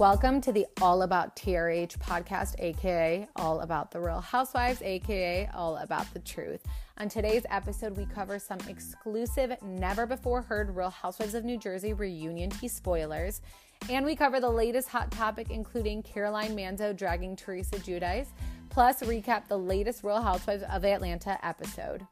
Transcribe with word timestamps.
Welcome 0.00 0.40
to 0.40 0.52
the 0.52 0.64
All 0.80 1.02
About 1.02 1.36
TRH 1.36 1.98
podcast, 1.98 2.54
aka 2.58 3.28
All 3.36 3.60
About 3.60 3.90
the 3.90 4.00
Real 4.00 4.22
Housewives, 4.22 4.80
aka 4.80 5.46
All 5.52 5.76
About 5.76 6.10
the 6.14 6.20
Truth. 6.20 6.62
On 6.96 7.06
today's 7.06 7.44
episode, 7.50 7.98
we 7.98 8.06
cover 8.06 8.38
some 8.38 8.60
exclusive, 8.66 9.54
never 9.62 10.06
before 10.06 10.40
heard 10.40 10.74
Real 10.74 10.88
Housewives 10.88 11.34
of 11.34 11.44
New 11.44 11.58
Jersey 11.58 11.92
reunion 11.92 12.48
tea 12.48 12.66
spoilers. 12.66 13.42
And 13.90 14.06
we 14.06 14.16
cover 14.16 14.40
the 14.40 14.48
latest 14.48 14.88
hot 14.88 15.10
topic, 15.10 15.50
including 15.50 16.02
Caroline 16.02 16.56
Manzo 16.56 16.96
dragging 16.96 17.36
Teresa 17.36 17.76
Giudice, 17.76 18.28
plus 18.70 19.02
recap 19.02 19.48
the 19.48 19.58
latest 19.58 20.02
Real 20.02 20.22
Housewives 20.22 20.62
of 20.62 20.82
Atlanta 20.82 21.38
episode. 21.46 22.06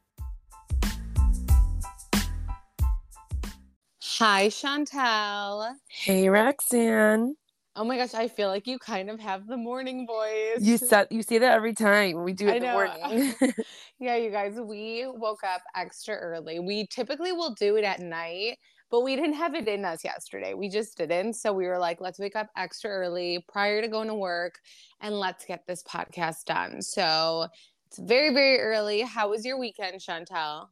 Hi, 4.18 4.48
Chantel. 4.48 5.72
Hey 5.88 6.28
Roxanne. 6.28 7.36
Oh 7.78 7.84
my 7.84 7.96
gosh, 7.96 8.12
I 8.12 8.26
feel 8.26 8.48
like 8.48 8.66
you 8.66 8.78
kind 8.78 9.08
of 9.08 9.20
have 9.20 9.46
the 9.46 9.56
morning 9.56 10.04
voice. 10.04 10.58
You 10.60 10.76
said 10.76 11.06
you 11.10 11.22
say 11.22 11.38
that 11.38 11.52
every 11.52 11.74
time 11.74 12.24
we 12.24 12.32
do 12.32 12.48
it 12.48 12.56
in 12.56 12.62
the 12.62 12.72
morning. 12.72 13.34
yeah, 14.00 14.16
you 14.16 14.30
guys, 14.30 14.58
we 14.60 15.06
woke 15.06 15.44
up 15.44 15.62
extra 15.76 16.16
early. 16.16 16.58
We 16.58 16.88
typically 16.88 17.30
will 17.30 17.54
do 17.54 17.76
it 17.76 17.84
at 17.84 18.00
night, 18.00 18.58
but 18.90 19.02
we 19.02 19.14
didn't 19.14 19.34
have 19.34 19.54
it 19.54 19.68
in 19.68 19.84
us 19.84 20.02
yesterday. 20.02 20.54
We 20.54 20.68
just 20.68 20.98
didn't. 20.98 21.34
So 21.34 21.52
we 21.52 21.66
were 21.66 21.78
like, 21.78 22.00
let's 22.00 22.18
wake 22.18 22.34
up 22.34 22.48
extra 22.56 22.90
early 22.90 23.44
prior 23.48 23.80
to 23.80 23.86
going 23.86 24.08
to 24.08 24.14
work 24.14 24.58
and 25.00 25.18
let's 25.18 25.44
get 25.44 25.64
this 25.68 25.84
podcast 25.84 26.46
done. 26.46 26.82
So 26.82 27.46
it's 27.86 27.98
very, 27.98 28.34
very 28.34 28.58
early. 28.58 29.02
How 29.02 29.30
was 29.30 29.44
your 29.44 29.58
weekend, 29.58 30.00
Chantel? 30.00 30.66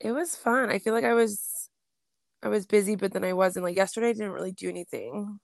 it 0.00 0.12
was 0.12 0.34
fun. 0.34 0.70
I 0.70 0.78
feel 0.78 0.94
like 0.94 1.04
I 1.04 1.14
was 1.14 1.68
I 2.42 2.48
was 2.48 2.66
busy, 2.66 2.96
but 2.96 3.12
then 3.12 3.24
I 3.24 3.34
wasn't. 3.34 3.64
Like 3.64 3.76
yesterday 3.76 4.08
I 4.08 4.12
didn't 4.14 4.32
really 4.32 4.52
do 4.52 4.68
anything. 4.68 5.38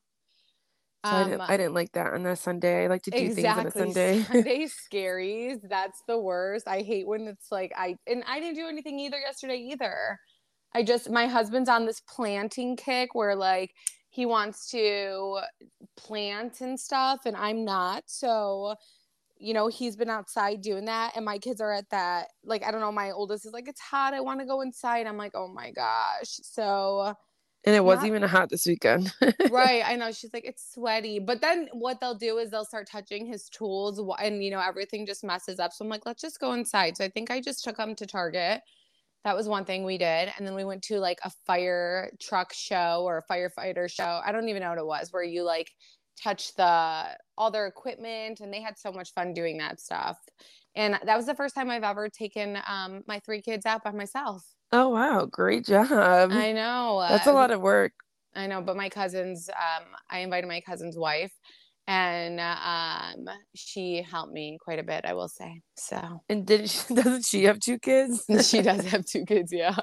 So 1.06 1.17
I 1.17 1.25
didn't 1.25 1.41
Um, 1.41 1.47
I 1.49 1.56
didn't 1.56 1.75
like 1.75 1.93
that 1.93 2.12
on 2.12 2.27
a 2.27 2.37
Sunday. 2.37 2.84
I 2.84 2.87
like 2.89 3.03
to 3.03 3.11
do 3.11 3.31
things 3.31 3.56
on 3.56 3.67
a 3.67 3.71
Sunday. 3.72 4.27
Sunday 4.27 4.67
scaries. 4.93 5.61
That's 5.69 6.03
the 6.09 6.19
worst. 6.19 6.69
I 6.69 6.83
hate 6.83 7.06
when 7.06 7.28
it's 7.28 7.50
like 7.53 7.72
I 7.77 7.97
and 8.06 8.25
I 8.27 8.41
didn't 8.41 8.56
do 8.56 8.69
anything 8.69 8.99
either 9.00 9.19
yesterday 9.19 9.59
either. 9.59 10.19
I 10.75 10.83
just 10.84 11.11
my 11.11 11.27
husband's 11.27 11.69
on 11.69 11.87
this 11.87 12.00
planting 12.00 12.77
kick 12.77 13.15
where 13.15 13.37
like 13.37 13.72
he 14.11 14.27
wants 14.27 14.71
to 14.71 15.41
plant 15.97 16.61
and 16.61 16.78
stuff 16.81 17.21
and 17.27 17.37
I'm 17.37 17.65
not. 17.65 18.05
So 18.06 18.77
you 19.38 19.55
know, 19.55 19.69
he's 19.69 19.97
been 19.97 20.11
outside 20.11 20.62
doing 20.62 20.87
that 20.87 21.15
and 21.17 21.25
my 21.25 21.38
kids 21.38 21.61
are 21.61 21.73
at 21.73 21.91
that 21.91 22.28
like 22.44 22.65
I 22.65 22.71
don't 22.71 22.81
know, 22.81 22.93
my 22.93 23.11
oldest 23.12 23.47
is 23.47 23.53
like 23.53 23.69
it's 23.69 23.81
hot, 23.81 24.15
I 24.15 24.21
want 24.21 24.41
to 24.41 24.47
go 24.47 24.62
inside. 24.62 25.06
I'm 25.06 25.19
like, 25.19 25.33
"Oh 25.34 25.49
my 25.49 25.73
gosh." 25.73 26.41
So 26.43 27.15
and 27.66 27.75
it 27.75 27.84
wasn't 27.84 28.04
not- 28.04 28.16
even 28.16 28.28
hot 28.28 28.49
this 28.49 28.65
weekend. 28.65 29.12
right 29.50 29.82
i 29.87 29.97
know 29.97 30.10
she's 30.12 30.32
like 30.32 30.44
it's 30.44 30.72
sweaty 30.72 31.19
but 31.19 31.41
then 31.41 31.69
what 31.72 32.00
they'll 32.00 32.15
do 32.15 32.38
is 32.38 32.50
they'll 32.50 32.65
start 32.65 32.88
touching 32.91 33.27
his 33.27 33.49
tools 33.49 34.00
and 34.21 34.43
you 34.43 34.50
know 34.50 34.60
everything 34.60 35.04
just 35.04 35.25
messes 35.25 35.59
up 35.59 35.72
so 35.72 35.84
i'm 35.84 35.91
like 35.91 36.06
let's 36.06 36.22
just 36.22 36.41
go 36.41 36.53
inside. 36.53 36.97
So 36.97 37.05
i 37.05 37.09
think 37.09 37.31
i 37.31 37.41
just 37.41 37.65
took 37.65 37.76
him 37.76 37.94
to 37.97 38.06
target. 38.06 38.62
That 39.25 39.37
was 39.37 39.49
one 39.49 39.65
thing 39.65 39.82
we 39.84 39.99
did 39.99 40.32
and 40.38 40.47
then 40.47 40.55
we 40.55 40.65
went 40.65 40.82
to 40.84 41.00
like 41.00 41.19
a 41.25 41.31
fire 41.47 42.10
truck 42.21 42.53
show 42.53 43.03
or 43.05 43.19
a 43.19 43.32
firefighter 43.32 43.91
show. 43.91 44.21
I 44.25 44.31
don't 44.31 44.49
even 44.49 44.62
know 44.62 44.71
what 44.71 44.78
it 44.78 44.87
was 44.87 45.09
where 45.12 45.25
you 45.25 45.43
like 45.43 45.69
touch 46.22 46.55
the 46.55 47.06
all 47.37 47.50
their 47.50 47.66
equipment 47.66 48.38
and 48.41 48.53
they 48.53 48.62
had 48.62 48.78
so 48.78 48.93
much 48.93 49.12
fun 49.15 49.34
doing 49.34 49.59
that 49.59 49.81
stuff. 49.81 50.16
And 50.76 50.94
that 51.05 51.16
was 51.16 51.26
the 51.26 51.34
first 51.34 51.56
time 51.56 51.71
i've 51.71 51.82
ever 51.82 52.09
taken 52.09 52.56
um, 52.69 53.03
my 53.09 53.19
three 53.19 53.43
kids 53.43 53.66
out 53.66 53.82
by 53.82 53.91
myself 53.91 54.44
oh 54.72 54.88
wow, 54.91 55.27
great 55.31 55.65
job. 55.65 56.31
i 56.32 56.53
know 56.53 57.04
That's 57.09 57.27
a 57.27 57.32
lot 57.32 57.50
of 57.50 57.60
work. 57.60 57.93
I 58.34 58.47
know, 58.47 58.60
but 58.60 58.77
my 58.77 58.88
cousin's 58.88 59.49
um 59.49 59.84
I 60.10 60.19
invited 60.21 60.47
my 60.47 60.60
cousin's 60.60 60.97
wife 60.97 61.32
and 61.88 62.41
um 62.41 63.34
she 63.55 64.03
helped 64.03 64.32
me 64.32 64.59
quite 64.60 64.78
a 64.78 64.82
bit, 64.82 65.05
I 65.05 65.15
will 65.15 65.28
say. 65.28 65.62
So 65.78 66.21
And 66.28 66.47
did 66.47 66.69
she, 66.71 66.94
doesn't 66.94 67.25
she 67.25 67.44
have 67.44 67.60
two 67.60 67.78
kids? 67.78 68.25
she 68.49 68.60
does 68.62 68.84
have 68.93 69.05
two 69.06 69.25
kids, 69.25 69.53
yeah. 69.53 69.76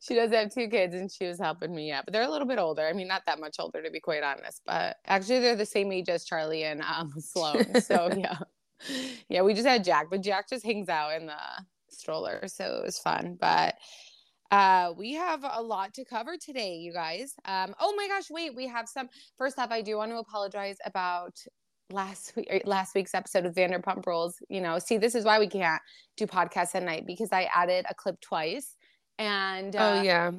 she 0.00 0.14
does 0.14 0.30
have 0.30 0.50
two 0.52 0.68
kids 0.68 0.94
and 0.94 1.10
she 1.10 1.26
was 1.26 1.40
helping 1.40 1.74
me 1.74 1.90
out. 1.92 2.04
But 2.04 2.12
they're 2.12 2.22
a 2.22 2.30
little 2.30 2.46
bit 2.46 2.58
older. 2.58 2.86
I 2.86 2.92
mean, 2.92 3.08
not 3.08 3.22
that 3.26 3.40
much 3.40 3.56
older 3.58 3.82
to 3.82 3.90
be 3.90 4.00
quite 4.00 4.22
honest, 4.22 4.60
but 4.66 4.96
actually 5.06 5.40
they're 5.40 5.56
the 5.56 5.66
same 5.66 5.90
age 5.92 6.08
as 6.08 6.24
Charlie 6.24 6.64
and 6.64 6.82
um 6.82 7.12
Sloan. 7.18 7.80
So 7.80 8.10
yeah. 8.16 8.38
Yeah, 9.28 9.42
we 9.42 9.54
just 9.54 9.66
had 9.66 9.82
Jack, 9.82 10.08
but 10.10 10.20
Jack 10.20 10.48
just 10.48 10.64
hangs 10.64 10.88
out 10.88 11.14
in 11.18 11.26
the 11.26 11.36
stroller, 11.94 12.46
so 12.46 12.78
it 12.78 12.84
was 12.84 12.98
fun. 12.98 13.36
But 13.40 13.74
uh, 14.50 14.92
we 14.96 15.14
have 15.14 15.44
a 15.48 15.62
lot 15.62 15.94
to 15.94 16.04
cover 16.04 16.36
today, 16.36 16.76
you 16.76 16.92
guys. 16.92 17.34
Um, 17.44 17.74
oh 17.80 17.94
my 17.96 18.06
gosh, 18.08 18.30
wait, 18.30 18.54
we 18.54 18.68
have 18.68 18.88
some. 18.88 19.08
First 19.36 19.58
off, 19.58 19.70
I 19.70 19.82
do 19.82 19.96
want 19.96 20.12
to 20.12 20.18
apologize 20.18 20.76
about 20.84 21.36
last 21.90 22.34
week, 22.36 22.48
er, 22.52 22.60
last 22.64 22.94
week's 22.94 23.14
episode 23.14 23.46
of 23.46 23.54
Vanderpump 23.54 24.06
Rules. 24.06 24.36
You 24.48 24.60
know, 24.60 24.78
see, 24.78 24.98
this 24.98 25.14
is 25.14 25.24
why 25.24 25.38
we 25.38 25.48
can't 25.48 25.82
do 26.16 26.26
podcasts 26.26 26.74
at 26.74 26.82
night 26.82 27.04
because 27.06 27.30
I 27.32 27.48
added 27.54 27.86
a 27.88 27.94
clip 27.94 28.20
twice, 28.20 28.76
and 29.18 29.74
uh, 29.74 29.98
oh 29.98 30.02
yeah. 30.02 30.30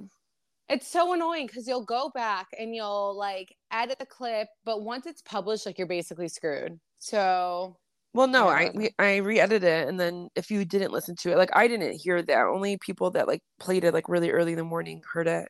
it's 0.69 0.87
so 0.87 1.13
annoying 1.13 1.47
because 1.47 1.67
you'll 1.67 1.85
go 1.85 2.11
back 2.13 2.47
and 2.57 2.73
you'll 2.75 3.17
like 3.17 3.53
edit 3.71 3.99
the 3.99 4.05
clip, 4.05 4.47
but 4.63 4.83
once 4.83 5.05
it's 5.05 5.21
published, 5.21 5.65
like 5.65 5.77
you're 5.77 5.87
basically 5.87 6.27
screwed. 6.27 6.79
So 6.99 7.77
Well, 8.15 8.27
no, 8.27 8.47
I 8.47 8.61
Yeah. 8.61 8.71
we- 8.73 8.95
I 8.97 9.17
re-edited 9.17 9.63
it, 9.65 9.89
and 9.89 9.99
then 9.99 10.29
if 10.35 10.49
you 10.49 10.63
didn't 10.63 10.91
listen 10.93 11.17
to 11.17 11.31
it, 11.33 11.37
like 11.37 11.49
I 11.53 11.67
didn't 11.67 11.99
hear 11.99 12.21
that. 12.21 12.45
Only 12.45 12.77
people 12.77 13.11
that 13.11 13.27
like 13.27 13.41
played 13.59 13.83
it 13.83 13.93
like 13.93 14.07
really 14.07 14.31
early 14.31 14.53
in 14.53 14.57
the 14.57 14.63
morning 14.63 15.03
heard 15.13 15.27
it. 15.27 15.49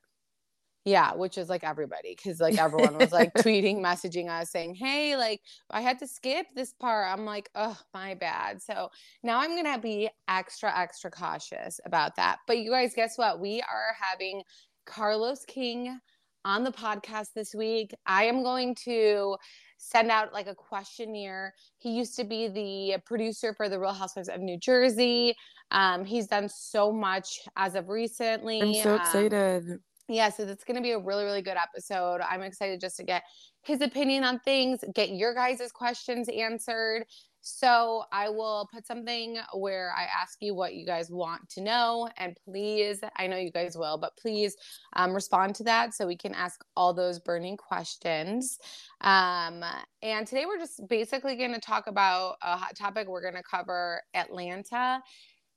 Yeah, 0.84 1.14
which 1.14 1.38
is 1.38 1.48
like 1.50 1.64
everybody 1.64 2.16
because 2.16 2.40
like 2.40 2.58
everyone 2.60 2.98
was 2.98 3.12
like 3.12 3.34
tweeting, 3.38 3.82
messaging 3.82 4.30
us 4.30 4.50
saying, 4.52 4.76
Hey, 4.76 5.16
like 5.16 5.42
I 5.70 5.82
had 5.82 6.00
to 6.00 6.08
skip 6.08 6.48
this 6.56 6.74
part. 6.74 7.08
I'm 7.12 7.24
like, 7.26 7.50
Oh, 7.56 7.78
my 7.94 8.16
bad. 8.16 8.62
So 8.64 8.90
now 9.24 9.40
I'm 9.40 9.52
going 9.52 9.72
to 9.76 9.80
be 9.80 10.10
extra, 10.28 10.76
extra 10.76 11.12
cautious 11.12 11.80
about 11.86 12.16
that. 12.18 12.40
But 12.48 12.60
you 12.60 12.72
guys, 12.72 12.94
guess 12.96 13.16
what? 13.18 13.40
We 13.40 13.62
are 13.62 13.96
having 14.00 14.44
Carlos 14.86 15.44
King 15.46 16.00
on 16.46 16.64
the 16.64 16.72
podcast 16.72 17.30
this 17.36 17.54
week. 17.56 17.94
I 18.06 18.26
am 18.26 18.44
going 18.44 18.76
to 18.86 19.38
send 19.78 20.10
out 20.12 20.34
like 20.34 20.48
a 20.48 20.56
questionnaire. 20.56 21.54
He 21.78 21.92
used 21.92 22.16
to 22.18 22.24
be 22.24 22.48
the 22.48 23.02
producer 23.06 23.54
for 23.54 23.70
the 23.70 23.80
Real 23.80 23.94
Housewives 23.94 24.30
of 24.30 24.42
New 24.42 24.58
Jersey. 24.58 25.36
Um, 25.72 26.06
he's 26.06 26.28
done 26.28 26.50
so 26.50 26.92
much 26.92 27.42
as 27.56 27.76
of 27.76 27.90
recently. 27.90 28.62
I'm 28.62 28.74
so 28.76 28.96
Um, 28.96 29.02
excited. 29.02 29.80
yeah, 30.08 30.30
so 30.30 30.44
it's 30.44 30.64
going 30.64 30.76
to 30.76 30.82
be 30.84 30.92
a 30.92 31.00
really, 31.00 31.24
really 31.24 31.42
good 31.42 31.58
episode. 31.58 32.22
I'm 32.22 32.42
excited 32.42 32.80
just 32.80 32.98
to 32.98 33.04
get 33.04 33.24
his 33.64 33.82
opinion 33.82 34.24
on 34.24 34.40
things, 34.40 34.84
get 34.94 35.10
your 35.10 35.34
guys' 35.34 35.72
questions 35.74 36.30
answered. 36.30 37.06
So 37.48 38.06
I 38.12 38.28
will 38.28 38.68
put 38.74 38.88
something 38.88 39.38
where 39.54 39.94
I 39.96 40.06
ask 40.06 40.40
you 40.42 40.56
what 40.56 40.74
you 40.74 40.84
guys 40.84 41.12
want 41.12 41.48
to 41.50 41.62
know. 41.62 42.10
And 42.18 42.36
please, 42.44 43.02
I 43.18 43.28
know 43.28 43.38
you 43.38 43.52
guys 43.52 43.78
will, 43.78 44.00
but 44.00 44.18
please 44.18 44.56
um, 44.94 45.14
respond 45.14 45.54
to 45.56 45.64
that 45.66 45.94
so 45.94 46.08
we 46.08 46.18
can 46.18 46.34
ask 46.34 46.66
all 46.76 46.92
those 46.92 47.20
burning 47.20 47.56
questions. 47.56 48.58
Um, 49.02 49.64
and 50.02 50.26
today 50.26 50.48
we're 50.48 50.58
just 50.58 50.88
basically 50.90 51.36
going 51.36 51.54
to 51.54 51.60
talk 51.60 51.86
about 51.86 52.38
a 52.42 52.58
hot 52.58 52.76
topic. 52.76 53.08
We're 53.08 53.22
going 53.22 53.36
to 53.36 53.44
cover 53.44 54.02
Atlanta. 54.16 55.00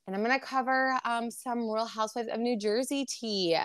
And 0.06 0.14
I'm 0.14 0.22
going 0.22 0.38
to 0.38 0.44
cover 0.44 0.98
um, 1.06 1.30
some 1.30 1.70
Real 1.70 1.86
Housewives 1.86 2.28
of 2.28 2.38
New 2.38 2.58
Jersey 2.58 3.06
tea 3.06 3.56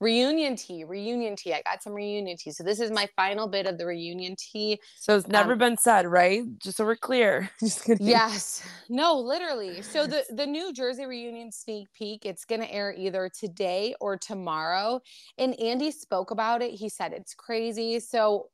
reunion 0.00 0.54
tea 0.56 0.84
reunion 0.84 1.34
tea 1.34 1.52
i 1.52 1.62
got 1.62 1.82
some 1.82 1.92
reunion 1.92 2.36
tea. 2.36 2.52
So 2.52 2.62
this 2.62 2.80
is 2.80 2.90
my 2.90 3.08
final 3.16 3.48
bit 3.48 3.66
of 3.66 3.78
the 3.78 3.86
reunion 3.86 4.36
tea. 4.36 4.80
So 4.96 5.16
it's 5.16 5.28
never 5.28 5.52
um, 5.52 5.58
been 5.58 5.76
said 5.76 6.06
right? 6.06 6.42
Just 6.58 6.76
so 6.76 6.84
we're 6.84 6.96
clear. 6.96 7.50
Yes. 8.00 8.62
No 8.88 9.18
literally. 9.18 9.82
So 9.82 10.06
the 10.06 10.24
the 10.30 10.46
new 10.46 10.72
jersey 10.72 11.06
reunion 11.06 11.52
sneak 11.52 11.88
peek 11.92 12.24
it's 12.24 12.44
going 12.44 12.60
to 12.60 12.72
air 12.72 12.94
either 12.96 13.28
today 13.28 13.94
or 14.00 14.16
tomorrow. 14.16 15.00
And 15.36 15.58
andy 15.60 15.90
spoke 15.90 16.30
about 16.30 16.62
it. 16.62 16.72
He 16.72 16.88
said 16.88 17.12
it's 17.12 17.34
crazy. 17.34 18.00
So 18.00 18.48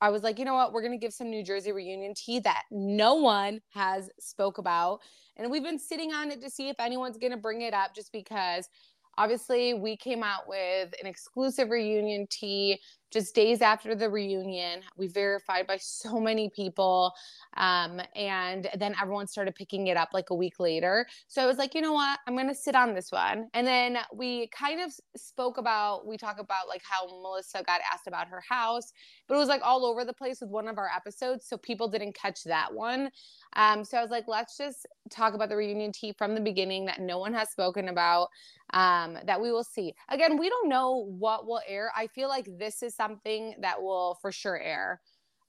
I 0.00 0.08
was 0.08 0.22
like, 0.22 0.38
you 0.38 0.44
know 0.44 0.54
what? 0.54 0.72
We're 0.72 0.80
going 0.80 0.98
to 0.98 0.98
give 0.98 1.12
some 1.12 1.28
New 1.28 1.44
Jersey 1.44 1.72
reunion 1.72 2.14
tea 2.14 2.38
that 2.40 2.62
no 2.70 3.14
one 3.16 3.60
has 3.70 4.08
spoke 4.18 4.56
about. 4.56 5.00
And 5.36 5.50
we've 5.50 5.62
been 5.62 5.78
sitting 5.78 6.12
on 6.12 6.30
it 6.30 6.40
to 6.42 6.50
see 6.50 6.68
if 6.68 6.76
anyone's 6.80 7.18
going 7.18 7.32
to 7.32 7.36
bring 7.36 7.62
it 7.62 7.74
up 7.74 7.94
just 7.94 8.10
because 8.12 8.68
obviously 9.20 9.74
we 9.74 9.98
came 9.98 10.22
out 10.22 10.48
with 10.48 10.94
an 10.98 11.06
exclusive 11.06 11.68
reunion 11.68 12.26
tea 12.30 12.80
just 13.10 13.34
days 13.34 13.60
after 13.60 13.94
the 13.94 14.08
reunion. 14.08 14.80
We 14.96 15.08
verified 15.08 15.66
by 15.66 15.78
so 15.78 16.20
many 16.20 16.48
people. 16.50 17.12
Um, 17.56 18.00
and 18.14 18.68
then 18.78 18.94
everyone 19.00 19.26
started 19.26 19.54
picking 19.54 19.88
it 19.88 19.96
up 19.96 20.10
like 20.12 20.30
a 20.30 20.34
week 20.34 20.60
later. 20.60 21.06
So 21.26 21.42
I 21.42 21.46
was 21.46 21.58
like, 21.58 21.74
you 21.74 21.80
know 21.80 21.92
what? 21.92 22.20
I'm 22.26 22.34
going 22.34 22.48
to 22.48 22.54
sit 22.54 22.74
on 22.74 22.94
this 22.94 23.10
one. 23.10 23.48
And 23.54 23.66
then 23.66 23.98
we 24.14 24.48
kind 24.48 24.80
of 24.80 24.92
spoke 25.16 25.58
about, 25.58 26.06
we 26.06 26.16
talk 26.16 26.38
about 26.38 26.68
like 26.68 26.82
how 26.84 27.06
Melissa 27.06 27.62
got 27.64 27.80
asked 27.92 28.06
about 28.06 28.28
her 28.28 28.42
house, 28.48 28.92
but 29.26 29.34
it 29.34 29.38
was 29.38 29.48
like 29.48 29.62
all 29.64 29.84
over 29.84 30.04
the 30.04 30.12
place 30.12 30.40
with 30.40 30.50
one 30.50 30.68
of 30.68 30.78
our 30.78 30.90
episodes. 30.94 31.46
So 31.46 31.56
people 31.56 31.88
didn't 31.88 32.14
catch 32.14 32.44
that 32.44 32.72
one. 32.72 33.10
Um, 33.54 33.84
so 33.84 33.98
I 33.98 34.02
was 34.02 34.10
like, 34.10 34.28
let's 34.28 34.56
just 34.56 34.86
talk 35.10 35.34
about 35.34 35.48
the 35.48 35.56
reunion 35.56 35.90
tea 35.92 36.12
from 36.12 36.34
the 36.34 36.40
beginning 36.40 36.84
that 36.84 37.00
no 37.00 37.18
one 37.18 37.34
has 37.34 37.50
spoken 37.50 37.88
about 37.88 38.28
um, 38.72 39.18
that 39.24 39.40
we 39.40 39.50
will 39.50 39.64
see. 39.64 39.94
Again, 40.08 40.38
we 40.38 40.48
don't 40.48 40.68
know 40.68 41.06
what 41.18 41.46
will 41.46 41.60
air. 41.66 41.90
I 41.96 42.06
feel 42.06 42.28
like 42.28 42.48
this 42.58 42.82
is 42.82 42.94
something 43.00 43.54
that 43.60 43.80
will 43.82 44.18
for 44.20 44.30
sure 44.30 44.60
air. 44.60 45.00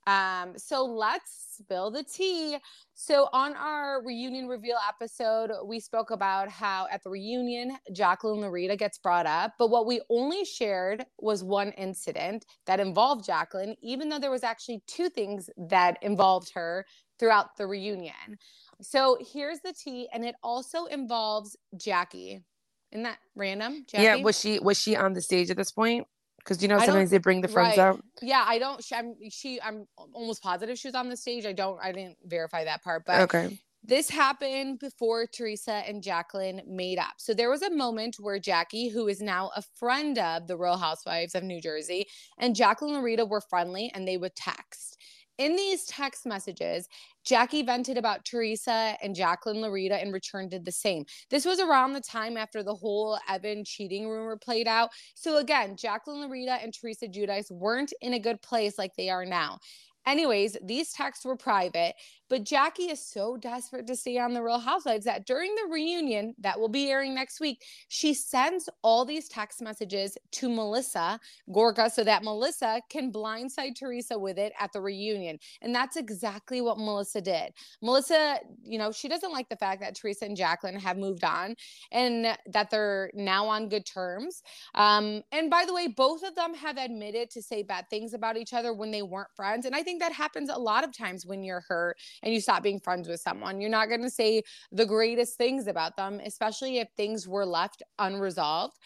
Um, 0.08 0.54
so 0.58 0.84
let's 0.84 1.58
spill 1.60 1.92
the 1.92 2.04
tea. 2.04 2.58
So 2.96 3.30
on 3.34 3.56
our 3.56 4.04
reunion 4.04 4.48
reveal 4.48 4.78
episode, 4.90 5.52
we 5.66 5.80
spoke 5.80 6.10
about 6.10 6.50
how 6.50 6.88
at 6.92 7.04
the 7.04 7.10
reunion, 7.10 7.78
Jacqueline 7.94 8.42
Laurita 8.42 8.78
gets 8.78 8.98
brought 8.98 9.28
up, 9.28 9.54
but 9.60 9.70
what 9.70 9.86
we 9.86 10.02
only 10.10 10.44
shared 10.44 11.06
was 11.20 11.44
one 11.44 11.72
incident 11.74 12.46
that 12.66 12.80
involved 12.80 13.26
Jacqueline, 13.26 13.76
even 13.82 14.10
though 14.10 14.20
there 14.20 14.32
was 14.32 14.44
actually 14.44 14.82
two 14.88 15.10
things 15.10 15.50
that 15.70 15.98
involved 16.02 16.52
her 16.56 16.86
throughout 17.20 17.56
the 17.58 17.68
reunion. 17.68 18.40
So 18.82 19.18
here's 19.34 19.60
the 19.60 19.74
tea, 19.74 20.08
and 20.12 20.26
it 20.26 20.36
also 20.42 20.86
involves 20.86 21.56
Jackie. 21.78 22.44
Isn't 22.92 23.04
that 23.04 23.20
random? 23.36 23.86
Jackie? 23.88 24.04
Yeah. 24.04 24.16
Was 24.16 24.40
she 24.40 24.60
was 24.60 24.80
she 24.80 24.96
on 24.96 25.14
the 25.14 25.22
stage 25.22 25.52
at 25.52 25.58
this 25.58 25.72
point? 25.72 26.08
Because 26.44 26.62
you 26.62 26.68
know 26.68 26.80
sometimes 26.80 27.10
they 27.12 27.18
bring 27.18 27.42
the 27.42 27.48
friends 27.48 27.78
right. 27.78 27.88
out. 27.88 28.04
Yeah, 28.22 28.44
I 28.48 28.60
don't. 28.60 28.84
She, 28.84 28.96
I'm 28.96 29.16
she. 29.30 29.62
I'm 29.62 29.88
almost 30.14 30.42
positive 30.42 30.78
she 30.78 30.88
was 30.88 30.96
on 30.96 31.10
the 31.10 31.18
stage. 31.18 31.46
I 31.46 31.54
don't. 31.54 31.80
I 31.82 31.92
didn't 31.92 32.18
verify 32.26 32.64
that 32.64 32.84
part, 32.84 33.04
but 33.06 33.22
okay. 33.22 33.60
This 33.84 34.12
happened 34.12 34.78
before 34.78 35.26
Teresa 35.26 35.82
and 35.88 36.04
Jacqueline 36.04 36.62
made 36.68 37.00
up. 37.00 37.14
So 37.18 37.34
there 37.34 37.50
was 37.50 37.64
a 37.64 37.72
moment 37.72 38.18
where 38.20 38.38
Jackie, 38.38 38.90
who 38.90 39.08
is 39.08 39.22
now 39.22 39.50
a 39.56 39.64
friend 39.64 40.20
of 40.20 40.46
the 40.46 40.56
Real 40.56 40.78
Housewives 40.78 41.34
of 41.34 41.44
New 41.44 41.60
Jersey, 41.60 42.06
and 42.38 42.56
Jacqueline 42.56 42.94
and 42.94 43.04
Rita 43.04 43.26
were 43.26 43.42
friendly 43.42 43.92
and 43.96 44.08
they 44.08 44.18
would 44.18 44.36
text. 44.36 44.98
In 45.42 45.56
these 45.56 45.86
text 45.86 46.28
messages, 46.28 46.88
Jackie 47.26 47.64
vented 47.64 47.98
about 47.98 48.24
Teresa 48.26 48.96
and 49.02 49.16
Jacqueline 49.16 49.58
Laurita 49.58 50.00
and 50.00 50.14
Return 50.14 50.48
did 50.48 50.64
the 50.64 50.72
same. 50.72 51.04
This 51.32 51.46
was 51.46 51.60
around 51.60 51.94
the 51.94 52.00
time 52.00 52.38
after 52.38 52.62
the 52.62 52.76
whole 52.76 53.18
Evan 53.28 53.64
cheating 53.66 54.08
rumor 54.08 54.38
played 54.38 54.68
out. 54.68 54.92
So 55.16 55.38
again, 55.38 55.76
Jacqueline 55.76 56.30
Laurita 56.30 56.64
and 56.64 56.72
Teresa 56.72 57.08
Giudice 57.08 57.50
weren't 57.50 57.92
in 58.02 58.14
a 58.14 58.20
good 58.20 58.40
place 58.44 58.78
like 58.78 58.92
they 58.96 59.10
are 59.10 59.26
now. 59.26 59.58
Anyways, 60.06 60.58
these 60.64 60.92
texts 60.94 61.26
were 61.26 61.36
private, 61.36 61.96
but 62.30 62.44
Jackie 62.44 62.90
is 62.90 63.06
so 63.06 63.36
desperate 63.36 63.86
to 63.88 63.96
stay 63.96 64.18
on 64.18 64.34
The 64.34 64.42
Real 64.42 64.58
Housewives 64.58 65.04
that 65.04 65.26
during 65.26 65.54
the 65.56 65.70
reunion 65.70 66.34
that 66.40 66.58
will 66.58 66.70
be 66.70 66.90
airing 66.90 67.14
next 67.14 67.42
week, 67.42 67.64
she 67.90 68.14
sends 68.14 68.70
all 68.84 69.04
these 69.04 69.28
text 69.28 69.62
messages 69.62 70.18
to 70.32 70.50
Melissa 70.50 71.20
Gorga 71.50 71.92
so 71.92 72.06
that 72.06 72.24
Melissa 72.24 72.82
can 72.90 73.12
blindside 73.12 73.76
Teresa 73.76 74.18
with 74.18 74.40
it 74.40 74.54
at 74.58 74.72
the 74.72 74.80
reunion. 74.80 75.38
And 75.62 75.76
that's 75.76 75.98
exactly 75.98 76.62
what 76.62 76.78
Melissa 76.78 77.20
did. 77.20 77.52
Melissa, 77.82 78.40
you 78.64 78.80
know, 78.80 78.94
she 78.94 79.10
doesn't 79.10 79.34
like 79.34 79.50
the 79.50 79.58
fact 79.58 79.82
that 79.82 79.96
Teresa 79.96 80.24
and 80.24 80.38
Jacqueline 80.38 80.80
have 80.80 80.98
moved 80.98 81.26
on 81.26 81.56
and 81.92 82.38
that 82.48 82.70
they're 82.70 83.12
now 83.14 83.46
on 83.46 83.68
good 83.68 83.86
terms. 83.86 84.42
Um, 84.74 85.22
and 85.34 85.50
by 85.50 85.66
the 85.66 85.74
way, 85.74 85.88
both 85.88 86.24
of 86.24 86.36
them 86.36 86.54
have 86.54 86.78
admitted 86.78 87.30
to 87.32 87.42
say 87.42 87.62
bad 87.62 87.90
things 87.90 88.14
about 88.14 88.38
each 88.38 88.54
other 88.54 88.74
when 88.74 88.92
they 88.92 89.02
weren't 89.02 89.36
friends. 89.36 89.66
And 89.66 89.76
I 89.76 89.84
think 89.84 89.91
think 89.92 90.02
that 90.02 90.14
happens 90.14 90.50
a 90.50 90.58
lot 90.58 90.86
of 90.86 90.96
times 90.96 91.26
when 91.26 91.44
you're 91.44 91.66
hurt 91.68 91.98
and 92.24 92.34
you 92.34 92.40
stop 92.40 92.64
being 92.64 92.80
friends 92.80 93.10
with 93.10 93.20
someone. 93.20 93.60
You're 93.60 93.70
not 93.70 93.90
going 93.90 94.02
to 94.04 94.10
say 94.10 94.42
the 94.72 94.86
greatest 94.86 95.38
things 95.38 95.68
about 95.68 95.98
them, 95.98 96.22
especially 96.26 96.78
if 96.78 96.88
things 96.96 97.28
were 97.28 97.46
left 97.46 97.84
unresolved. 98.00 98.78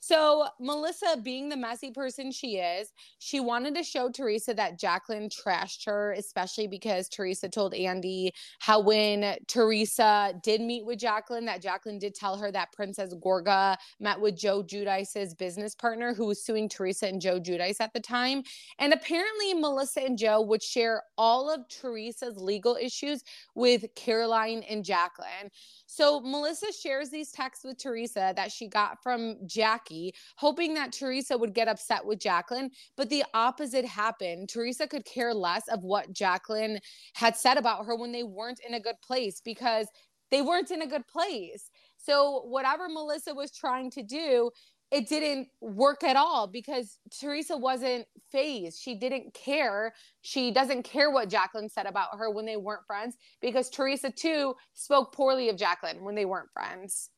So, 0.00 0.46
Melissa, 0.60 1.18
being 1.22 1.48
the 1.48 1.56
messy 1.56 1.90
person 1.90 2.30
she 2.30 2.56
is, 2.56 2.92
she 3.18 3.40
wanted 3.40 3.74
to 3.74 3.82
show 3.82 4.10
Teresa 4.10 4.54
that 4.54 4.78
Jacqueline 4.78 5.28
trashed 5.28 5.86
her, 5.86 6.12
especially 6.12 6.66
because 6.66 7.08
Teresa 7.08 7.48
told 7.48 7.74
Andy 7.74 8.32
how 8.60 8.80
when 8.80 9.36
Teresa 9.48 10.34
did 10.42 10.60
meet 10.60 10.86
with 10.86 10.98
Jacqueline, 10.98 11.46
that 11.46 11.62
Jacqueline 11.62 11.98
did 11.98 12.14
tell 12.14 12.36
her 12.36 12.52
that 12.52 12.72
Princess 12.72 13.14
Gorga 13.14 13.76
met 13.98 14.20
with 14.20 14.36
Joe 14.36 14.62
Giudice's 14.62 15.34
business 15.34 15.74
partner 15.74 16.14
who 16.14 16.26
was 16.26 16.44
suing 16.44 16.68
Teresa 16.68 17.08
and 17.08 17.20
Joe 17.20 17.40
Judice 17.40 17.80
at 17.80 17.92
the 17.92 18.00
time. 18.00 18.42
And 18.78 18.92
apparently, 18.92 19.54
Melissa 19.54 20.00
and 20.04 20.16
Joe 20.16 20.40
would 20.42 20.62
share 20.62 21.02
all 21.16 21.52
of 21.52 21.68
Teresa's 21.68 22.36
legal 22.36 22.76
issues 22.76 23.22
with 23.54 23.84
Caroline 23.96 24.62
and 24.68 24.84
Jacqueline. 24.84 25.50
So 25.86 26.20
Melissa 26.20 26.72
shares 26.72 27.10
these 27.10 27.32
texts 27.32 27.64
with 27.64 27.78
Teresa 27.78 28.32
that 28.36 28.52
she 28.52 28.68
got 28.68 29.02
from 29.02 29.36
Jackie, 29.88 30.12
hoping 30.36 30.74
that 30.74 30.92
Teresa 30.92 31.36
would 31.36 31.54
get 31.54 31.68
upset 31.68 32.04
with 32.04 32.18
Jacqueline. 32.18 32.70
But 32.96 33.10
the 33.10 33.24
opposite 33.34 33.84
happened. 33.84 34.48
Teresa 34.48 34.86
could 34.86 35.04
care 35.04 35.34
less 35.34 35.68
of 35.68 35.82
what 35.82 36.12
Jacqueline 36.12 36.80
had 37.14 37.36
said 37.36 37.56
about 37.56 37.86
her 37.86 37.96
when 37.96 38.12
they 38.12 38.22
weren't 38.22 38.60
in 38.66 38.74
a 38.74 38.80
good 38.80 38.96
place 39.02 39.40
because 39.44 39.86
they 40.30 40.42
weren't 40.42 40.70
in 40.70 40.82
a 40.82 40.86
good 40.86 41.06
place. 41.06 41.70
So, 41.96 42.42
whatever 42.46 42.88
Melissa 42.88 43.34
was 43.34 43.50
trying 43.50 43.90
to 43.92 44.02
do, 44.02 44.50
it 44.90 45.08
didn't 45.08 45.48
work 45.60 46.02
at 46.02 46.16
all 46.16 46.46
because 46.46 46.98
Teresa 47.20 47.56
wasn't 47.56 48.06
phased. 48.32 48.80
She 48.80 48.94
didn't 48.94 49.34
care. 49.34 49.92
She 50.22 50.50
doesn't 50.50 50.84
care 50.84 51.10
what 51.10 51.28
Jacqueline 51.28 51.68
said 51.68 51.86
about 51.86 52.16
her 52.16 52.30
when 52.30 52.46
they 52.46 52.56
weren't 52.56 52.86
friends 52.86 53.16
because 53.42 53.68
Teresa 53.68 54.10
too 54.10 54.54
spoke 54.74 55.14
poorly 55.14 55.50
of 55.50 55.56
Jacqueline 55.56 56.04
when 56.04 56.14
they 56.14 56.24
weren't 56.24 56.50
friends. 56.54 57.10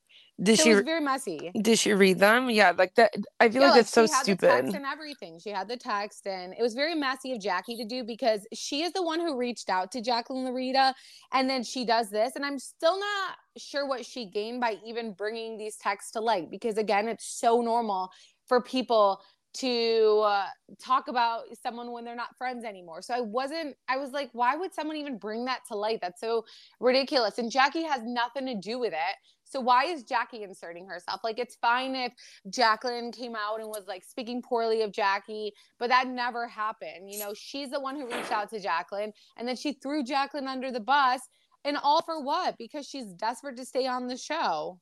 Did 0.42 0.58
so 0.58 0.64
she? 0.64 0.74
Was 0.74 0.82
very 0.82 1.00
messy. 1.00 1.50
Did 1.60 1.78
she 1.78 1.92
read 1.92 2.18
them? 2.18 2.48
Yeah, 2.48 2.72
like 2.76 2.94
that. 2.94 3.14
I 3.38 3.48
feel 3.50 3.62
yeah, 3.62 3.70
like 3.70 3.80
it's 3.80 3.92
so 3.92 4.06
stupid. 4.06 4.50
and 4.50 4.86
everything. 4.86 5.38
She 5.38 5.50
had 5.50 5.68
the 5.68 5.76
text, 5.76 6.26
and 6.26 6.54
it 6.58 6.62
was 6.62 6.74
very 6.74 6.94
messy 6.94 7.32
of 7.32 7.40
Jackie 7.40 7.76
to 7.76 7.84
do 7.84 8.04
because 8.04 8.46
she 8.54 8.82
is 8.82 8.92
the 8.92 9.02
one 9.02 9.20
who 9.20 9.36
reached 9.36 9.68
out 9.68 9.92
to 9.92 10.00
Jacqueline 10.00 10.46
Laurita, 10.46 10.94
and 11.32 11.48
then 11.48 11.62
she 11.62 11.84
does 11.84 12.10
this, 12.10 12.36
and 12.36 12.46
I'm 12.46 12.58
still 12.58 12.98
not 12.98 13.36
sure 13.58 13.86
what 13.86 14.06
she 14.06 14.26
gained 14.26 14.60
by 14.60 14.76
even 14.86 15.12
bringing 15.12 15.58
these 15.58 15.76
texts 15.76 16.12
to 16.12 16.20
light 16.20 16.50
because 16.50 16.78
again, 16.78 17.08
it's 17.08 17.26
so 17.26 17.60
normal 17.60 18.10
for 18.46 18.62
people 18.62 19.20
to 19.52 20.22
uh, 20.24 20.46
talk 20.80 21.08
about 21.08 21.42
someone 21.60 21.90
when 21.90 22.04
they're 22.04 22.14
not 22.14 22.36
friends 22.38 22.64
anymore. 22.64 23.02
So 23.02 23.14
I 23.14 23.20
wasn't, 23.20 23.74
I 23.88 23.96
was 23.96 24.12
like, 24.12 24.30
why 24.32 24.56
would 24.56 24.72
someone 24.72 24.96
even 24.96 25.18
bring 25.18 25.44
that 25.46 25.60
to 25.68 25.76
light? 25.76 25.98
That's 26.00 26.20
so 26.20 26.44
ridiculous. 26.78 27.38
And 27.38 27.50
Jackie 27.50 27.82
has 27.82 28.02
nothing 28.04 28.46
to 28.46 28.54
do 28.54 28.78
with 28.78 28.92
it. 28.92 29.16
So 29.50 29.60
why 29.60 29.84
is 29.84 30.04
Jackie 30.04 30.44
inserting 30.44 30.86
herself? 30.86 31.20
Like 31.24 31.38
it's 31.38 31.56
fine 31.56 31.94
if 31.94 32.12
Jacqueline 32.48 33.12
came 33.12 33.34
out 33.34 33.60
and 33.60 33.68
was 33.68 33.84
like 33.86 34.04
speaking 34.04 34.40
poorly 34.40 34.82
of 34.82 34.92
Jackie, 34.92 35.52
but 35.78 35.88
that 35.88 36.08
never 36.08 36.46
happened. 36.46 37.10
You 37.10 37.18
know, 37.18 37.34
she's 37.34 37.70
the 37.70 37.80
one 37.80 37.96
who 37.96 38.06
reached 38.06 38.32
out 38.32 38.48
to 38.50 38.60
Jacqueline 38.60 39.12
and 39.36 39.46
then 39.46 39.56
she 39.56 39.72
threw 39.72 40.04
Jacqueline 40.04 40.46
under 40.46 40.70
the 40.70 40.80
bus 40.80 41.20
and 41.64 41.76
all 41.82 42.00
for 42.02 42.22
what? 42.22 42.56
Because 42.58 42.86
she's 42.86 43.12
desperate 43.14 43.56
to 43.56 43.64
stay 43.64 43.86
on 43.86 44.06
the 44.06 44.16
show. 44.16 44.78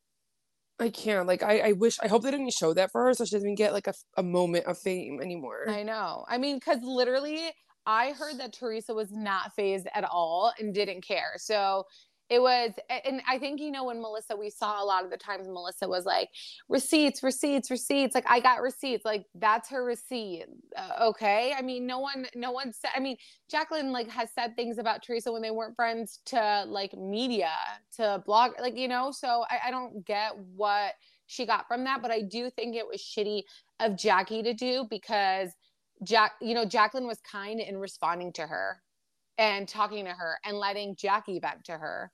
I 0.78 0.90
can't. 0.90 1.26
Like, 1.26 1.42
I, 1.42 1.58
I 1.58 1.72
wish, 1.72 1.98
I 2.00 2.06
hope 2.06 2.22
they 2.22 2.30
didn't 2.30 2.52
show 2.52 2.72
that 2.74 2.92
for 2.92 3.04
her 3.04 3.14
so 3.14 3.24
she 3.24 3.34
doesn't 3.34 3.56
get 3.56 3.72
like 3.72 3.88
a, 3.88 3.94
a 4.16 4.22
moment 4.22 4.66
of 4.66 4.78
fame 4.78 5.20
anymore. 5.20 5.68
I 5.68 5.82
know. 5.82 6.24
I 6.28 6.38
mean, 6.38 6.56
because 6.56 6.78
literally, 6.82 7.50
I 7.84 8.12
heard 8.12 8.38
that 8.38 8.52
Teresa 8.52 8.92
was 8.92 9.10
not 9.10 9.54
phased 9.56 9.88
at 9.94 10.04
all 10.04 10.52
and 10.58 10.74
didn't 10.74 11.00
care. 11.00 11.32
So 11.38 11.84
it 12.30 12.40
was 12.40 12.72
and 13.06 13.22
i 13.28 13.38
think 13.38 13.60
you 13.60 13.70
know 13.70 13.84
when 13.84 14.00
melissa 14.00 14.36
we 14.36 14.50
saw 14.50 14.82
a 14.82 14.84
lot 14.84 15.04
of 15.04 15.10
the 15.10 15.16
times 15.16 15.48
melissa 15.48 15.88
was 15.88 16.04
like 16.04 16.28
receipts 16.68 17.22
receipts 17.22 17.70
receipts 17.70 18.14
like 18.14 18.24
i 18.28 18.38
got 18.40 18.60
receipts 18.60 19.04
like 19.04 19.24
that's 19.36 19.68
her 19.68 19.84
receipt 19.84 20.44
uh, 20.76 21.06
okay? 21.08 21.54
I 21.56 21.62
mean 21.62 21.86
no 21.86 21.98
one 21.98 22.26
no 22.34 22.50
one 22.52 22.72
said 22.72 22.90
i 22.94 23.00
mean 23.00 23.16
jacqueline 23.50 23.92
like 23.92 24.08
has 24.10 24.30
said 24.32 24.54
things 24.56 24.78
about 24.78 25.02
teresa 25.02 25.32
when 25.32 25.42
they 25.42 25.50
weren't 25.50 25.76
friends 25.76 26.20
to 26.26 26.64
like 26.66 26.96
media 26.96 27.50
to 27.96 28.22
blog 28.26 28.52
like 28.60 28.76
you 28.76 28.88
know? 28.88 29.10
So 29.10 29.44
I, 29.50 29.68
I 29.68 29.70
don't 29.70 30.04
get 30.04 30.32
what 30.54 30.94
she 31.26 31.46
got 31.46 31.66
from 31.68 31.84
that 31.84 32.02
but 32.02 32.10
i 32.10 32.20
do 32.22 32.50
think 32.50 32.74
it 32.74 32.86
was 32.86 33.00
shitty 33.00 33.42
of 33.80 33.96
jackie 33.96 34.42
to 34.42 34.54
do 34.54 34.86
because 34.90 35.50
jack 36.02 36.32
you 36.40 36.54
know 36.54 36.64
jacqueline 36.64 37.06
was 37.06 37.20
kind 37.20 37.60
in 37.60 37.76
responding 37.76 38.32
to 38.32 38.46
her 38.46 38.80
and 39.38 39.68
talking 39.68 40.04
to 40.04 40.10
her 40.10 40.38
and 40.44 40.58
letting 40.58 40.96
Jackie 40.96 41.38
back 41.38 41.62
to 41.64 41.72
her. 41.72 42.10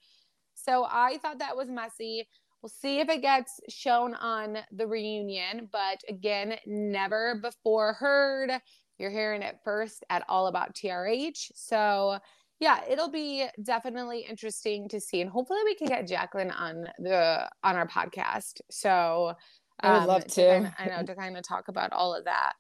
So 0.54 0.86
I 0.88 1.18
thought 1.18 1.40
that 1.40 1.56
was 1.56 1.68
messy. 1.68 2.28
We'll 2.62 2.70
see 2.70 3.00
if 3.00 3.08
it 3.08 3.22
gets 3.22 3.60
shown 3.68 4.14
on 4.14 4.58
the 4.72 4.86
reunion, 4.86 5.68
but 5.72 6.00
again, 6.08 6.56
never 6.66 7.38
before 7.42 7.94
heard. 7.94 8.50
You're 8.98 9.10
hearing 9.10 9.42
it 9.42 9.58
first 9.64 10.04
at 10.08 10.24
All 10.28 10.46
About 10.46 10.74
TRH. 10.74 11.50
So 11.54 12.18
yeah, 12.60 12.80
it'll 12.88 13.10
be 13.10 13.46
definitely 13.62 14.20
interesting 14.20 14.88
to 14.88 15.00
see, 15.00 15.20
and 15.20 15.28
hopefully 15.28 15.60
we 15.64 15.74
can 15.74 15.88
get 15.88 16.06
Jacqueline 16.06 16.52
on 16.52 16.86
the 16.98 17.48
on 17.64 17.76
our 17.76 17.86
podcast. 17.86 18.60
So 18.70 19.34
um, 19.82 19.90
I 19.90 19.92
would 19.92 20.02
um, 20.02 20.06
love 20.06 20.26
to. 20.28 20.28
to 20.28 20.48
kind 20.48 20.66
of, 20.66 20.72
I 20.78 20.86
know 20.86 21.02
to 21.02 21.14
kind 21.14 21.36
of 21.36 21.42
talk 21.46 21.68
about 21.68 21.92
all 21.92 22.14
of 22.14 22.24
that. 22.24 22.52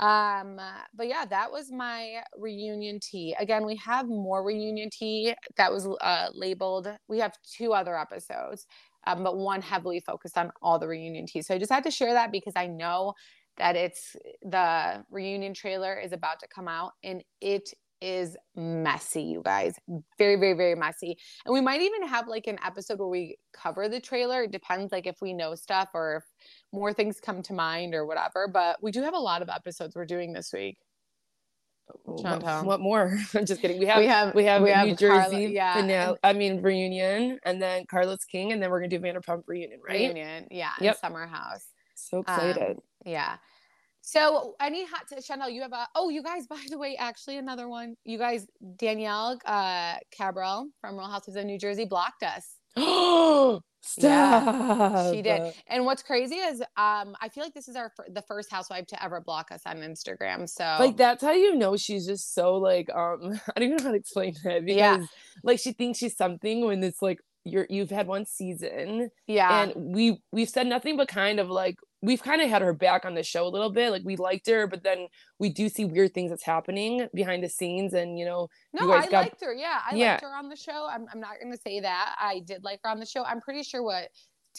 Um, 0.00 0.58
but 0.94 1.08
yeah, 1.08 1.26
that 1.26 1.52
was 1.52 1.70
my 1.70 2.22
reunion 2.36 3.00
tea. 3.00 3.36
Again, 3.38 3.66
we 3.66 3.76
have 3.76 4.08
more 4.08 4.42
reunion 4.44 4.88
tea 4.90 5.34
that 5.56 5.70
was 5.72 5.86
uh, 6.00 6.28
labeled. 6.34 6.88
We 7.08 7.18
have 7.18 7.34
two 7.44 7.74
other 7.74 7.98
episodes, 7.98 8.66
um, 9.06 9.22
but 9.22 9.36
one 9.36 9.62
heavily 9.62 10.00
focused 10.00 10.38
on 10.38 10.52
all 10.62 10.78
the 10.78 10.88
reunion 10.88 11.26
tea. 11.26 11.42
So 11.42 11.54
I 11.54 11.58
just 11.58 11.72
had 11.72 11.84
to 11.84 11.90
share 11.90 12.14
that 12.14 12.32
because 12.32 12.54
I 12.56 12.66
know 12.66 13.14
that 13.58 13.76
it's 13.76 14.16
the 14.42 15.04
reunion 15.10 15.52
trailer 15.52 15.98
is 16.00 16.12
about 16.12 16.40
to 16.40 16.48
come 16.48 16.66
out 16.66 16.92
and 17.04 17.22
it 17.42 17.70
is 18.00 18.36
messy, 18.56 19.22
you 19.22 19.42
guys. 19.44 19.74
Very, 20.18 20.36
very, 20.36 20.54
very 20.54 20.74
messy. 20.74 21.16
And 21.44 21.52
we 21.52 21.60
might 21.60 21.80
even 21.82 22.06
have 22.06 22.28
like 22.28 22.46
an 22.46 22.58
episode 22.64 22.98
where 22.98 23.08
we 23.08 23.36
cover 23.52 23.88
the 23.88 24.00
trailer. 24.00 24.44
It 24.44 24.52
depends 24.52 24.92
like 24.92 25.06
if 25.06 25.20
we 25.20 25.32
know 25.32 25.54
stuff 25.54 25.90
or 25.94 26.16
if 26.16 26.24
more 26.72 26.92
things 26.92 27.20
come 27.20 27.42
to 27.42 27.52
mind 27.52 27.94
or 27.94 28.06
whatever. 28.06 28.48
But 28.48 28.82
we 28.82 28.90
do 28.90 29.02
have 29.02 29.14
a 29.14 29.18
lot 29.18 29.42
of 29.42 29.48
episodes 29.48 29.94
we're 29.94 30.06
doing 30.06 30.32
this 30.32 30.52
week. 30.52 30.78
What, 32.04 32.64
what, 32.64 32.80
more? 32.80 33.18
I'm 33.34 33.46
just 33.46 33.60
kidding. 33.60 33.80
We 33.80 33.86
have 33.86 33.98
we 33.98 34.06
have 34.06 34.34
we 34.34 34.44
have, 34.44 34.62
we 34.62 34.70
have 34.70 34.86
New 34.86 34.96
Jersey 34.96 35.50
yeah. 35.52 35.74
finale. 35.74 36.16
I 36.22 36.32
mean 36.32 36.62
reunion, 36.62 37.40
and 37.44 37.60
then 37.60 37.84
Carlos 37.90 38.24
King, 38.24 38.52
and 38.52 38.62
then 38.62 38.70
we're 38.70 38.78
gonna 38.78 38.88
do 38.88 39.00
Vanderpump 39.00 39.42
reunion, 39.46 39.80
right? 39.86 40.00
Reunion, 40.00 40.46
yeah. 40.50 40.70
Yep. 40.80 40.98
Summer 41.00 41.26
House. 41.26 41.66
So 41.96 42.20
excited. 42.20 42.76
Um, 42.76 42.82
yeah. 43.04 43.36
So 44.02 44.54
any 44.60 44.84
hot 44.84 45.08
to 45.08 45.16
Chantel, 45.16 45.52
you 45.52 45.62
have 45.62 45.72
a 45.72 45.86
oh, 45.94 46.08
you 46.08 46.22
guys, 46.22 46.46
by 46.46 46.60
the 46.68 46.78
way, 46.78 46.96
actually 46.96 47.36
another 47.36 47.68
one. 47.68 47.96
You 48.04 48.18
guys, 48.18 48.46
Danielle 48.76 49.38
uh 49.44 49.94
Cabral 50.16 50.68
from 50.80 50.96
Real 50.96 51.08
Houses 51.08 51.36
of 51.36 51.44
New 51.44 51.58
Jersey 51.58 51.84
blocked 51.84 52.22
us. 52.22 52.56
Oh 52.76 53.60
Stop. 53.82 54.44
Yeah, 54.44 55.10
she 55.10 55.22
did. 55.22 55.54
And 55.66 55.86
what's 55.86 56.02
crazy 56.02 56.36
is 56.36 56.60
um 56.76 57.16
I 57.20 57.30
feel 57.32 57.42
like 57.42 57.54
this 57.54 57.66
is 57.66 57.76
our 57.76 57.92
the 58.10 58.22
first 58.22 58.50
housewife 58.50 58.86
to 58.88 59.02
ever 59.02 59.20
block 59.20 59.50
us 59.50 59.62
on 59.64 59.78
Instagram. 59.78 60.48
So 60.48 60.64
like 60.78 60.96
that's 60.96 61.22
how 61.22 61.32
you 61.32 61.56
know 61.56 61.76
she's 61.76 62.06
just 62.06 62.34
so 62.34 62.56
like 62.56 62.90
um 62.94 63.40
I 63.56 63.60
don't 63.60 63.64
even 63.64 63.76
know 63.78 63.84
how 63.84 63.90
to 63.90 63.96
explain 63.96 64.34
it 64.44 64.66
because 64.66 64.76
yeah. 64.76 64.98
like 65.42 65.58
she 65.58 65.72
thinks 65.72 65.98
she's 65.98 66.16
something 66.16 66.66
when 66.66 66.84
it's 66.84 67.00
like 67.00 67.20
you're 67.44 67.66
you've 67.70 67.90
had 67.90 68.06
one 68.06 68.26
season. 68.26 69.10
Yeah. 69.26 69.62
And 69.62 69.94
we 69.94 70.20
we've 70.30 70.50
said 70.50 70.66
nothing 70.66 70.96
but 70.96 71.08
kind 71.08 71.40
of 71.40 71.48
like 71.48 71.76
we've 72.02 72.22
kind 72.22 72.40
of 72.40 72.48
had 72.48 72.62
her 72.62 72.72
back 72.72 73.04
on 73.04 73.14
the 73.14 73.22
show 73.22 73.46
a 73.46 73.48
little 73.48 73.70
bit. 73.70 73.90
Like 73.90 74.02
we 74.04 74.16
liked 74.16 74.48
her, 74.48 74.66
but 74.66 74.82
then 74.82 75.06
we 75.38 75.50
do 75.50 75.68
see 75.68 75.84
weird 75.84 76.14
things 76.14 76.30
that's 76.30 76.44
happening 76.44 77.08
behind 77.14 77.44
the 77.44 77.48
scenes. 77.48 77.92
And 77.94 78.18
you 78.18 78.24
know, 78.24 78.48
no, 78.72 78.86
you 78.86 78.92
I 78.92 79.02
got... 79.02 79.12
liked 79.12 79.44
her. 79.44 79.52
Yeah, 79.52 79.80
I 79.90 79.94
yeah. 79.94 80.12
liked 80.12 80.22
her 80.22 80.34
on 80.34 80.48
the 80.48 80.56
show. 80.56 80.88
I'm, 80.90 81.06
I'm 81.12 81.20
not 81.20 81.40
going 81.40 81.52
to 81.52 81.60
say 81.60 81.80
that 81.80 82.16
I 82.18 82.40
did 82.40 82.64
like 82.64 82.80
her 82.84 82.90
on 82.90 83.00
the 83.00 83.06
show. 83.06 83.24
I'm 83.24 83.40
pretty 83.40 83.62
sure 83.62 83.82
what 83.82 84.08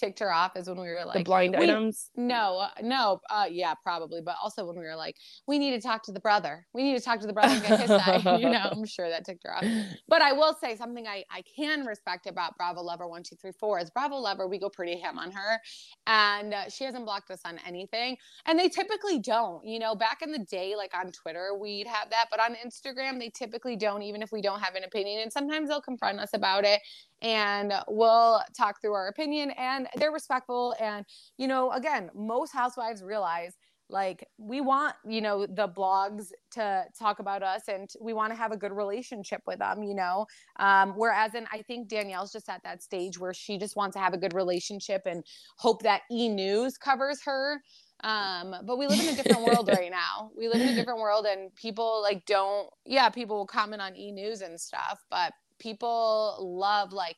ticked 0.01 0.19
her 0.19 0.33
off 0.33 0.55
is 0.55 0.67
when 0.67 0.79
we 0.79 0.87
were 0.87 1.03
like 1.05 1.19
the 1.19 1.23
blind 1.23 1.55
items. 1.55 2.09
No, 2.15 2.57
uh, 2.57 2.69
no, 2.81 3.21
uh, 3.29 3.45
yeah, 3.49 3.75
probably, 3.75 4.21
but 4.21 4.35
also 4.41 4.65
when 4.65 4.75
we 4.77 4.83
were 4.83 4.95
like, 4.95 5.15
we 5.47 5.59
need 5.59 5.71
to 5.71 5.81
talk 5.81 6.03
to 6.03 6.11
the 6.11 6.19
brother. 6.19 6.65
We 6.73 6.83
need 6.83 6.97
to 6.97 7.03
talk 7.03 7.19
to 7.21 7.27
the 7.27 7.33
brother 7.33 7.53
and 7.53 7.63
get 7.63 7.79
his 7.79 7.89
side. 7.89 8.21
You 8.41 8.49
know, 8.49 8.69
I'm 8.71 8.85
sure 8.85 9.09
that 9.09 9.25
ticked 9.25 9.43
her 9.45 9.55
off. 9.55 9.63
But 10.07 10.21
I 10.21 10.33
will 10.33 10.55
say 10.59 10.75
something 10.75 11.05
I 11.07 11.23
I 11.29 11.43
can 11.55 11.85
respect 11.85 12.27
about 12.27 12.57
Bravo 12.57 12.81
Lover 12.81 13.07
one 13.07 13.23
two 13.23 13.35
three 13.35 13.51
four 13.59 13.79
is 13.79 13.89
Bravo 13.91 14.15
Lover. 14.15 14.47
We 14.47 14.57
go 14.57 14.69
pretty 14.69 14.99
ham 14.99 15.19
on 15.19 15.31
her, 15.31 15.59
and 16.07 16.53
uh, 16.53 16.69
she 16.69 16.83
hasn't 16.83 17.05
blocked 17.05 17.29
us 17.29 17.41
on 17.45 17.59
anything, 17.65 18.17
and 18.45 18.57
they 18.57 18.69
typically 18.69 19.19
don't. 19.19 19.65
You 19.65 19.79
know, 19.79 19.95
back 19.95 20.21
in 20.21 20.31
the 20.31 20.39
day, 20.39 20.75
like 20.75 20.93
on 20.95 21.11
Twitter, 21.11 21.51
we'd 21.59 21.87
have 21.87 22.09
that, 22.09 22.25
but 22.31 22.39
on 22.39 22.55
Instagram, 22.55 23.19
they 23.19 23.29
typically 23.29 23.75
don't, 23.75 24.01
even 24.01 24.21
if 24.21 24.31
we 24.31 24.41
don't 24.41 24.59
have 24.59 24.75
an 24.75 24.83
opinion. 24.83 25.21
And 25.21 25.31
sometimes 25.31 25.69
they'll 25.69 25.81
confront 25.81 26.19
us 26.19 26.31
about 26.33 26.65
it 26.65 26.81
and 27.21 27.73
we'll 27.87 28.41
talk 28.57 28.81
through 28.81 28.93
our 28.93 29.07
opinion 29.07 29.51
and 29.51 29.87
they're 29.95 30.11
respectful. 30.11 30.75
And 30.79 31.05
you 31.37 31.47
know 31.47 31.71
again 31.71 32.09
most 32.13 32.53
housewives 32.53 33.03
realize 33.03 33.55
like 33.89 34.25
we 34.37 34.61
want 34.61 34.95
you 35.07 35.21
know 35.21 35.45
the 35.45 35.67
blogs 35.67 36.27
to 36.51 36.83
talk 36.97 37.19
about 37.19 37.43
us 37.43 37.63
and 37.67 37.89
we 37.99 38.13
want 38.13 38.31
to 38.31 38.37
have 38.37 38.51
a 38.51 38.57
good 38.57 38.71
relationship 38.71 39.41
with 39.45 39.59
them 39.59 39.83
you 39.83 39.93
know? 39.93 40.25
Um, 40.59 40.93
whereas 40.95 41.35
in 41.35 41.45
i 41.51 41.61
think 41.63 41.89
danielle's 41.89 42.31
just 42.31 42.49
at 42.49 42.63
that 42.63 42.81
stage 42.81 43.19
where 43.19 43.33
she 43.33 43.57
just 43.57 43.75
wants 43.75 43.95
to 43.95 44.01
have 44.01 44.13
a 44.13 44.17
good 44.17 44.33
relationship 44.33 45.01
and 45.05 45.23
hope 45.57 45.83
that 45.83 46.01
e 46.11 46.29
news 46.29 46.77
covers 46.77 47.21
her. 47.25 47.61
Um 48.03 48.55
but 48.65 48.77
we 48.77 48.87
live 48.87 48.99
in 48.99 49.09
a 49.09 49.15
different 49.15 49.45
world 49.45 49.67
right 49.73 49.91
now. 49.91 50.31
We 50.35 50.47
live 50.47 50.61
in 50.61 50.69
a 50.69 50.75
different 50.75 50.99
world 50.99 51.25
and 51.29 51.53
people 51.55 52.01
like 52.01 52.25
don't 52.25 52.67
yeah 52.85 53.09
people 53.09 53.37
will 53.37 53.45
comment 53.45 53.81
on 53.81 53.95
e 53.95 54.11
news 54.11 54.41
and 54.41 54.59
stuff 54.59 54.99
but 55.09 55.33
people 55.61 56.37
love 56.59 56.91
like 56.91 57.15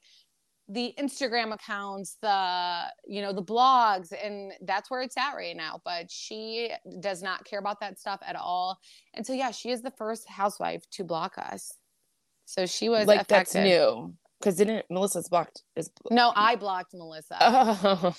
the 0.69 0.93
Instagram 1.00 1.53
accounts, 1.53 2.17
the 2.21 2.83
you 3.05 3.21
know, 3.21 3.33
the 3.33 3.43
blogs, 3.43 4.13
and 4.23 4.53
that's 4.62 4.89
where 4.89 5.01
it's 5.01 5.17
at 5.17 5.33
right 5.33 5.55
now. 5.55 5.81
But 5.83 6.09
she 6.12 6.71
does 7.00 7.21
not 7.21 7.45
care 7.45 7.59
about 7.59 7.79
that 7.81 8.00
stuff 8.00 8.19
at 8.25 8.35
all. 8.35 8.77
And 9.13 9.25
so 9.25 9.33
yeah, 9.33 9.51
she 9.51 9.71
is 9.71 9.81
the 9.81 9.91
first 9.91 10.29
housewife 10.29 10.83
to 10.91 11.03
block 11.03 11.33
us. 11.38 11.73
So 12.45 12.65
she 12.65 12.89
was 12.89 13.07
like 13.07 13.27
that's 13.27 13.55
new. 13.55 14.13
Because 14.39 14.57
didn't 14.57 14.85
Melissa's 14.89 15.29
blocked 15.29 15.63
is 15.77 15.89
No, 16.12 16.33
I 16.35 16.57
blocked 16.57 16.93
Melissa. 16.93 17.38
Oh. 17.39 18.13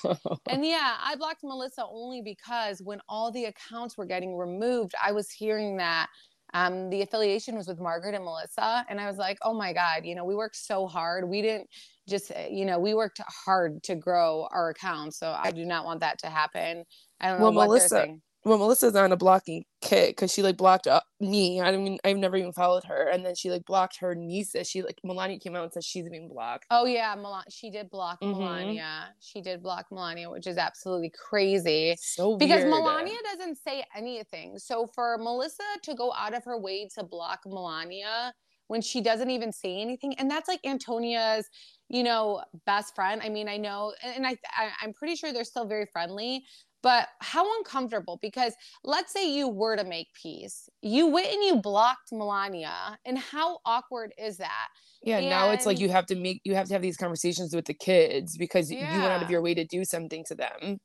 And 0.48 0.64
yeah, 0.64 0.96
I 0.98 1.16
blocked 1.16 1.44
Melissa 1.44 1.84
only 1.86 2.22
because 2.22 2.80
when 2.82 3.00
all 3.10 3.30
the 3.30 3.44
accounts 3.44 3.98
were 3.98 4.06
getting 4.06 4.34
removed, 4.34 4.94
I 5.02 5.12
was 5.12 5.30
hearing 5.30 5.76
that 5.76 6.08
um, 6.54 6.88
the 6.88 7.02
affiliation 7.02 7.56
was 7.56 7.66
with 7.66 7.80
Margaret 7.80 8.14
and 8.14 8.24
Melissa. 8.24 8.86
And 8.88 9.00
I 9.00 9.06
was 9.06 9.18
like, 9.18 9.38
oh 9.42 9.52
my 9.52 9.72
God, 9.72 10.04
you 10.04 10.14
know, 10.14 10.24
we 10.24 10.36
worked 10.36 10.56
so 10.56 10.86
hard. 10.86 11.28
We 11.28 11.42
didn't 11.42 11.68
just, 12.08 12.30
eh, 12.30 12.48
you 12.50 12.64
know, 12.64 12.78
we 12.78 12.94
worked 12.94 13.20
hard 13.44 13.82
to 13.82 13.96
grow 13.96 14.46
our 14.52 14.70
account. 14.70 15.14
So 15.14 15.36
I 15.36 15.50
do 15.50 15.64
not 15.64 15.84
want 15.84 16.00
that 16.00 16.18
to 16.20 16.28
happen. 16.28 16.84
I 17.20 17.28
don't 17.28 17.38
know 17.40 17.46
well, 17.46 17.54
what 17.54 17.66
Melissa, 17.66 17.88
they're 17.88 18.04
saying 18.04 18.22
well 18.44 18.58
melissa's 18.58 18.94
on 18.94 19.12
a 19.12 19.16
blocking 19.16 19.64
kick 19.80 20.16
because 20.16 20.32
she 20.32 20.42
like 20.42 20.56
blocked 20.56 20.86
up 20.86 21.04
me. 21.20 21.60
I 21.60 21.76
mean 21.76 21.98
i've 22.04 22.16
never 22.16 22.36
even 22.36 22.52
followed 22.52 22.84
her. 22.84 23.08
And 23.08 23.24
then 23.24 23.34
she 23.34 23.50
like 23.50 23.64
blocked 23.64 23.98
her 24.00 24.14
niece 24.14 24.54
she 24.64 24.82
like 24.82 25.00
melania 25.02 25.38
came 25.38 25.56
out 25.56 25.64
and 25.64 25.72
said 25.72 25.84
she's 25.84 26.08
being 26.08 26.28
blocked. 26.28 26.66
Oh 26.70 26.84
yeah 26.84 27.14
Mel- 27.14 27.44
she 27.50 27.70
did 27.70 27.90
block 27.90 28.20
mm-hmm. 28.20 28.38
melania. 28.38 29.14
She 29.20 29.40
did 29.40 29.62
block 29.62 29.86
melania 29.90 30.30
which 30.30 30.46
is 30.46 30.58
absolutely 30.58 31.10
crazy. 31.10 31.96
So 32.00 32.36
because 32.36 32.62
weird. 32.62 32.70
melania 32.70 33.18
doesn't 33.32 33.58
say 33.58 33.84
anything. 33.96 34.58
So 34.58 34.86
for 34.94 35.18
melissa 35.18 35.62
to 35.82 35.94
go 35.94 36.12
out 36.12 36.34
of 36.34 36.44
her 36.44 36.58
way 36.58 36.88
to 36.96 37.04
block 37.04 37.40
melania 37.46 38.34
when 38.68 38.80
she 38.80 39.00
doesn't 39.00 39.30
even 39.30 39.52
say 39.52 39.80
anything 39.80 40.14
and 40.18 40.30
that's 40.30 40.48
like 40.48 40.60
antonia's 40.64 41.48
you 41.88 42.02
know 42.02 42.42
best 42.66 42.94
friend. 42.94 43.20
I 43.22 43.28
mean 43.28 43.48
i 43.48 43.56
know 43.56 43.92
and 44.02 44.26
i, 44.26 44.36
I 44.56 44.70
i'm 44.82 44.92
pretty 44.92 45.16
sure 45.16 45.32
they're 45.32 45.44
still 45.44 45.66
very 45.66 45.86
friendly 45.92 46.44
but 46.84 47.08
how 47.20 47.46
uncomfortable 47.56 48.18
because 48.20 48.54
let's 48.84 49.10
say 49.10 49.28
you 49.28 49.48
were 49.48 49.74
to 49.74 49.84
make 49.84 50.08
peace 50.12 50.68
you 50.82 51.06
went 51.08 51.26
and 51.26 51.42
you 51.42 51.56
blocked 51.56 52.12
melania 52.12 52.96
and 53.04 53.18
how 53.18 53.58
awkward 53.64 54.12
is 54.18 54.36
that 54.36 54.68
yeah 55.02 55.16
and, 55.16 55.30
now 55.30 55.50
it's 55.50 55.66
like 55.66 55.80
you 55.80 55.88
have 55.88 56.06
to 56.06 56.14
make 56.14 56.40
you 56.44 56.54
have 56.54 56.68
to 56.68 56.74
have 56.74 56.82
these 56.82 56.98
conversations 56.98 57.56
with 57.56 57.64
the 57.64 57.74
kids 57.74 58.36
because 58.36 58.70
yeah. 58.70 58.94
you 58.94 59.00
went 59.00 59.12
out 59.12 59.22
of 59.22 59.30
your 59.30 59.42
way 59.42 59.54
to 59.54 59.64
do 59.64 59.84
something 59.84 60.22
to 60.24 60.34
them 60.34 60.78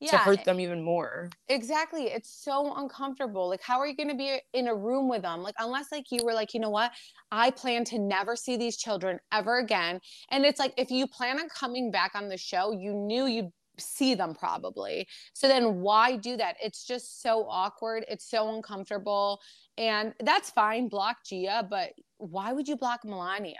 yeah. 0.00 0.10
to 0.10 0.18
hurt 0.18 0.44
them 0.44 0.60
even 0.60 0.82
more 0.82 1.30
exactly 1.48 2.04
it's 2.04 2.42
so 2.44 2.74
uncomfortable 2.76 3.48
like 3.48 3.62
how 3.62 3.78
are 3.78 3.86
you 3.86 3.96
going 3.96 4.08
to 4.08 4.16
be 4.16 4.36
in 4.52 4.68
a 4.68 4.74
room 4.74 5.08
with 5.08 5.22
them 5.22 5.42
like 5.42 5.54
unless 5.58 5.90
like 5.90 6.04
you 6.10 6.22
were 6.24 6.34
like 6.34 6.52
you 6.52 6.60
know 6.60 6.70
what 6.70 6.92
i 7.30 7.50
plan 7.50 7.84
to 7.84 7.98
never 7.98 8.36
see 8.36 8.56
these 8.56 8.76
children 8.76 9.18
ever 9.32 9.58
again 9.58 9.98
and 10.30 10.44
it's 10.44 10.58
like 10.58 10.74
if 10.76 10.90
you 10.90 11.06
plan 11.06 11.38
on 11.38 11.48
coming 11.48 11.90
back 11.90 12.12
on 12.14 12.28
the 12.28 12.36
show 12.36 12.72
you 12.72 12.92
knew 12.92 13.26
you'd 13.26 13.50
see 13.78 14.14
them 14.14 14.34
probably. 14.34 15.06
So 15.32 15.48
then 15.48 15.80
why 15.80 16.16
do 16.16 16.36
that? 16.36 16.56
It's 16.62 16.84
just 16.84 17.22
so 17.22 17.46
awkward. 17.48 18.04
It's 18.08 18.28
so 18.28 18.54
uncomfortable. 18.54 19.40
And 19.78 20.14
that's 20.20 20.50
fine, 20.50 20.88
block 20.88 21.18
Gia, 21.24 21.66
but 21.68 21.90
why 22.18 22.52
would 22.52 22.68
you 22.68 22.76
block 22.76 23.04
Melania? 23.04 23.54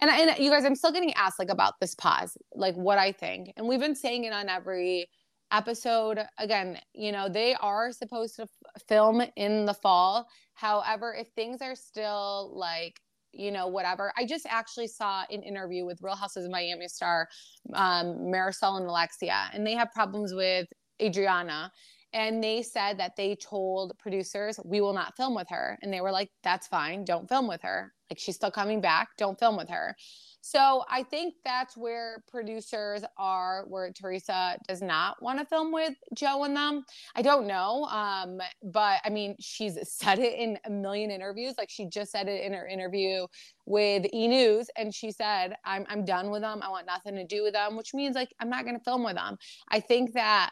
And, 0.00 0.10
and 0.10 0.38
you 0.38 0.50
guys, 0.50 0.64
I'm 0.64 0.74
still 0.74 0.92
getting 0.92 1.14
asked 1.14 1.38
like 1.38 1.50
about 1.50 1.74
this 1.80 1.94
pause, 1.94 2.36
like 2.54 2.74
what 2.74 2.98
I 2.98 3.12
think. 3.12 3.52
And 3.56 3.68
we've 3.68 3.80
been 3.80 3.94
saying 3.94 4.24
it 4.24 4.32
on 4.32 4.48
every 4.48 5.08
episode. 5.52 6.18
Again, 6.38 6.78
you 6.92 7.12
know, 7.12 7.28
they 7.28 7.54
are 7.54 7.92
supposed 7.92 8.36
to 8.36 8.42
f- 8.42 8.82
film 8.88 9.22
in 9.36 9.64
the 9.66 9.74
fall. 9.74 10.26
However, 10.54 11.14
if 11.14 11.28
things 11.28 11.62
are 11.62 11.76
still 11.76 12.52
like 12.54 13.00
you 13.36 13.50
know, 13.50 13.66
whatever. 13.66 14.12
I 14.16 14.26
just 14.26 14.46
actually 14.48 14.88
saw 14.88 15.24
an 15.30 15.42
interview 15.42 15.84
with 15.84 16.00
Real 16.02 16.16
Houses 16.16 16.44
of 16.44 16.50
Miami 16.50 16.88
star 16.88 17.28
um, 17.72 18.16
Marisol 18.18 18.78
and 18.78 18.86
Alexia, 18.86 19.50
and 19.52 19.66
they 19.66 19.74
have 19.74 19.90
problems 19.92 20.32
with 20.34 20.66
Adriana. 21.00 21.70
And 22.12 22.42
they 22.42 22.62
said 22.62 22.98
that 22.98 23.16
they 23.16 23.34
told 23.34 23.98
producers, 23.98 24.60
we 24.64 24.80
will 24.80 24.92
not 24.92 25.16
film 25.16 25.34
with 25.34 25.48
her. 25.50 25.76
And 25.82 25.92
they 25.92 26.00
were 26.00 26.12
like, 26.12 26.30
that's 26.44 26.68
fine. 26.68 27.04
Don't 27.04 27.28
film 27.28 27.48
with 27.48 27.60
her. 27.62 27.92
Like, 28.08 28.20
she's 28.20 28.36
still 28.36 28.52
coming 28.52 28.80
back. 28.80 29.08
Don't 29.18 29.36
film 29.36 29.56
with 29.56 29.68
her. 29.68 29.96
So 30.46 30.84
I 30.90 31.04
think 31.04 31.36
that's 31.42 31.74
where 31.74 32.22
producers 32.30 33.02
are, 33.16 33.64
where 33.66 33.90
Teresa 33.90 34.58
does 34.68 34.82
not 34.82 35.22
want 35.22 35.38
to 35.38 35.46
film 35.46 35.72
with 35.72 35.94
Joe 36.12 36.44
and 36.44 36.54
them. 36.54 36.84
I 37.16 37.22
don't 37.22 37.46
know. 37.46 37.84
Um, 37.84 38.38
but 38.62 39.00
I 39.06 39.08
mean, 39.08 39.36
she's 39.40 39.78
said 39.90 40.18
it 40.18 40.38
in 40.38 40.58
a 40.66 40.70
million 40.70 41.10
interviews. 41.10 41.54
Like 41.56 41.70
she 41.70 41.86
just 41.86 42.12
said 42.12 42.28
it 42.28 42.44
in 42.44 42.52
her 42.52 42.66
interview 42.66 43.26
with 43.64 44.04
E 44.12 44.28
News, 44.28 44.68
and 44.76 44.94
she 44.94 45.10
said, 45.12 45.54
I'm, 45.64 45.86
I'm 45.88 46.04
done 46.04 46.30
with 46.30 46.42
them. 46.42 46.60
I 46.62 46.68
want 46.68 46.84
nothing 46.84 47.14
to 47.14 47.24
do 47.24 47.42
with 47.42 47.54
them, 47.54 47.74
which 47.74 47.94
means 47.94 48.14
like 48.14 48.28
I'm 48.38 48.50
not 48.50 48.64
going 48.64 48.76
to 48.76 48.84
film 48.84 49.02
with 49.02 49.14
them. 49.14 49.38
I 49.70 49.80
think 49.80 50.12
that. 50.12 50.50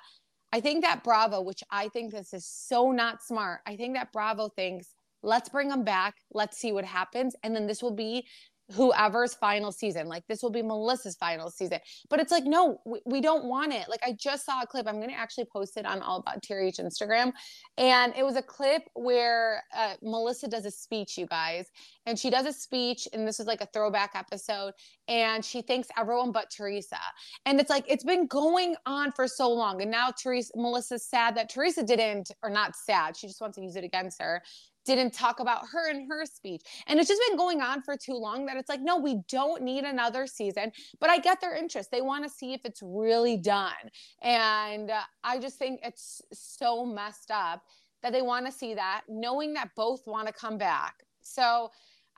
I 0.54 0.60
think 0.60 0.84
that 0.84 1.02
Bravo, 1.02 1.40
which 1.40 1.62
I 1.70 1.88
think 1.88 2.12
this 2.12 2.34
is 2.34 2.46
so 2.46 2.92
not 2.92 3.22
smart. 3.22 3.60
I 3.66 3.76
think 3.76 3.94
that 3.96 4.12
Bravo 4.12 4.48
thinks 4.48 4.94
let's 5.22 5.48
bring 5.48 5.68
them 5.68 5.84
back 5.84 6.16
let's 6.32 6.58
see 6.58 6.72
what 6.72 6.84
happens 6.84 7.36
and 7.42 7.54
then 7.54 7.66
this 7.66 7.82
will 7.82 7.94
be 7.94 8.26
whoever's 8.70 9.34
final 9.34 9.72
season. 9.72 10.08
Like 10.08 10.26
this 10.28 10.42
will 10.42 10.50
be 10.50 10.62
Melissa's 10.62 11.16
final 11.16 11.50
season. 11.50 11.80
But 12.08 12.20
it's 12.20 12.32
like, 12.32 12.44
no, 12.44 12.80
we, 12.86 13.00
we 13.04 13.20
don't 13.20 13.44
want 13.44 13.72
it. 13.72 13.88
Like 13.88 14.00
I 14.04 14.12
just 14.18 14.46
saw 14.46 14.62
a 14.62 14.66
clip. 14.66 14.86
I'm 14.86 14.96
going 14.96 15.10
to 15.10 15.16
actually 15.16 15.46
post 15.52 15.76
it 15.76 15.84
on 15.84 16.00
All 16.00 16.18
About 16.18 16.42
TRH 16.42 16.80
Instagram. 16.80 17.32
And 17.76 18.14
it 18.16 18.24
was 18.24 18.36
a 18.36 18.42
clip 18.42 18.82
where 18.94 19.62
uh, 19.76 19.94
Melissa 20.02 20.48
does 20.48 20.64
a 20.64 20.70
speech, 20.70 21.18
you 21.18 21.26
guys. 21.26 21.66
And 22.06 22.18
she 22.18 22.30
does 22.30 22.46
a 22.46 22.52
speech. 22.52 23.06
And 23.12 23.26
this 23.26 23.40
is 23.40 23.46
like 23.46 23.60
a 23.60 23.68
throwback 23.72 24.12
episode. 24.14 24.72
And 25.08 25.44
she 25.44 25.62
thanks 25.62 25.88
everyone 25.98 26.32
but 26.32 26.50
Teresa. 26.50 26.98
And 27.46 27.60
it's 27.60 27.70
like, 27.70 27.84
it's 27.88 28.04
been 28.04 28.26
going 28.26 28.76
on 28.86 29.12
for 29.12 29.28
so 29.28 29.50
long. 29.50 29.82
And 29.82 29.90
now 29.90 30.10
Teresa, 30.10 30.52
Melissa's 30.56 31.06
sad 31.06 31.36
that 31.36 31.50
Teresa 31.50 31.82
didn't, 31.82 32.30
or 32.42 32.50
not 32.50 32.74
sad. 32.76 33.16
She 33.16 33.26
just 33.26 33.40
wants 33.40 33.56
to 33.56 33.62
use 33.62 33.76
it 33.76 33.84
against 33.84 34.20
her 34.20 34.42
didn't 34.84 35.12
talk 35.12 35.40
about 35.40 35.62
her 35.72 35.90
in 35.90 36.06
her 36.08 36.26
speech. 36.26 36.62
And 36.86 36.98
it's 36.98 37.08
just 37.08 37.22
been 37.28 37.36
going 37.36 37.60
on 37.60 37.82
for 37.82 37.96
too 37.96 38.14
long 38.14 38.46
that 38.46 38.56
it's 38.56 38.68
like, 38.68 38.80
no, 38.80 38.98
we 38.98 39.20
don't 39.28 39.62
need 39.62 39.84
another 39.84 40.26
season. 40.26 40.72
But 41.00 41.10
I 41.10 41.18
get 41.18 41.40
their 41.40 41.54
interest. 41.54 41.90
They 41.90 42.02
want 42.02 42.24
to 42.24 42.30
see 42.30 42.52
if 42.52 42.60
it's 42.64 42.80
really 42.82 43.36
done. 43.36 43.72
And 44.22 44.90
uh, 44.90 45.00
I 45.22 45.38
just 45.38 45.58
think 45.58 45.80
it's 45.82 46.22
so 46.32 46.84
messed 46.84 47.30
up 47.30 47.62
that 48.02 48.12
they 48.12 48.22
want 48.22 48.46
to 48.46 48.52
see 48.52 48.74
that, 48.74 49.02
knowing 49.08 49.54
that 49.54 49.70
both 49.76 50.06
want 50.06 50.26
to 50.26 50.32
come 50.32 50.58
back. 50.58 50.94
So, 51.22 51.70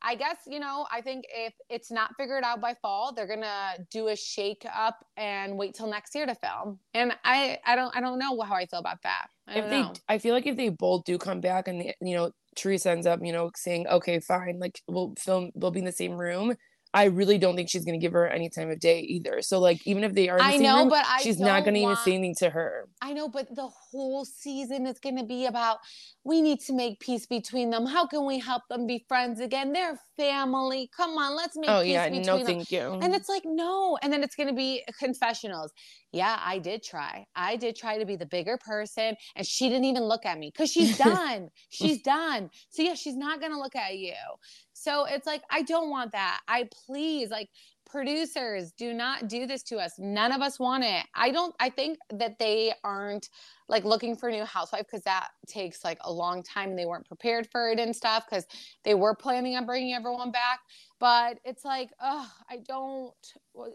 I 0.07 0.15
guess, 0.15 0.37
you 0.47 0.61
know, 0.61 0.87
I 0.93 1.01
think 1.01 1.25
if 1.35 1.55
it's 1.71 1.91
not 1.91 2.11
figured 2.19 2.45
out 2.45 2.61
by 2.61 2.75
fall, 2.83 3.15
they're 3.15 3.27
gonna 3.27 3.73
do 3.91 4.09
a 4.09 4.17
shake 4.17 4.67
up 4.75 4.99
and 5.17 5.57
wait 5.57 5.75
till 5.75 5.89
next 5.89 6.15
year 6.15 6.27
to 6.27 6.35
film. 6.35 6.79
And 6.93 7.15
I 7.25 7.59
I 7.65 7.75
don't 7.75 7.97
I 7.97 8.03
don't 8.03 8.19
know 8.19 8.39
how 8.43 8.55
I 8.55 8.67
feel 8.67 8.81
about 8.81 9.03
that. 9.03 9.29
I 9.49 9.59
if 9.59 9.71
they 9.71 9.81
know. 9.81 9.95
I 10.07 10.19
feel 10.19 10.35
like 10.35 10.47
if 10.47 10.57
they 10.57 10.69
both 10.69 11.05
do 11.05 11.17
come 11.17 11.41
back 11.41 11.69
and 11.69 11.81
they, 11.81 11.95
you 12.03 12.17
know, 12.17 12.33
Teresa 12.57 12.91
ends 12.91 13.07
up, 13.07 13.21
you 13.23 13.33
know, 13.33 13.51
saying, 13.57 13.87
okay, 13.89 14.21
fine, 14.21 14.59
like 14.61 14.81
we'll 14.89 15.15
film, 15.19 15.51
we'll 15.55 15.71
be 15.71 15.81
in 15.81 15.85
the 15.85 15.93
same 15.93 16.13
room. 16.13 16.55
I 16.95 17.07
really 17.07 17.39
don't 17.39 17.57
think 17.57 17.69
she's 17.69 17.85
gonna 17.85 17.99
give 17.99 18.13
her 18.13 18.29
any 18.29 18.49
time 18.49 18.71
of 18.71 18.79
day 18.79 19.01
either. 19.01 19.43
So 19.43 19.59
like 19.59 19.85
even 19.85 20.05
if 20.05 20.15
they 20.15 20.29
are, 20.29 20.41
I 20.41 20.57
know, 20.57 20.79
room, 20.79 20.89
but 20.91 21.05
I 21.05 21.21
she's 21.23 21.41
not 21.41 21.65
gonna 21.65 21.81
want, 21.81 21.99
even 21.99 22.05
say 22.05 22.15
anything 22.15 22.37
to 22.37 22.51
her. 22.51 22.89
I 23.03 23.13
know, 23.13 23.29
but 23.29 23.53
the 23.53 23.67
whole 23.67 24.25
season 24.25 24.87
is 24.87 25.01
gonna 25.01 25.25
be 25.25 25.47
about 25.47 25.79
we 26.23 26.41
need 26.41 26.61
to 26.61 26.73
make 26.73 27.01
peace 27.01 27.27
between 27.27 27.71
them. 27.71 27.85
How 27.85 28.07
can 28.07 28.25
we 28.25 28.39
help 28.39 28.63
them 28.71 28.87
be 28.87 29.05
friends 29.09 29.41
again? 29.41 29.73
They're 29.73 29.99
family. 30.17 30.89
Come 30.97 31.19
on, 31.19 31.37
let's 31.37 31.57
make 31.57 31.69
oh, 31.69 31.83
peace 31.83 31.93
yeah, 31.93 32.09
between 32.09 32.27
no, 32.27 32.37
them. 32.39 32.47
thank 32.47 32.71
you. 32.71 32.99
And 33.03 33.13
it's 33.13 33.29
like 33.29 33.43
no, 33.45 33.99
and 34.01 34.13
then 34.13 34.23
it's 34.23 34.37
gonna 34.37 34.55
be 34.55 34.85
confessionals. 35.01 35.73
Yeah, 36.13 36.39
I 36.41 36.61
did 36.61 36.85
try. 36.85 37.27
I 37.35 37.57
did 37.57 37.75
try 37.75 37.99
to 37.99 38.07
be 38.07 38.15
the 38.15 38.27
bigger 38.27 38.57
person, 38.57 39.17
and 39.35 39.45
she 39.45 39.69
didn't 39.69 39.87
even 39.87 40.05
look 40.05 40.25
at 40.25 40.39
me 40.39 40.53
because 40.55 40.71
she's 40.71 40.97
done. 41.13 41.49
she's 41.71 42.03
done. 42.03 42.51
So 42.71 42.83
yeah, 42.83 42.95
she's 42.95 43.17
not 43.17 43.41
gonna 43.41 43.59
look 43.59 43.75
at 43.75 43.99
you. 43.99 44.15
So 44.75 45.07
it's 45.07 45.27
like, 45.27 45.43
I 45.51 45.63
don't 45.63 45.89
want 45.89 46.13
that. 46.13 46.41
I 46.47 46.69
please, 46.87 47.31
like, 47.31 47.49
producers, 47.87 48.73
do 48.73 48.93
not 48.93 49.29
do 49.29 49.47
this 49.47 49.63
to 49.63 49.77
us. 49.77 49.93
None 49.99 50.33
of 50.33 50.41
us 50.41 50.59
want 50.59 50.85
it. 50.85 51.05
I 51.15 51.31
don't, 51.31 51.55
I 51.61 51.71
think 51.71 51.99
that 52.11 52.39
they 52.39 52.75
aren't 52.83 53.29
like 53.69 53.85
looking 53.85 54.17
for 54.17 54.29
a 54.29 54.33
new 54.33 54.45
housewife 54.45 54.85
because 54.91 55.05
that 55.05 55.29
takes 55.47 55.85
like 55.85 55.99
a 56.03 56.13
long 56.13 56.43
time 56.43 56.71
and 56.71 56.79
they 56.79 56.87
weren't 56.87 57.07
prepared 57.07 57.47
for 57.53 57.71
it 57.71 57.79
and 57.79 57.95
stuff 57.95 58.25
because 58.29 58.47
they 58.83 58.95
were 58.95 59.15
planning 59.15 59.57
on 59.57 59.65
bringing 59.65 59.95
everyone 59.95 60.33
back. 60.33 60.59
But 60.99 61.39
it's 61.45 61.65
like, 61.65 61.91
oh, 62.03 62.29
I 62.51 62.59
don't 62.67 63.15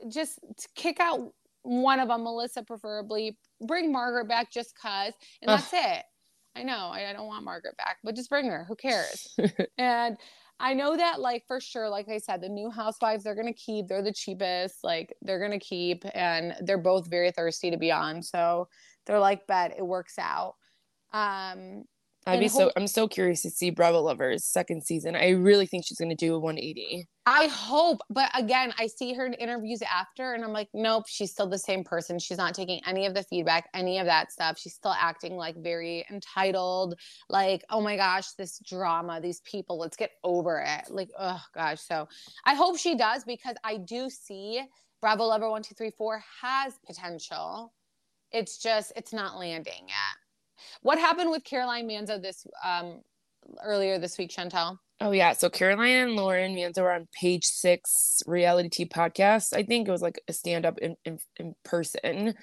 just 0.10 0.40
kick 0.76 1.00
out 1.00 1.34
one 1.64 2.00
of 2.00 2.08
them, 2.10 2.24
Melissa 2.24 2.64
preferably, 2.64 3.38
bring 3.66 3.92
Margaret 3.92 4.28
back 4.28 4.52
just 4.52 4.78
cause, 4.78 5.14
and 5.42 5.50
that's 5.50 5.74
Ugh. 5.74 5.80
it. 5.82 6.04
I 6.56 6.64
know 6.64 6.90
I, 6.92 7.10
I 7.10 7.14
don't 7.14 7.28
want 7.28 7.46
Margaret 7.46 7.78
back, 7.78 7.98
but 8.04 8.16
just 8.16 8.30
bring 8.30 8.48
her. 8.48 8.66
Who 8.68 8.76
cares? 8.76 9.38
and 9.78 10.18
I 10.62 10.74
know 10.74 10.98
that, 10.98 11.22
like, 11.22 11.46
for 11.48 11.62
sure, 11.62 11.88
like 11.90 12.10
I 12.10 12.18
said, 12.18 12.42
the 12.42 12.50
new 12.50 12.70
housewives, 12.70 13.24
they're 13.24 13.36
going 13.36 13.48
to 13.48 13.54
keep, 13.54 13.88
they're 13.88 14.02
the 14.02 14.12
cheapest, 14.12 14.84
like, 14.84 15.16
they're 15.22 15.40
going 15.40 15.58
to 15.58 15.66
keep, 15.66 16.04
and 16.14 16.54
they're 16.62 16.78
both 16.78 17.08
very 17.08 17.32
thirsty 17.32 17.72
to 17.72 17.78
be 17.78 17.92
on. 17.92 18.22
So 18.22 18.68
they're 19.06 19.20
like, 19.20 19.48
bet 19.48 19.76
it 19.78 19.86
works 19.86 20.20
out. 20.20 20.56
Um, 21.14 21.86
I'd 22.28 22.40
be 22.40 22.48
hope- 22.48 22.52
so 22.60 22.72
I'm 22.76 22.88
so 22.88 23.08
curious 23.08 23.42
to 23.44 23.50
see 23.50 23.70
Bravo 23.70 24.02
Lovers 24.02 24.46
second 24.46 24.84
season. 24.84 25.16
I 25.16 25.30
really 25.30 25.66
think 25.66 25.86
she's 25.86 25.98
gonna 25.98 26.16
do 26.16 26.36
a 26.36 26.40
180. 26.40 27.08
I 27.26 27.48
hope, 27.48 28.00
but 28.10 28.30
again, 28.34 28.74
I 28.78 28.88
see 28.88 29.14
her 29.14 29.26
in 29.26 29.34
interviews 29.34 29.82
after, 29.82 30.34
and 30.34 30.44
I'm 30.44 30.52
like, 30.52 30.70
nope, 30.74 31.06
she's 31.08 31.32
still 31.32 31.48
the 31.48 31.60
same 31.60 31.84
person. 31.84 32.20
She's 32.20 32.38
not 32.38 32.54
taking 32.56 32.82
any 32.86 33.06
of 33.06 33.14
the 33.14 33.24
feedback, 33.24 33.70
any 33.74 34.00
of 34.00 34.06
that 34.06 34.32
stuff. 34.32 34.58
She's 34.60 34.74
still 34.74 34.94
acting 34.98 35.38
like 35.38 35.56
very 35.58 36.06
entitled, 36.10 37.00
like, 37.30 37.64
oh 37.70 37.82
my 37.82 37.96
gosh, 37.96 38.32
this 38.34 38.60
drama, 38.60 39.22
these 39.22 39.42
people, 39.42 39.78
let's 39.78 39.96
get 39.98 40.12
over 40.24 40.64
it. 40.66 40.90
Like, 40.90 41.10
oh 41.18 41.42
gosh. 41.54 41.82
So 41.82 42.08
I 42.46 42.56
hope 42.56 42.78
she 42.78 42.96
does 42.96 43.24
because 43.24 43.56
I 43.64 43.78
do 43.78 44.10
see 44.10 44.62
Bravo 45.02 45.26
Lover 45.26 45.50
one, 45.50 45.64
two, 45.64 45.76
three, 45.76 45.92
four 45.92 46.24
has 46.42 46.74
potential. 46.86 47.74
It's 48.32 48.58
just 48.58 48.92
it's 48.96 49.14
not 49.14 49.38
landing 49.38 49.88
yet. 49.88 50.18
What 50.82 50.98
happened 50.98 51.32
with 51.32 51.44
Caroline 51.44 51.88
Manzo 51.88 52.22
this 52.22 52.46
um, 52.66 53.02
earlier 53.64 54.00
this 54.00 54.18
week, 54.18 54.32
Chantel? 54.32 54.78
Oh 55.02 55.12
yeah, 55.12 55.34
so 55.34 55.50
Caroline 55.50 55.96
and 55.96 56.16
Lauren 56.16 56.56
Manzo 56.56 56.82
were 56.82 56.92
on 56.92 57.08
Page 57.14 57.46
Six 57.46 58.22
reality 58.26 58.70
T 58.70 58.86
podcast. 58.86 59.54
I 59.54 59.64
think 59.64 59.88
it 59.88 59.92
was 59.92 60.02
like 60.02 60.20
a 60.28 60.34
stand 60.34 60.66
up 60.66 60.78
in, 60.80 60.96
in, 61.06 61.20
in 61.38 61.56
person, 61.64 62.36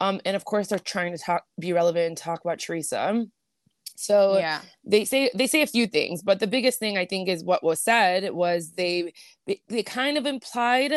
um, 0.00 0.20
and 0.24 0.34
of 0.34 0.44
course 0.44 0.68
they're 0.68 0.78
trying 0.78 1.12
to 1.12 1.18
talk, 1.18 1.44
be 1.60 1.72
relevant 1.72 2.06
and 2.06 2.16
talk 2.16 2.40
about 2.44 2.60
Teresa. 2.60 3.26
So 3.96 4.38
yeah. 4.38 4.60
they 4.84 5.04
say 5.04 5.30
they 5.34 5.46
say 5.46 5.60
a 5.60 5.66
few 5.66 5.86
things, 5.86 6.22
but 6.22 6.38
the 6.38 6.46
biggest 6.46 6.78
thing 6.78 6.96
I 6.96 7.04
think 7.04 7.28
is 7.28 7.44
what 7.44 7.64
was 7.64 7.82
said 7.82 8.32
was 8.32 8.72
they 8.72 9.12
they, 9.46 9.60
they 9.68 9.82
kind 9.82 10.16
of 10.16 10.24
implied 10.24 10.92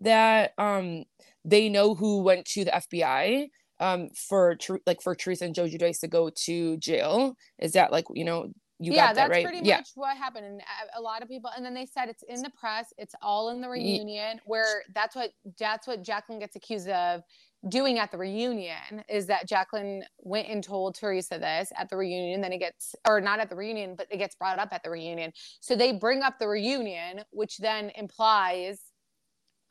that 0.00 0.52
um 0.56 1.04
they 1.44 1.68
know 1.68 1.94
who 1.94 2.22
went 2.22 2.46
to 2.46 2.64
the 2.64 2.70
FBI 2.70 3.48
um 3.84 4.08
for 4.28 4.56
like 4.86 5.02
for 5.02 5.14
Teresa 5.14 5.44
and 5.44 5.54
Joe 5.54 5.66
Giudice 5.66 6.00
to 6.00 6.08
go 6.08 6.30
to 6.46 6.76
jail. 6.78 7.36
Is 7.58 7.72
that 7.72 7.92
like 7.92 8.06
you 8.14 8.24
know 8.24 8.48
you 8.80 8.92
yeah, 8.92 9.08
got 9.08 9.14
that 9.16 9.30
right? 9.30 9.38
Yeah, 9.38 9.42
That's 9.42 9.60
pretty 9.60 9.70
much 9.70 9.88
what 9.94 10.16
happened. 10.16 10.46
And 10.46 10.60
uh, 10.60 10.98
a 10.98 11.00
lot 11.00 11.22
of 11.22 11.28
people, 11.28 11.50
and 11.56 11.64
then 11.64 11.74
they 11.74 11.86
said 11.86 12.08
it's 12.08 12.24
in 12.28 12.42
the 12.42 12.50
press. 12.58 12.92
It's 12.98 13.14
all 13.22 13.50
in 13.50 13.60
the 13.60 13.68
reunion. 13.68 14.40
Where 14.46 14.82
that's 14.94 15.14
what 15.14 15.30
that's 15.58 15.86
what 15.86 16.02
Jacqueline 16.02 16.40
gets 16.40 16.56
accused 16.56 16.88
of 16.88 17.22
doing 17.68 17.98
at 17.98 18.10
the 18.10 18.18
reunion 18.18 19.02
is 19.08 19.26
that 19.26 19.48
Jacqueline 19.48 20.04
went 20.18 20.48
and 20.48 20.62
told 20.62 20.94
Teresa 20.94 21.38
this 21.38 21.72
at 21.76 21.88
the 21.88 21.96
reunion. 21.96 22.40
Then 22.40 22.52
it 22.52 22.58
gets, 22.58 22.94
or 23.06 23.20
not 23.20 23.40
at 23.40 23.48
the 23.48 23.56
reunion, 23.56 23.94
but 23.96 24.06
it 24.10 24.18
gets 24.18 24.34
brought 24.34 24.58
up 24.58 24.68
at 24.72 24.82
the 24.82 24.90
reunion. 24.90 25.32
So 25.60 25.74
they 25.74 25.92
bring 25.92 26.22
up 26.22 26.38
the 26.38 26.48
reunion, 26.48 27.22
which 27.30 27.58
then 27.58 27.90
implies, 27.94 28.80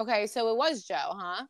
okay, 0.01 0.25
so 0.25 0.49
it 0.49 0.57
was 0.57 0.85
Joe, 0.85 0.95
huh? 1.11 1.45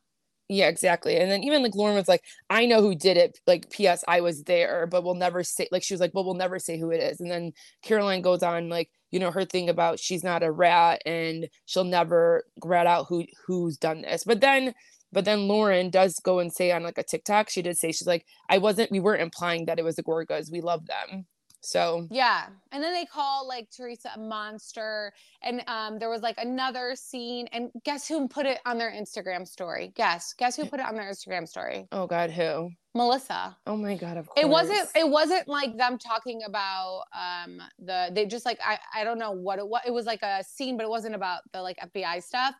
Yeah, 0.48 0.68
exactly. 0.68 1.16
And 1.16 1.30
then 1.30 1.42
even 1.42 1.62
like 1.62 1.74
Lauren 1.74 1.96
was 1.96 2.08
like, 2.08 2.22
I 2.50 2.66
know 2.66 2.82
who 2.82 2.94
did 2.94 3.16
it. 3.16 3.38
Like, 3.46 3.70
P.S. 3.70 4.04
I 4.06 4.20
was 4.20 4.42
there, 4.44 4.86
but 4.86 5.02
we'll 5.02 5.14
never 5.14 5.42
say, 5.42 5.68
like, 5.72 5.82
she 5.82 5.94
was 5.94 6.00
like, 6.00 6.12
but 6.12 6.24
we'll 6.24 6.34
never 6.34 6.58
say 6.58 6.78
who 6.78 6.90
it 6.90 7.02
is. 7.02 7.18
And 7.20 7.30
then 7.30 7.52
Caroline 7.82 8.20
goes 8.20 8.42
on, 8.42 8.68
like, 8.68 8.90
you 9.10 9.18
know, 9.18 9.30
her 9.30 9.44
thing 9.46 9.70
about 9.70 9.98
she's 10.00 10.22
not 10.24 10.42
a 10.42 10.50
rat 10.52 11.00
and 11.06 11.48
she'll 11.66 11.84
never 11.84 12.44
rat 12.64 12.86
out 12.86 13.06
who 13.08 13.24
who's 13.46 13.78
done 13.78 14.02
this. 14.02 14.24
But 14.24 14.40
then 14.40 14.74
But 15.12 15.24
then 15.24 15.48
Lauren 15.48 15.90
does 15.90 16.18
go 16.20 16.40
and 16.40 16.52
say 16.52 16.72
on 16.72 16.82
like 16.82 16.98
a 16.98 17.02
TikTok, 17.04 17.48
she 17.48 17.62
did 17.62 17.78
say 17.78 17.92
she's 17.92 18.06
like, 18.06 18.26
I 18.50 18.58
wasn't, 18.58 18.90
we 18.90 19.00
weren't 19.00 19.22
implying 19.22 19.66
that 19.66 19.78
it 19.78 19.84
was 19.84 19.96
the 19.96 20.02
Gorgas. 20.02 20.50
We 20.52 20.60
love 20.60 20.86
them. 20.86 21.26
So 21.64 22.06
yeah, 22.10 22.46
and 22.72 22.82
then 22.82 22.92
they 22.92 23.06
call 23.06 23.48
like 23.48 23.70
Teresa 23.70 24.10
a 24.14 24.18
monster, 24.18 25.12
and 25.42 25.64
um, 25.66 25.98
there 25.98 26.10
was 26.10 26.20
like 26.20 26.36
another 26.38 26.94
scene, 26.94 27.48
and 27.52 27.70
guess 27.84 28.06
who 28.06 28.28
put 28.28 28.44
it 28.44 28.58
on 28.66 28.76
their 28.76 28.90
Instagram 28.90 29.48
story? 29.48 29.92
Guess, 29.96 30.34
guess 30.34 30.56
who 30.56 30.66
put 30.66 30.80
it 30.80 30.86
on 30.86 30.94
their 30.94 31.10
Instagram 31.10 31.48
story? 31.48 31.88
oh 31.90 32.06
god, 32.06 32.30
who? 32.30 32.70
Melissa. 32.96 33.56
Oh 33.66 33.76
my 33.76 33.96
god, 33.96 34.16
of 34.16 34.26
course. 34.26 34.44
It 34.44 34.48
wasn't. 34.48 34.88
It 34.94 35.08
wasn't 35.08 35.48
like 35.48 35.76
them 35.76 35.98
talking 35.98 36.42
about 36.44 37.02
um 37.12 37.60
the. 37.78 38.10
They 38.12 38.26
just 38.26 38.46
like 38.46 38.58
I. 38.64 38.78
I 38.94 39.02
don't 39.04 39.18
know 39.18 39.32
what 39.32 39.58
it 39.58 39.66
was. 39.66 39.80
It 39.86 39.90
was 39.90 40.06
like 40.06 40.22
a 40.22 40.44
scene, 40.44 40.76
but 40.76 40.84
it 40.84 40.88
wasn't 40.90 41.14
about 41.14 41.40
the 41.52 41.60
like 41.60 41.76
FBI 41.78 42.22
stuff. 42.22 42.54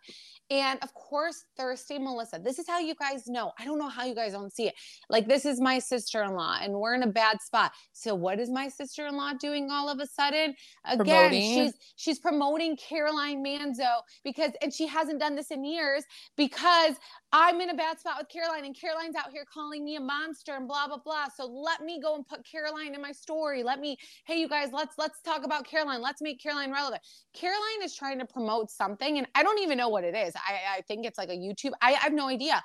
And 0.51 0.79
of 0.83 0.92
course, 0.92 1.44
Thirsty 1.57 1.99
Melissa. 1.99 2.40
This 2.42 2.59
is 2.59 2.66
how 2.66 2.79
you 2.79 2.94
guys 2.97 3.27
know. 3.29 3.53
I 3.59 3.64
don't 3.64 3.79
know 3.79 3.88
how 3.88 4.05
you 4.05 4.14
guys 4.14 4.33
don't 4.33 4.53
see 4.53 4.66
it. 4.66 4.75
Like 5.09 5.29
this 5.29 5.44
is 5.44 5.61
my 5.61 5.79
sister-in-law, 5.79 6.59
and 6.62 6.75
we're 6.75 6.94
in 6.94 7.05
a 7.05 7.09
bad 7.09 7.40
spot. 7.40 7.73
So 7.92 8.14
what 8.14 8.40
is 8.40 8.51
my 8.51 8.68
sister-in-law 8.68 9.35
doing 9.40 9.70
all 9.70 9.88
of 9.88 10.01
a 10.01 10.07
sudden? 10.07 10.55
Again, 10.85 11.05
Promoting. 11.07 11.40
she's 11.55 11.73
she's 11.97 12.18
promoting 12.18 12.77
Caroline 12.77 13.42
Manzo 13.44 14.01
because, 14.25 14.51
and 14.62 14.73
she 14.73 14.87
hasn't 14.87 15.20
done 15.20 15.35
this 15.37 15.51
in 15.51 15.64
years 15.64 16.05
because 16.37 16.97
I'm 17.33 17.61
in 17.61 17.70
a 17.70 17.75
bad 17.75 17.99
spot 17.99 18.16
with 18.18 18.29
Caroline, 18.29 18.64
and 18.64 18.79
Caroline's 18.79 19.16
out 19.16 19.31
here 19.33 19.44
calling 19.53 19.85
me 19.85 19.97
a 19.97 20.01
monster 20.25 20.53
and 20.55 20.67
blah 20.67 20.87
blah 20.87 20.99
blah. 20.99 21.27
So 21.35 21.47
let 21.47 21.83
me 21.83 22.01
go 22.01 22.15
and 22.15 22.27
put 22.27 22.45
Caroline 22.45 22.95
in 22.95 23.03
my 23.03 23.13
story. 23.13 23.63
Let 23.63 23.81
me, 23.81 23.97
hey 24.27 24.41
you 24.41 24.49
guys, 24.49 24.71
let's 24.73 24.95
let's 24.99 25.21
talk 25.23 25.45
about 25.45 25.67
Caroline. 25.67 26.03
Let's 26.03 26.23
make 26.23 26.41
Caroline 26.43 26.73
relevant. 26.73 27.03
Caroline 27.35 27.83
is 27.83 27.95
trying 27.95 28.19
to 28.19 28.27
promote 28.27 28.71
something, 28.71 29.19
and 29.19 29.27
I 29.35 29.43
don't 29.43 29.61
even 29.61 29.79
know 29.79 29.89
what 29.89 30.05
it 30.05 30.15
is. 30.15 30.35
I 30.37 30.79
I 30.79 30.81
think 30.83 31.07
it's 31.07 31.19
like 31.19 31.29
a 31.29 31.37
YouTube. 31.37 31.73
I, 31.81 31.91
I 31.95 31.99
have 31.99 32.13
no 32.13 32.29
idea. 32.29 32.63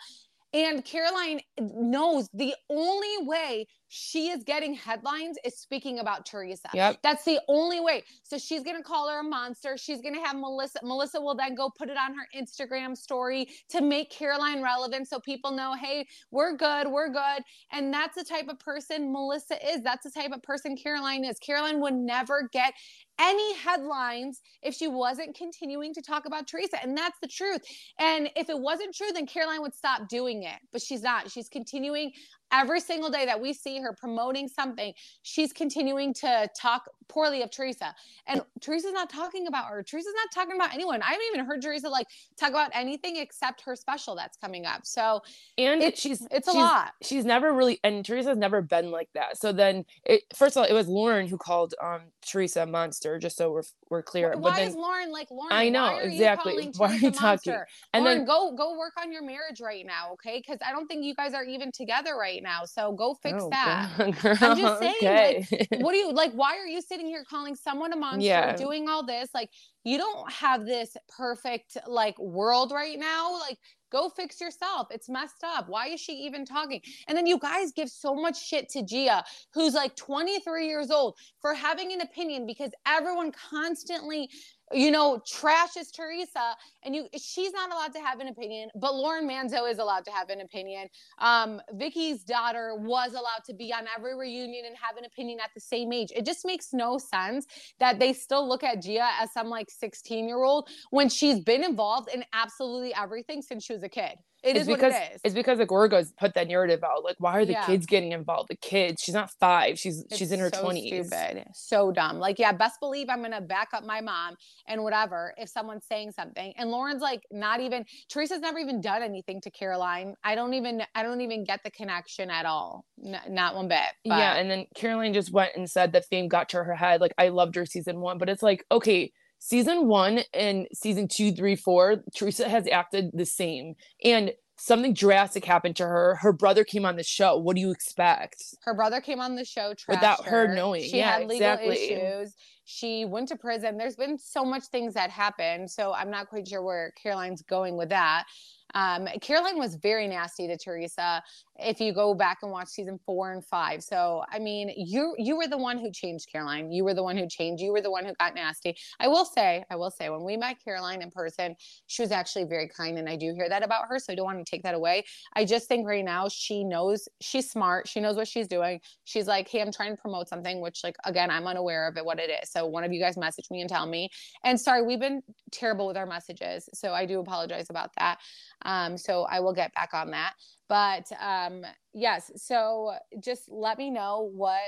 And 0.52 0.84
Caroline 0.84 1.42
knows 1.60 2.28
the 2.34 2.56
only 2.70 3.28
way 3.28 3.68
she 3.90 4.30
is 4.30 4.44
getting 4.44 4.76
headlines 4.76 5.38
is 5.44 5.58
speaking 5.58 6.00
about 6.00 6.26
Teresa. 6.26 6.70
Yep. 6.74 7.00
That's 7.02 7.26
the 7.26 7.40
only 7.48 7.80
way. 7.80 8.04
So 8.22 8.38
she's 8.38 8.64
gonna 8.64 8.84
call 8.84 9.10
her 9.10 9.20
a 9.20 9.24
monster. 9.24 9.78
She's 9.78 10.00
gonna 10.00 10.24
have 10.24 10.36
Melissa. 10.36 10.80
Melissa 10.84 11.20
will 11.20 11.36
then 11.36 11.56
go 11.56 11.72
put 11.72 11.90
it 11.90 11.98
on 11.98 12.14
her 12.14 12.28
Instagram 12.40 12.96
story 12.96 13.50
to 13.70 13.82
make 13.82 14.12
Caroline 14.12 14.62
relevant 14.62 15.08
so 15.08 15.20
people 15.20 15.52
know, 15.52 15.74
hey, 15.74 16.08
we're 16.30 16.56
good, 16.56 16.88
we're 16.88 17.10
good. 17.10 17.44
And 17.72 17.92
that's 17.92 18.16
the 18.16 18.24
type 18.24 18.48
of 18.48 18.60
person 18.60 19.12
Melissa 19.12 19.56
is. 19.68 19.82
That's 19.82 20.04
the 20.04 20.12
type 20.12 20.32
of 20.32 20.44
person 20.44 20.78
Caroline 20.78 21.26
is. 21.26 21.40
Caroline 21.40 21.82
would 21.82 21.96
never 21.96 22.48
get 22.54 22.74
any 23.20 23.56
headlines 23.56 24.42
if 24.62 24.74
she 24.74 24.88
wasn't 24.88 25.36
continuing 25.36 25.94
to 25.94 26.02
talk 26.02 26.26
about 26.26 26.48
Teresa. 26.48 26.82
And 26.82 26.98
that's 26.98 27.20
the 27.22 27.28
truth. 27.28 27.62
And 28.00 28.30
if 28.36 28.50
it 28.50 28.58
wasn't 28.58 28.96
true, 28.96 29.12
then 29.14 29.26
Caroline 29.26 29.62
would 29.62 29.74
stop 29.74 30.08
doing 30.08 30.44
it. 30.44 30.56
But 30.72 30.82
she's 30.82 31.02
not. 31.02 31.30
She's 31.30 31.50
continuing 31.50 32.12
every 32.52 32.80
single 32.80 33.10
day 33.10 33.26
that 33.26 33.40
we 33.40 33.54
see 33.54 33.80
her 33.80 33.94
promoting 33.94 34.48
something, 34.48 34.94
she's 35.22 35.54
continuing 35.54 36.14
to 36.16 36.50
talk 36.60 36.88
poorly 37.08 37.42
of 37.42 37.50
Teresa. 37.52 37.94
And 38.28 38.42
Teresa's 38.62 38.94
not 38.94 39.10
talking 39.10 39.48
about 39.48 39.66
her. 39.66 39.82
Teresa's 39.84 40.14
not 40.16 40.30
talking 40.34 40.56
about 40.56 40.74
anyone. 40.74 41.02
I 41.02 41.08
haven't 41.12 41.26
even 41.34 41.46
heard 41.46 41.62
Teresa 41.62 41.90
like 41.90 42.08
talk 42.38 42.50
about 42.50 42.72
anything 42.74 43.18
except 43.18 43.62
her 43.62 43.76
special 43.76 44.16
that's 44.16 44.38
coming 44.38 44.66
up. 44.66 44.86
So 44.86 45.22
and 45.58 45.82
it- 45.82 45.98
she's 45.98 46.26
it's 46.32 46.48
a 46.48 46.52
she's- 46.52 46.56
lot. 46.64 46.92
She's 47.02 47.26
never 47.26 47.52
really 47.54 47.80
and 47.84 48.06
Teresa's 48.06 48.38
never 48.38 48.62
been 48.62 48.92
like 48.92 49.10
that. 49.16 49.38
So 49.38 49.52
then 49.52 49.86
it 50.06 50.22
first 50.36 50.56
of 50.56 50.62
all, 50.62 50.70
it 50.70 50.74
was 50.74 50.88
Lauren 50.88 51.28
who 51.28 51.38
called 51.38 51.74
um 51.82 52.02
Teresa 52.22 52.64
a 52.64 52.66
monster, 52.66 53.18
just 53.18 53.38
so 53.38 53.52
we're 53.52 53.64
we're 53.90 54.04
clear. 54.04 54.32
why 54.36 54.52
but 54.52 54.56
then 54.58 54.68
is 54.68 54.76
Lauren 54.76 55.12
like 55.12 55.32
Lauren? 55.32 55.52
I 55.52 55.70
know, 55.70 55.84
why 55.84 56.02
exactly. 56.02 56.72
Why 56.78 56.92
are 56.92 56.96
you 56.96 57.12
talking? 57.12 57.22
monster? 57.54 57.68
and 57.94 58.04
Lauren, 58.04 58.20
then 58.20 58.28
go 58.28 58.54
go 58.56 58.78
work 58.78 58.94
on 59.02 59.12
your 59.12 59.24
marriage 59.24 59.62
right 59.62 59.86
now, 59.86 60.12
okay? 60.14 60.38
Because 60.40 60.60
I 60.66 60.72
don't 60.72 60.88
think 60.88 61.04
you 61.04 61.16
guys 61.16 61.34
are 61.34 61.44
even 61.44 61.72
together 61.72 62.16
right 62.16 62.39
now. 62.44 62.66
So 62.66 62.92
go 62.94 63.14
fix 63.14 63.36
Oh, 63.42 63.50
that. 63.52 63.90
girl, 64.22 64.38
I'm 64.42 64.58
just 64.58 64.80
saying, 64.80 64.96
okay. 65.04 65.68
what 65.82 65.92
do 65.94 65.98
you 65.98 66.12
like 66.12 66.32
why 66.34 66.58
are 66.58 66.66
you 66.68 66.82
sitting 66.82 67.06
here 67.08 67.24
calling 67.30 67.56
someone 67.56 67.94
a 67.94 67.96
monster 67.96 68.26
Yeah. 68.26 68.56
doing 68.56 68.88
all 68.90 69.06
this 69.06 69.30
like 69.34 69.50
you 69.84 69.98
don't 69.98 70.32
have 70.32 70.66
this 70.66 70.96
perfect 71.18 71.78
like 71.88 72.18
world 72.20 72.72
right 72.72 73.00
now 73.00 73.40
like 73.40 73.58
go 73.92 74.10
fix 74.10 74.40
yourself 74.40 74.88
it's 74.92 75.10
messed 75.10 75.44
up 75.44 75.68
why 75.68 75.88
is 75.88 76.00
she 76.00 76.12
even 76.14 76.46
talking 76.46 76.82
and 77.08 77.18
then 77.18 77.26
you 77.26 77.40
guys 77.40 77.72
give 77.72 77.90
so 77.90 78.14
much 78.14 78.40
shit 78.46 78.70
to 78.70 78.84
gia 78.84 79.24
who's 79.54 79.74
like 79.74 79.96
23 79.96 80.68
years 80.68 80.92
old 80.92 81.16
for 81.42 81.54
having 81.54 81.92
an 81.94 82.02
opinion 82.02 82.46
because 82.46 82.72
everyone 82.86 83.32
constantly 83.32 84.30
you 84.72 84.92
know 84.92 85.22
trashes 85.32 85.92
teresa 85.96 86.56
and 86.84 86.96
you 86.96 87.08
she's 87.18 87.52
not 87.52 87.72
allowed 87.72 87.94
to 87.94 88.00
have 88.00 88.20
an 88.20 88.28
opinion 88.28 88.70
but 88.76 88.94
lauren 88.96 89.28
manzo 89.28 89.70
is 89.70 89.80
allowed 89.80 90.06
to 90.06 90.12
have 90.12 90.30
an 90.30 90.42
opinion. 90.42 90.88
Um 91.20 91.62
vicky's 91.74 92.24
daughter 92.24 92.76
was 92.76 93.14
allowed 93.14 93.44
to 93.46 93.54
be 93.54 93.74
on 93.74 93.86
every 93.96 94.16
reunion 94.16 94.66
and 94.66 94.76
have 94.82 94.98
an 94.98 95.06
opinion 95.06 95.40
at 95.44 95.50
the 95.56 95.62
same 95.62 95.92
age. 95.92 96.10
It 96.16 96.26
just 96.26 96.46
makes 96.46 96.74
no 96.74 96.98
sense 96.98 97.46
that 97.80 98.00
they 98.00 98.14
still 98.14 98.48
look 98.48 98.64
at 98.64 98.82
gia 98.82 99.10
as 99.20 99.32
some 99.34 99.50
like 99.50 99.70
16 99.70 100.28
year 100.28 100.44
old 100.44 100.70
when 100.92 101.10
she's 101.10 101.40
been 101.40 101.64
involved 101.64 102.10
in 102.14 102.24
absolutely 102.34 102.94
everything 102.94 103.42
since 103.42 103.64
she 103.66 103.74
was 103.74 103.84
a 103.84 103.90
kid 103.90 104.18
It 104.44 104.56
is 104.56 104.68
it's 104.68 104.76
because 104.76 104.94
it 104.94 105.12
is 105.16 105.22
it's 105.26 105.36
because 105.36 105.58
the 105.58 105.66
Gorgas 105.68 106.16
put 106.18 106.34
that 106.36 106.48
narrative 106.48 106.84
out. 106.84 107.04
Like, 107.04 107.18
why 107.20 107.38
are 107.38 107.46
the 107.46 107.54
Yeah. 107.54 107.66
kids 107.66 107.86
getting 107.86 108.14
involved? 108.14 108.50
The 108.50 108.56
kids. 108.56 109.02
She's 109.04 109.14
not 109.14 109.32
five. 109.40 109.78
She's 109.78 110.06
she's 110.14 110.32
in 110.32 110.40
her 110.40 110.48
It's 110.48 110.58
so 110.58 110.64
twenties. 110.64 111.08
Stupid, 111.08 111.44
so 111.54 111.92
dumb. 111.92 112.20
Like, 112.20 112.40
yeah, 112.40 112.52
best 112.52 112.80
believe 112.80 113.08
I'm 113.10 113.22
gonna 113.22 113.42
back 113.42 113.70
up 113.74 113.84
my 113.84 114.02
mom 114.02 114.36
and 114.68 114.84
whatever 114.84 115.34
if 115.38 115.50
someone's 115.50 115.86
saying 115.88 116.12
something. 116.12 116.54
And 116.58 116.72
Lauren's 116.72 117.02
like, 117.02 117.24
not 117.32 117.60
even. 117.60 117.86
Teresa's 118.10 118.40
never 118.40 118.60
even 118.60 118.80
done 118.82 119.04
anything 119.04 119.42
to 119.42 119.52
Caroline. 119.52 120.16
I 120.24 120.36
don't 120.36 120.54
even. 120.54 120.84
I 120.96 121.04
don't 121.04 121.22
even 121.22 121.44
get 121.44 121.62
the 121.64 121.72
connection 121.72 122.30
at 122.30 122.46
all. 122.46 122.86
N- 123.06 123.20
not 123.30 123.56
one 123.56 123.68
bit. 123.68 123.80
But 124.06 124.18
Yeah, 124.20 124.36
and 124.36 124.50
then 124.50 124.66
Caroline 124.76 125.14
just 125.14 125.32
went 125.34 125.52
and 125.56 125.70
said 125.70 125.92
that 125.94 126.06
fame 126.06 126.28
got 126.28 126.50
to 126.50 126.64
her 126.64 126.76
head. 126.76 127.02
Like, 127.02 127.14
I 127.18 127.30
loved 127.30 127.56
her 127.56 127.66
season 127.66 128.00
one, 128.00 128.18
but 128.18 128.30
it's 128.30 128.44
like, 128.44 128.66
okay, 128.72 129.12
season 129.40 129.88
one 129.88 130.20
and 130.34 130.68
season 130.74 131.08
two, 131.08 131.32
three, 131.32 131.56
four, 131.56 132.04
Teresa 132.16 132.48
has 132.48 132.68
acted 132.68 133.12
the 133.14 133.26
same, 133.26 133.76
and 134.04 134.32
something 134.58 134.94
drastic 134.94 135.46
happened 135.46 135.78
to 135.78 135.84
her. 135.84 136.16
Her 136.16 136.34
brother 136.34 136.64
came 136.66 136.86
on 136.86 136.98
the 136.98 137.04
show. 137.04 137.38
What 137.38 137.56
do 137.56 137.62
you 137.62 137.72
expect? 137.72 138.36
her 138.64 138.74
brother 138.74 139.00
came 139.02 139.20
on 139.22 139.36
the 139.36 139.46
show 139.46 139.74
Without 139.88 140.26
her 140.26 140.54
knowing. 140.54 140.84
She 140.84 140.98
Yeah, 140.98 141.14
had 141.14 141.22
legal 141.28 141.36
exactly. 141.54 141.76
issues. 141.78 142.36
She 142.66 143.06
went 143.06 143.30
to 143.30 143.36
prison. 143.38 143.78
There's 143.78 143.96
been 143.96 144.18
so 144.18 144.44
much 144.46 144.66
things 144.66 144.94
that 144.94 145.10
happened. 145.10 145.72
So 145.72 145.94
I'm 145.94 146.12
not 146.12 146.28
quite 146.28 146.48
sure 146.48 146.62
where 146.62 146.94
Caroline's 147.02 147.42
going 147.42 147.78
with 147.78 147.90
that. 147.90 148.26
Um, 148.74 149.08
Caroline 149.22 149.58
was 149.58 149.76
very 149.76 150.08
nasty 150.08 150.48
to 150.48 150.58
Teresa. 150.58 151.24
If 151.58 151.82
you 151.82 151.94
go 151.94 152.14
back 152.14 152.40
and 152.42 152.52
watch 152.52 152.70
season 152.70 153.00
four 153.06 153.34
and 153.34 153.46
five, 153.46 153.84
so 153.84 154.24
I 154.32 154.40
mean, 154.40 154.72
you 154.78 155.16
you 155.18 155.36
were 155.36 155.48
the 155.48 155.58
one 155.58 155.78
who 155.78 155.92
changed 155.92 156.28
Caroline. 156.32 156.72
You 156.72 156.84
were 156.86 156.94
the 156.94 157.04
one 157.04 157.18
who 157.18 157.28
changed. 157.28 157.62
You 157.62 157.72
were 157.72 157.82
the 157.82 157.92
one 157.92 158.06
who 158.06 158.14
got 158.20 158.36
nasty. 158.36 158.78
I 159.00 159.08
will 159.08 159.26
say, 159.26 159.66
I 159.70 159.76
will 159.76 159.92
say, 159.92 160.10
when 160.10 160.24
we 160.24 160.38
met 160.38 160.58
Caroline 160.64 161.02
in 161.02 161.12
person, 161.12 161.56
she 161.88 162.02
was 162.02 162.12
actually 162.12 162.46
very 162.46 162.70
kind, 162.70 162.98
and 162.98 163.10
I 163.10 163.16
do 163.16 163.34
hear 163.34 163.50
that 163.50 163.64
about 163.64 163.86
her. 163.90 164.00
So 164.00 164.14
I 164.14 164.16
don't 164.16 164.26
want 164.26 164.46
to 164.46 164.50
take 164.50 164.64
that 164.64 164.76
away. 164.76 165.04
I 165.34 165.46
just 165.46 165.68
think 165.68 165.86
right 165.86 166.06
now 166.06 166.28
she 166.30 166.64
knows 166.64 167.08
she's 167.22 167.50
smart. 167.50 167.88
She 167.88 168.00
knows 168.00 168.16
what 168.16 168.28
she's 168.28 168.48
doing. 168.48 168.80
She's 169.04 169.28
like, 169.28 169.50
hey, 169.50 169.62
I'm 169.62 169.72
trying 169.72 169.96
to 169.96 170.02
promote 170.02 170.30
something, 170.30 170.62
which 170.62 170.82
like 170.84 170.96
again, 171.06 171.30
I'm 171.30 171.48
unaware 171.48 171.88
of 171.88 171.98
it, 171.98 172.06
what 172.06 172.20
it 172.20 172.30
is. 172.42 172.52
So 172.52 172.66
one 172.66 172.84
of 172.84 172.94
you 172.94 173.02
guys 173.02 173.18
message 173.18 173.46
me 173.52 173.62
and 173.62 173.70
tell 173.70 173.86
me. 173.86 174.10
And 174.44 174.60
sorry, 174.60 174.84
we've 174.84 175.00
been 175.00 175.22
terrible 175.52 175.88
with 175.88 175.98
our 175.98 176.06
messages, 176.06 176.70
so 176.74 176.94
I 176.94 177.06
do 177.06 177.20
apologize 177.20 177.70
about 177.70 177.92
that. 177.98 178.20
Um, 178.66 178.98
so 178.98 179.24
I 179.24 179.40
will 179.40 179.54
get 179.54 179.74
back 179.74 179.94
on 179.94 180.12
that. 180.12 180.34
But 180.68 181.10
um, 181.20 181.64
yes, 181.94 182.32
so 182.36 182.94
just 183.24 183.44
let 183.50 183.78
me 183.78 183.90
know 183.90 184.30
what 184.34 184.62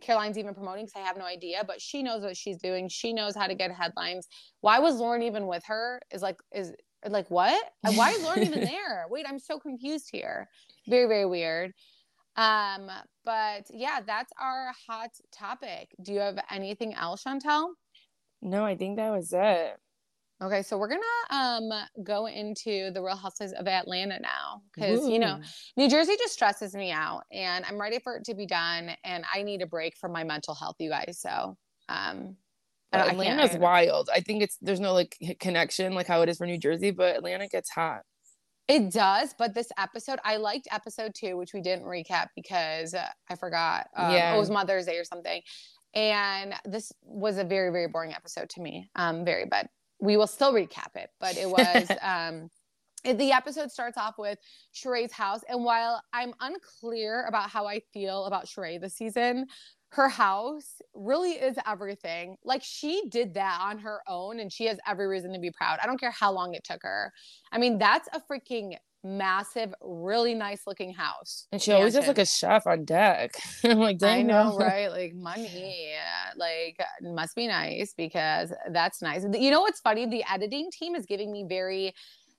Caroline's 0.00 0.38
even 0.38 0.54
promoting 0.54 0.84
because 0.84 1.00
I 1.00 1.06
have 1.06 1.16
no 1.16 1.24
idea, 1.24 1.64
but 1.66 1.80
she 1.80 2.02
knows 2.02 2.22
what 2.22 2.36
she's 2.36 2.58
doing. 2.58 2.88
She 2.88 3.12
knows 3.12 3.34
how 3.34 3.46
to 3.46 3.54
get 3.54 3.72
headlines. 3.72 4.28
Why 4.60 4.78
was 4.78 4.96
Lauren 4.96 5.22
even 5.22 5.46
with 5.46 5.64
her? 5.66 6.00
Is 6.12 6.22
like 6.22 6.38
is 6.52 6.72
like 7.08 7.30
what? 7.30 7.62
Why 7.94 8.10
is 8.10 8.22
Lauren 8.22 8.42
even 8.42 8.60
there? 8.64 9.06
Wait, 9.08 9.26
I'm 9.28 9.38
so 9.38 9.58
confused 9.58 10.08
here. 10.12 10.48
Very 10.88 11.06
very 11.06 11.26
weird. 11.26 11.72
Um, 12.36 12.88
but 13.24 13.66
yeah, 13.70 13.98
that's 14.06 14.32
our 14.40 14.72
hot 14.88 15.10
topic. 15.32 15.88
Do 16.00 16.12
you 16.12 16.20
have 16.20 16.38
anything 16.50 16.94
else, 16.94 17.24
Chantel? 17.24 17.70
No, 18.40 18.64
I 18.64 18.76
think 18.76 18.96
that 18.96 19.10
was 19.10 19.32
it. 19.32 19.76
Okay, 20.40 20.62
so 20.62 20.78
we're 20.78 20.88
gonna 20.88 21.02
um 21.30 21.70
go 22.04 22.26
into 22.26 22.90
the 22.92 23.02
Real 23.02 23.16
Housewives 23.16 23.52
of 23.54 23.66
Atlanta 23.66 24.20
now 24.20 24.62
because 24.72 25.08
you 25.08 25.18
know 25.18 25.40
New 25.76 25.88
Jersey 25.90 26.14
just 26.16 26.32
stresses 26.32 26.74
me 26.74 26.92
out, 26.92 27.22
and 27.32 27.64
I'm 27.64 27.80
ready 27.80 27.98
for 27.98 28.16
it 28.16 28.24
to 28.26 28.34
be 28.34 28.46
done, 28.46 28.90
and 29.04 29.24
I 29.34 29.42
need 29.42 29.62
a 29.62 29.66
break 29.66 29.96
from 29.96 30.12
my 30.12 30.22
mental 30.22 30.54
health, 30.54 30.76
you 30.78 30.90
guys. 30.90 31.18
So 31.20 31.56
um, 31.88 32.36
I 32.92 33.08
Atlanta's 33.08 33.56
I- 33.56 33.58
wild. 33.58 34.10
I 34.14 34.20
think 34.20 34.42
it's 34.44 34.56
there's 34.60 34.78
no 34.78 34.92
like 34.94 35.16
connection 35.40 35.94
like 35.94 36.06
how 36.06 36.22
it 36.22 36.28
is 36.28 36.38
for 36.38 36.46
New 36.46 36.58
Jersey, 36.58 36.92
but 36.92 37.16
Atlanta 37.16 37.48
gets 37.48 37.70
hot. 37.70 38.02
It 38.68 38.92
does, 38.92 39.34
but 39.36 39.54
this 39.54 39.68
episode, 39.78 40.18
I 40.24 40.36
liked 40.36 40.68
episode 40.70 41.12
two, 41.16 41.38
which 41.38 41.54
we 41.54 41.62
didn't 41.62 41.86
recap 41.86 42.26
because 42.36 42.92
uh, 42.94 43.06
I 43.28 43.34
forgot. 43.34 43.86
Um, 43.96 44.12
Yeah. 44.12 44.34
it 44.34 44.38
was 44.38 44.50
Mother's 44.50 44.84
Day 44.86 44.98
or 44.98 45.04
something, 45.04 45.40
and 45.94 46.54
this 46.64 46.92
was 47.02 47.38
a 47.38 47.44
very 47.44 47.72
very 47.72 47.88
boring 47.88 48.12
episode 48.12 48.50
to 48.50 48.60
me. 48.60 48.88
Um, 48.94 49.24
very, 49.24 49.46
but 49.50 49.66
we 50.00 50.16
will 50.16 50.26
still 50.26 50.52
recap 50.52 50.96
it. 50.96 51.10
But 51.20 51.36
it 51.36 51.48
was 51.48 51.88
um, 52.02 52.50
the 53.04 53.32
episode 53.32 53.70
starts 53.70 53.96
off 53.96 54.14
with 54.18 54.38
Sheree's 54.74 55.12
house. 55.12 55.40
And 55.48 55.64
while 55.64 56.02
I'm 56.12 56.34
unclear 56.40 57.26
about 57.26 57.50
how 57.50 57.66
I 57.66 57.80
feel 57.92 58.24
about 58.24 58.46
Sheree 58.46 58.80
this 58.80 58.96
season, 58.96 59.46
her 59.92 60.08
house 60.08 60.82
really 60.94 61.32
is 61.32 61.56
everything. 61.66 62.36
Like 62.44 62.62
she 62.62 63.04
did 63.08 63.34
that 63.34 63.58
on 63.62 63.78
her 63.78 64.00
own 64.06 64.38
and 64.40 64.52
she 64.52 64.66
has 64.66 64.78
every 64.86 65.06
reason 65.06 65.32
to 65.32 65.38
be 65.38 65.50
proud. 65.50 65.78
I 65.82 65.86
don't 65.86 65.98
care 65.98 66.10
how 66.10 66.30
long 66.32 66.54
it 66.54 66.64
took 66.64 66.82
her. 66.82 67.12
I 67.50 67.58
mean, 67.58 67.78
that's 67.78 68.08
a 68.12 68.20
freaking 68.20 68.74
massive, 69.04 69.74
really 69.80 70.34
nice 70.34 70.62
looking 70.66 70.92
house. 70.92 71.46
And 71.52 71.60
she 71.60 71.72
always 71.72 71.94
has 71.94 72.06
like 72.06 72.18
a 72.18 72.26
chef 72.26 72.66
on 72.66 72.84
deck. 72.84 73.32
I'm 73.64 73.78
like, 73.78 74.02
I 74.02 74.22
know, 74.22 74.56
right? 74.58 74.88
Like 74.98 75.14
money, 75.14 75.92
uh, 75.94 76.32
like 76.36 76.80
uh, 76.80 77.12
must 77.12 77.36
be 77.36 77.46
nice 77.46 77.94
because 77.96 78.52
that's 78.70 79.00
nice. 79.02 79.24
You 79.32 79.50
know 79.50 79.60
what's 79.60 79.80
funny? 79.80 80.06
The 80.06 80.24
editing 80.30 80.70
team 80.70 80.94
is 80.94 81.06
giving 81.06 81.30
me 81.30 81.44
very 81.48 81.94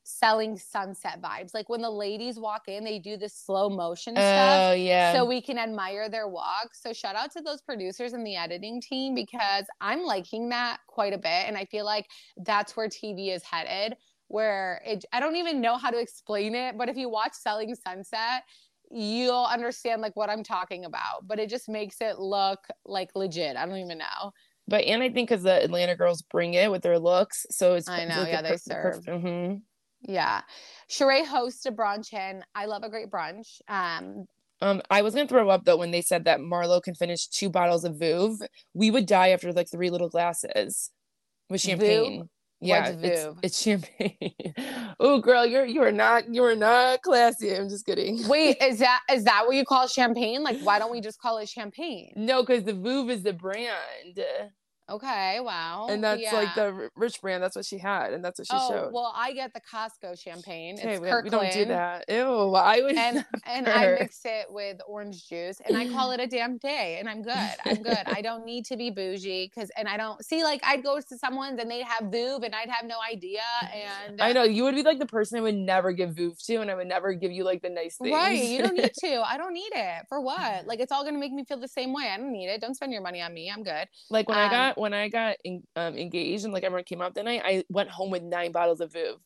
selling 0.10 0.58
sunset 0.58 1.22
vibes. 1.22 1.54
Like 1.54 1.70
when 1.70 1.82
the 1.82 1.90
ladies 1.90 2.40
walk 2.40 2.68
in, 2.68 2.84
they 2.84 3.00
do 3.00 3.16
this 3.18 3.36
slow 3.36 3.70
motion 3.70 4.16
stuff. 4.16 4.72
Oh 4.72 4.74
yeah. 4.74 5.14
So 5.14 5.26
we 5.26 5.42
can 5.42 5.58
admire 5.58 6.10
their 6.10 6.28
walk. 6.28 6.70
So 6.74 6.92
shout 6.92 7.16
out 7.16 7.32
to 7.34 7.42
those 7.42 7.62
producers 7.62 8.14
and 8.14 8.26
the 8.26 8.36
editing 8.36 8.82
team 8.82 9.14
because 9.14 9.66
I'm 9.80 10.02
liking 10.02 10.50
that 10.50 10.80
quite 10.88 11.14
a 11.14 11.18
bit. 11.18 11.48
And 11.48 11.56
I 11.56 11.66
feel 11.66 11.86
like 11.86 12.08
that's 12.38 12.76
where 12.76 12.88
TV 12.88 13.34
is 13.34 13.44
headed. 13.44 13.96
Where 14.30 14.82
it 14.86 15.04
I 15.12 15.20
don't 15.20 15.36
even 15.36 15.60
know 15.60 15.78
how 15.78 15.92
to 15.92 16.00
explain 16.00 16.56
it, 16.56 16.78
but 16.78 16.88
if 16.88 16.96
you 16.96 17.10
watch 17.10 17.34
Selling 17.34 17.76
Sunset, 17.76 18.44
you'll 18.90 19.46
understand 19.46 20.02
like 20.02 20.16
what 20.16 20.30
I'm 20.30 20.44
talking 20.44 20.86
about. 20.86 21.28
But 21.28 21.40
it 21.40 21.50
just 21.50 21.68
makes 21.68 21.98
it 22.00 22.20
look 22.20 22.60
like 22.86 23.10
legit. 23.16 23.58
I 23.58 23.66
don't 23.66 23.78
even 23.78 23.98
know. 23.98 24.32
But 24.68 24.86
and 24.86 25.02
I 25.02 25.10
think 25.10 25.30
because 25.30 25.44
the 25.44 25.64
Atlanta 25.64 25.96
girls 25.96 26.22
bring 26.22 26.54
it 26.54 26.70
with 26.70 26.84
their 26.84 27.00
looks, 27.00 27.46
so 27.50 27.74
it's 27.74 27.90
I 27.90 28.06
know, 28.06 28.20
like 28.22 28.30
yeah, 28.30 28.42
the 28.44 28.50
they 28.50 28.58
serve. 28.58 29.04
mhm. 29.06 29.62
Yeah. 30.04 30.42
Sheree 30.90 31.26
hosts 31.26 31.66
a 31.66 31.72
brunch 31.72 32.14
and 32.14 32.46
I 32.56 32.66
love 32.66 32.84
a 32.84 32.90
great 32.90 33.10
brunch. 33.10 33.62
Um, 33.68 34.26
Um, 34.62 34.82
I 34.90 35.02
was 35.02 35.16
gonna 35.16 35.28
throw 35.28 35.50
up 35.50 35.66
though 35.66 35.78
when 35.78 35.92
they 35.92 36.02
said 36.02 36.26
that 36.26 36.40
Marlo 36.40 36.82
can 36.82 36.94
finish 36.94 37.28
two 37.28 37.50
bottles 37.50 37.84
of 37.84 37.96
Veuve. 37.96 38.46
We 38.74 38.92
would 38.92 39.06
die 39.08 39.30
after 39.30 39.52
like 39.52 39.70
three 39.70 39.90
little 39.90 40.10
glasses 40.10 40.92
with 41.50 41.62
champagne. 41.62 42.30
Yeah, 42.62 42.90
it's, 43.02 43.38
it's 43.42 43.62
champagne. 43.62 44.34
oh, 45.00 45.20
girl, 45.20 45.46
you're 45.46 45.66
you 45.66 45.82
are 45.82 45.92
not 45.92 46.34
you 46.34 46.44
are 46.44 46.56
not 46.56 47.02
classy. 47.02 47.56
I'm 47.56 47.70
just 47.70 47.86
kidding. 47.86 48.28
wait, 48.28 48.58
is 48.62 48.80
that 48.80 49.02
is 49.12 49.24
that 49.24 49.46
what 49.46 49.56
you 49.56 49.64
call 49.64 49.88
champagne? 49.88 50.44
Like, 50.44 50.60
why 50.62 50.78
don't 50.78 50.92
we 50.92 51.00
just 51.00 51.22
call 51.22 51.38
it 51.38 51.48
champagne? 51.48 52.12
No, 52.16 52.44
because 52.44 52.64
the 52.64 52.74
Veuve 52.74 53.10
is 53.10 53.24
the 53.24 53.34
brand, 53.34 54.20
Okay, 54.90 55.40
wow. 55.42 55.88
and 55.90 56.04
that's 56.04 56.34
like 56.34 56.56
the 56.56 56.90
rich 56.96 57.22
brand. 57.22 57.44
That's 57.44 57.56
what 57.56 57.66
she 57.66 57.78
had, 57.78 58.14
and 58.14 58.24
that's 58.24 58.40
what 58.40 58.48
she 58.48 58.54
oh, 58.56 58.70
showed. 58.70 58.94
well, 58.94 59.14
I 59.16 59.34
get 59.34 59.54
the 59.54 59.62
Costco 59.62 60.20
champagne. 60.22 60.76
okay, 60.80 60.94
it's 60.94 61.02
we, 61.02 61.12
we 61.24 61.30
don't 61.30 61.52
do 61.52 61.66
that. 61.66 62.06
Ew, 62.10 62.54
I 62.56 62.82
would. 62.82 62.96
And 62.96 63.26
and 63.46 63.68
I 63.68 63.98
mix 64.00 64.22
it 64.26 64.48
with 64.50 64.78
orange 64.88 65.28
juice 65.28 65.62
and 65.66 65.78
I 65.78 65.88
call 65.90 66.12
it 66.14 66.20
a 66.20 66.28
damn 66.28 66.58
day 66.58 66.98
and 67.00 67.08
I'm 67.10 67.22
good. 67.22 67.56
I'm 67.66 67.82
good. 67.84 67.98
I 68.06 68.22
don't 68.22 68.46
need 68.46 68.66
to 68.66 68.78
be 68.78 68.90
bougie 68.90 69.52
because 69.54 69.70
and 69.78 69.88
I 69.88 69.98
don't 69.98 70.24
see 70.26 70.44
like 70.44 70.62
I'd 70.64 70.84
go 70.84 71.00
to 71.00 71.18
someone's 71.18 71.60
and 71.60 71.70
they'd 71.70 71.84
have 71.84 72.12
Veuve 72.12 72.44
and 72.44 72.56
I'd 72.56 72.70
have 72.70 72.86
no 72.86 72.98
idea 73.10 73.42
and 73.74 74.22
I 74.22 74.34
know 74.34 74.44
you 74.44 74.64
would 74.64 74.76
be 74.76 74.84
like 74.84 75.00
the 75.00 75.06
person 75.06 75.38
I 75.40 75.42
would 75.42 75.56
never 75.56 75.92
give 75.92 76.12
Veuve 76.12 76.38
to, 76.48 76.56
and 76.58 76.72
I 76.72 76.76
would 76.76 76.88
never 76.88 77.14
give 77.14 77.32
you 77.32 77.44
like 77.44 77.62
the 77.62 77.70
nice 77.70 77.98
things. 77.98 78.14
Right. 78.14 78.44
You 78.44 78.62
don't 78.64 78.76
need 78.76 78.92
to. 79.02 79.22
I 79.22 79.38
don't 79.38 79.54
need 79.54 79.72
it. 79.74 80.06
For 80.10 80.20
what? 80.22 80.66
Like 80.66 80.80
it's 80.80 80.92
all 80.92 81.04
gonna 81.04 81.18
make 81.20 81.32
me 81.32 81.44
feel 81.46 81.60
the 81.60 81.68
same 81.68 81.94
way. 81.94 82.10
I 82.14 82.18
don't 82.18 82.32
need 82.32 82.48
it. 82.48 82.62
Don't 82.62 82.76
spend 82.76 82.92
your 82.92 83.02
money 83.02 83.22
on 83.22 83.34
me. 83.34 83.52
I'm 83.52 83.64
good. 83.64 83.88
like 84.10 84.28
when 84.28 84.38
I 84.38 84.46
Um, 84.46 84.52
got 84.52 84.78
when 84.80 84.94
I 84.94 85.10
got 85.10 85.38
en- 85.46 85.64
um, 85.76 85.96
engaged 85.96 86.46
and 86.46 86.54
like 86.54 86.64
everyone 86.64 86.84
came 86.84 87.02
out 87.02 87.16
that 87.16 87.26
night, 87.26 87.42
I 87.44 87.64
went 87.70 87.90
home 87.90 88.10
with 88.12 88.24
nine 88.24 88.52
bottles 88.52 88.82
of 88.82 88.94
Veuve. 88.94 89.20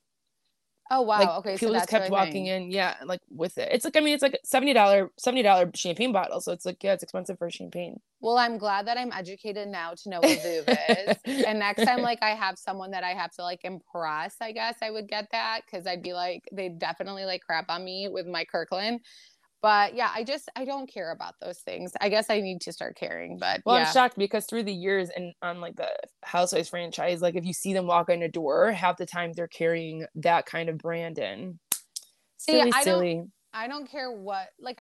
Oh 0.92 1.02
wow. 1.02 1.20
like 1.20 1.30
okay. 1.30 1.56
So 1.56 1.68
people 1.68 1.74
just 1.76 1.90
kept 1.90 2.10
walking 2.12 2.46
thing. 2.46 2.48
in, 2.48 2.72
yeah, 2.72 2.96
like 3.06 3.22
with 3.30 3.58
it. 3.58 3.70
It's 3.72 3.86
like 3.86 3.96
I 3.96 4.02
mean, 4.02 4.14
it's 4.14 4.22
like 4.22 4.38
seventy 4.44 4.74
dollar 4.74 5.10
seventy 5.18 5.42
dollar 5.42 5.72
champagne 5.74 6.12
bottle, 6.12 6.42
so 6.42 6.52
it's 6.52 6.66
like 6.66 6.84
yeah, 6.84 6.94
it's 6.94 7.04
expensive 7.04 7.38
for 7.40 7.50
champagne. 7.50 8.00
Well, 8.20 8.38
I'm 8.38 8.58
glad 8.58 8.88
that 8.88 8.98
I'm 8.98 9.12
educated 9.12 9.70
now 9.70 9.94
to 10.04 10.10
know 10.10 10.20
what 10.20 10.40
Veuve 10.40 10.78
is. 10.90 11.18
and 11.46 11.60
next 11.60 11.84
time, 11.86 12.02
like 12.02 12.20
I 12.22 12.32
have 12.32 12.58
someone 12.58 12.92
that 12.92 13.04
I 13.04 13.12
have 13.12 13.32
to 13.34 13.44
like 13.44 13.62
impress, 13.64 14.36
I 14.42 14.52
guess 14.52 14.76
I 14.82 14.92
would 14.92 15.08
get 15.08 15.30
that 15.32 15.62
because 15.66 15.88
I'd 15.88 16.04
be 16.04 16.14
like, 16.14 16.44
they 16.52 16.70
definitely 16.70 17.26
like 17.26 17.42
crap 17.42 17.66
on 17.70 17.84
me 17.84 18.10
with 18.12 18.28
my 18.28 18.44
Kirkland. 18.44 19.00
But 19.64 19.96
yeah, 19.96 20.12
I 20.14 20.26
just 20.26 20.50
I 20.58 20.66
don't 20.66 20.92
care 20.94 21.12
about 21.12 21.36
those 21.42 21.60
things. 21.60 21.94
I 22.02 22.10
guess 22.10 22.30
I 22.30 22.42
need 22.42 22.60
to 22.62 22.74
start 22.74 22.98
caring. 22.98 23.38
But 23.40 23.62
Well, 23.66 23.78
yeah. 23.80 23.88
I'm 23.88 23.94
shocked 23.94 24.18
because 24.18 24.46
through 24.46 24.64
the 24.64 24.74
years 24.74 25.10
and 25.16 25.34
on 25.42 25.62
like 25.62 25.78
the 25.78 25.88
Housewives 26.22 26.68
franchise, 26.68 27.22
like 27.22 27.36
if 27.36 27.46
you 27.46 27.54
see 27.54 27.74
them 27.74 27.88
walk 27.88 28.10
in 28.10 28.22
a 28.22 28.28
door, 28.30 28.74
half 28.74 28.98
the 28.98 29.06
time 29.06 29.32
they're 29.34 29.48
carrying 29.48 30.06
that 30.16 30.46
kind 30.46 30.68
of 30.68 30.78
brand 30.78 31.18
in. 31.18 31.60
See, 32.38 32.60
Silly, 32.60 32.72
I 32.76 32.84
don't- 32.84 33.32
I 33.56 33.68
don't 33.68 33.90
care 33.90 34.12
what 34.12 34.50
like 34.60 34.82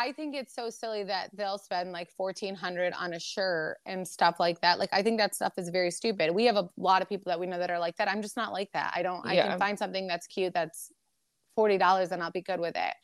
I 0.00 0.12
think 0.12 0.34
it's 0.34 0.54
so 0.54 0.70
silly 0.70 1.04
that 1.04 1.28
they'll 1.34 1.58
spend 1.58 1.92
like 1.92 2.10
fourteen 2.10 2.54
hundred 2.54 2.94
on 2.94 3.12
a 3.12 3.20
shirt 3.20 3.76
and 3.84 4.08
stuff 4.08 4.40
like 4.40 4.60
that. 4.62 4.78
Like 4.78 4.88
I 4.92 5.02
think 5.02 5.18
that 5.18 5.34
stuff 5.34 5.52
is 5.58 5.68
very 5.68 5.90
stupid. 5.90 6.34
We 6.34 6.46
have 6.46 6.56
a 6.56 6.70
lot 6.78 7.02
of 7.02 7.08
people 7.08 7.28
that 7.30 7.38
we 7.38 7.46
know 7.46 7.58
that 7.58 7.70
are 7.70 7.78
like 7.78 7.96
that. 7.96 8.08
I'm 8.08 8.22
just 8.22 8.36
not 8.36 8.52
like 8.52 8.72
that. 8.72 8.92
I 8.96 9.02
don't. 9.02 9.26
I 9.26 9.36
can 9.36 9.58
find 9.58 9.78
something 9.78 10.06
that's 10.06 10.26
cute 10.26 10.54
that's 10.54 10.90
forty 11.54 11.76
dollars 11.76 12.12
and 12.12 12.22
I'll 12.22 12.30
be 12.30 12.40
good 12.40 12.60
with 12.60 12.76
it. 12.76 12.94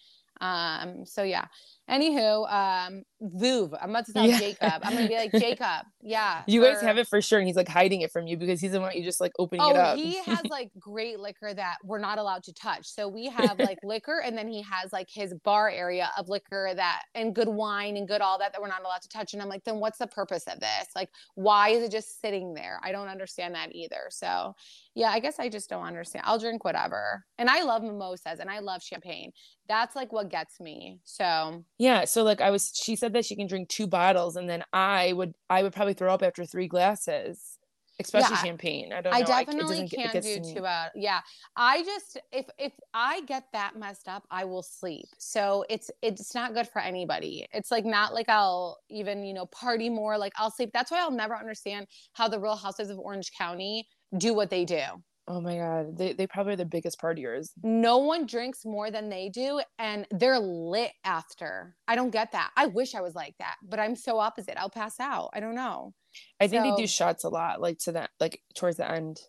Um. 0.41 1.05
So 1.05 1.23
yeah. 1.23 1.47
Anywho, 1.89 2.51
um, 2.53 3.03
Veuve. 3.23 3.73
I'm 3.81 3.91
about 3.91 4.07
to 4.07 4.13
tell 4.13 4.27
Yeah. 4.27 4.39
Jacob. 4.39 4.73
I'm 4.83 4.95
gonna 4.95 5.07
be 5.09 5.15
like 5.17 5.31
Jacob. 5.41 5.87
Yeah. 6.03 6.43
You 6.47 6.61
guys 6.63 6.81
have 6.83 6.99
it 6.99 7.07
for 7.07 7.23
sure, 7.23 7.39
and 7.39 7.47
he's 7.47 7.57
like 7.57 7.69
hiding 7.69 8.01
it 8.01 8.11
from 8.11 8.27
you 8.27 8.37
because 8.37 8.61
he 8.61 8.67
doesn't 8.67 8.83
want 8.83 8.97
you 8.97 9.05
just 9.05 9.21
like 9.21 9.33
opening 9.39 9.65
it 9.65 9.77
Oh, 9.77 9.81
up. 9.81 9.97
he 9.97 10.19
has 10.27 10.41
like 10.51 10.71
great 10.81 11.21
liquor 11.21 11.55
that 11.55 11.77
we're 11.85 12.01
not 12.01 12.19
allowed 12.19 12.43
to 12.45 12.53
touch. 12.53 12.87
So 12.89 13.07
we 13.09 13.27
have 13.27 13.59
like 13.61 13.79
liquor, 13.85 14.21
and 14.25 14.37
then 14.37 14.49
he 14.49 14.63
has 14.63 14.93
like 14.93 15.09
his 15.09 15.33
bar 15.45 15.71
area 15.71 16.11
of 16.19 16.29
liquor 16.29 16.73
that 16.75 17.03
and 17.15 17.35
good 17.35 17.49
wine 17.49 17.97
and 17.97 18.09
good 18.09 18.21
all 18.21 18.39
that 18.41 18.53
that 18.53 18.61
we're 18.61 18.69
not 18.69 18.81
allowed 18.83 19.03
to 19.03 19.09
touch. 19.09 19.33
And 19.33 19.41
I'm 19.41 19.49
like, 19.49 19.63
then 19.65 19.79
what's 19.79 19.99
the 19.99 20.09
purpose 20.09 20.45
of 20.49 20.59
this? 20.59 20.89
Like, 20.97 21.11
why 21.37 21.69
is 21.69 21.85
it 21.85 21.93
just 21.93 22.21
sitting 22.21 22.53
there? 22.55 22.81
I 22.83 22.91
don't 22.91 23.09
understand 23.09 23.55
that 23.55 23.73
either. 23.75 24.09
So 24.11 24.55
yeah, 24.97 25.11
I 25.11 25.21
guess 25.21 25.39
I 25.39 25.49
just 25.49 25.69
don't 25.71 25.85
understand. 25.85 26.25
I'll 26.27 26.39
drink 26.39 26.65
whatever, 26.65 27.25
and 27.39 27.49
I 27.49 27.63
love 27.63 27.83
mimosas 27.83 28.41
and 28.41 28.51
I 28.51 28.59
love 28.59 28.83
champagne. 28.83 29.31
That's 29.69 29.95
like 29.97 30.13
what 30.13 30.31
gets 30.31 30.59
me. 30.61 31.01
So 31.05 31.65
Yeah, 31.79 32.05
so 32.07 32.23
like 32.23 32.41
I 32.41 32.51
was 32.51 32.73
she 32.75 32.97
said 32.97 33.13
that 33.13 33.25
she 33.25 33.37
can 33.37 33.47
drink 33.47 33.69
two 33.69 33.87
bottles 33.87 34.37
and 34.37 34.49
then 34.49 34.65
I 34.73 35.13
would 35.13 35.35
I 35.51 35.63
would 35.63 35.73
probably 35.75 35.95
throw 35.95 36.13
up 36.13 36.23
after 36.23 36.45
three 36.45 36.69
glasses. 36.69 37.59
Especially 37.99 38.37
Yeah, 38.37 38.37
champagne. 38.37 38.93
I 38.93 39.01
don't 39.01 39.19
I 39.19 39.19
know. 39.19 39.27
definitely 39.27 39.83
it 39.83 39.91
can't 39.91 40.23
do 40.23 40.41
two 40.41 40.67
out. 40.67 40.93
Yeah, 40.95 41.21
I 41.57 41.83
just 41.85 42.19
if 42.33 42.47
if 42.59 42.73
I 42.95 43.23
get 43.23 43.45
that 43.53 43.77
messed 43.77 44.09
up, 44.09 44.27
I 44.31 44.45
will 44.45 44.63
sleep. 44.63 45.07
So 45.19 45.65
it's 45.71 45.91
it's 46.03 46.35
not 46.35 46.55
good 46.55 46.69
for 46.69 46.81
anybody. 46.81 47.47
It's 47.53 47.71
like 47.71 47.85
not 47.85 48.15
like 48.15 48.29
I'll 48.29 48.79
even 48.91 49.25
you 49.25 49.35
know 49.35 49.47
party 49.47 49.91
more. 49.91 50.19
Like 50.19 50.33
I'll 50.39 50.51
sleep. 50.51 50.71
That's 50.73 50.91
why 50.91 51.01
I'll 51.01 51.11
never 51.11 51.37
understand 51.37 51.89
how 52.15 52.29
the 52.29 52.41
Real 52.41 52.57
houses 52.57 52.91
of 52.91 52.99
Orange 52.99 53.31
County 53.37 53.89
do 54.19 54.35
what 54.35 54.51
they 54.51 54.65
do. 54.65 54.83
Oh 55.29 55.41
my 55.41 55.57
god. 55.57 55.99
They 55.99 56.13
they 56.13 56.27
probably 56.27 56.53
are 56.53 56.57
the 56.57 56.65
biggest 56.65 57.01
partiers. 57.01 57.51
No 57.63 57.99
one 57.99 58.27
drinks 58.27 58.65
more 58.65 58.91
than 58.91 59.09
they 59.09 59.29
do, 59.29 59.61
and 59.79 60.07
they're 60.11 60.39
lit 60.39 60.93
after. 61.05 61.75
I 61.89 61.97
don't 61.97 62.11
get 62.11 62.33
that. 62.33 62.53
I 62.57 62.67
wish 62.67 62.95
I 62.95 63.01
was 63.01 63.15
like 63.15 63.35
that, 63.39 63.57
but 63.63 63.81
I'm 63.81 63.97
so 63.97 64.19
opposite. 64.19 64.57
I'll 64.57 64.71
pass 64.71 65.01
out. 65.01 65.31
I 65.33 65.41
don't 65.41 65.57
know. 65.57 65.95
I 66.41 66.47
think 66.47 66.63
they 66.63 66.81
do 66.81 66.87
shots 66.87 67.25
a 67.25 67.29
lot, 67.29 67.61
like 67.61 67.79
to 67.81 67.93
that 67.93 68.11
like 68.21 68.41
towards 68.55 68.77
the 68.77 68.89
end. 68.91 69.21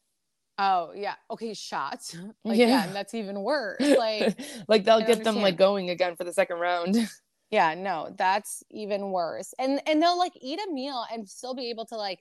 Oh 0.60 0.92
yeah, 0.96 1.16
okay, 1.32 1.54
shots. 1.54 2.16
Like 2.44 2.58
yeah, 2.60 2.68
Yeah. 2.68 2.86
and 2.86 2.96
that's 2.96 3.14
even 3.14 3.42
worse. 3.42 3.80
Like. 3.98 4.40
like 4.68 4.84
they'll 4.86 5.06
get 5.06 5.24
them 5.24 5.38
like 5.42 5.58
going 5.58 5.90
again 5.90 6.16
for 6.16 6.24
the 6.24 6.34
second 6.34 6.58
round. 6.60 6.96
Yeah, 7.50 7.76
no, 7.76 8.14
that's 8.18 8.62
even 8.72 9.12
worse. 9.12 9.54
And 9.58 9.80
and 9.88 10.02
they'll 10.02 10.18
like 10.18 10.34
eat 10.42 10.60
a 10.60 10.70
meal 10.74 11.06
and 11.10 11.30
still 11.30 11.56
be 11.56 11.70
able 11.70 11.86
to 11.86 11.96
like 11.96 12.20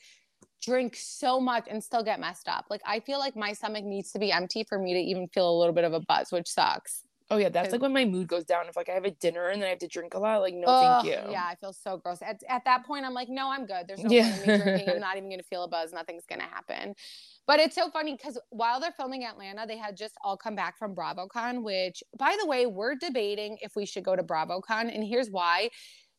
drink 0.66 0.96
so 0.96 1.40
much 1.40 1.66
and 1.70 1.82
still 1.82 2.02
get 2.02 2.20
messed 2.20 2.48
up. 2.48 2.66
Like 2.68 2.82
I 2.84 3.00
feel 3.00 3.18
like 3.18 3.36
my 3.36 3.52
stomach 3.52 3.84
needs 3.84 4.10
to 4.12 4.18
be 4.18 4.32
empty 4.32 4.64
for 4.68 4.78
me 4.78 4.92
to 4.94 5.00
even 5.00 5.28
feel 5.28 5.50
a 5.50 5.56
little 5.58 5.72
bit 5.74 5.84
of 5.84 5.92
a 5.92 6.00
buzz, 6.00 6.32
which 6.32 6.48
sucks. 6.48 7.02
Oh 7.28 7.38
yeah, 7.38 7.48
that's 7.48 7.72
like 7.72 7.82
when 7.82 7.92
my 7.92 8.04
mood 8.04 8.28
goes 8.28 8.44
down. 8.44 8.68
If 8.68 8.76
like 8.76 8.88
I 8.88 8.92
have 8.92 9.04
a 9.04 9.10
dinner 9.10 9.48
and 9.48 9.60
then 9.60 9.66
I 9.66 9.70
have 9.70 9.80
to 9.80 9.88
drink 9.88 10.14
a 10.14 10.18
lot, 10.18 10.42
like 10.42 10.54
no, 10.54 10.66
thank 10.66 11.04
you. 11.04 11.32
Yeah, 11.32 11.44
I 11.44 11.56
feel 11.56 11.72
so 11.72 11.96
gross. 11.96 12.22
At, 12.22 12.40
at 12.48 12.64
that 12.66 12.86
point, 12.86 13.04
I'm 13.04 13.14
like, 13.14 13.28
no, 13.28 13.50
I'm 13.50 13.66
good. 13.66 13.86
There's 13.88 14.04
no 14.04 14.10
Yeah. 14.10 14.30
point 14.30 14.44
in 14.44 14.52
me 14.52 14.58
drinking. 14.58 14.90
I'm 14.90 15.00
not 15.08 15.16
even 15.16 15.30
gonna 15.30 15.42
feel 15.42 15.64
a 15.64 15.68
buzz. 15.68 15.92
Nothing's 15.92 16.24
gonna 16.26 16.44
happen. 16.44 16.94
But 17.46 17.58
it's 17.58 17.74
so 17.74 17.90
funny 17.90 18.12
because 18.16 18.38
while 18.50 18.80
they're 18.80 18.92
filming 18.92 19.24
Atlanta, 19.24 19.66
they 19.66 19.76
had 19.76 19.96
just 19.96 20.14
all 20.22 20.36
come 20.36 20.54
back 20.54 20.78
from 20.78 20.94
BravoCon, 20.94 21.62
which, 21.62 22.02
by 22.16 22.36
the 22.40 22.46
way, 22.46 22.66
we're 22.66 22.94
debating 22.94 23.58
if 23.60 23.74
we 23.74 23.86
should 23.86 24.04
go 24.04 24.14
to 24.14 24.22
BravoCon, 24.22 24.94
and 24.94 25.02
here's 25.02 25.28
why. 25.30 25.70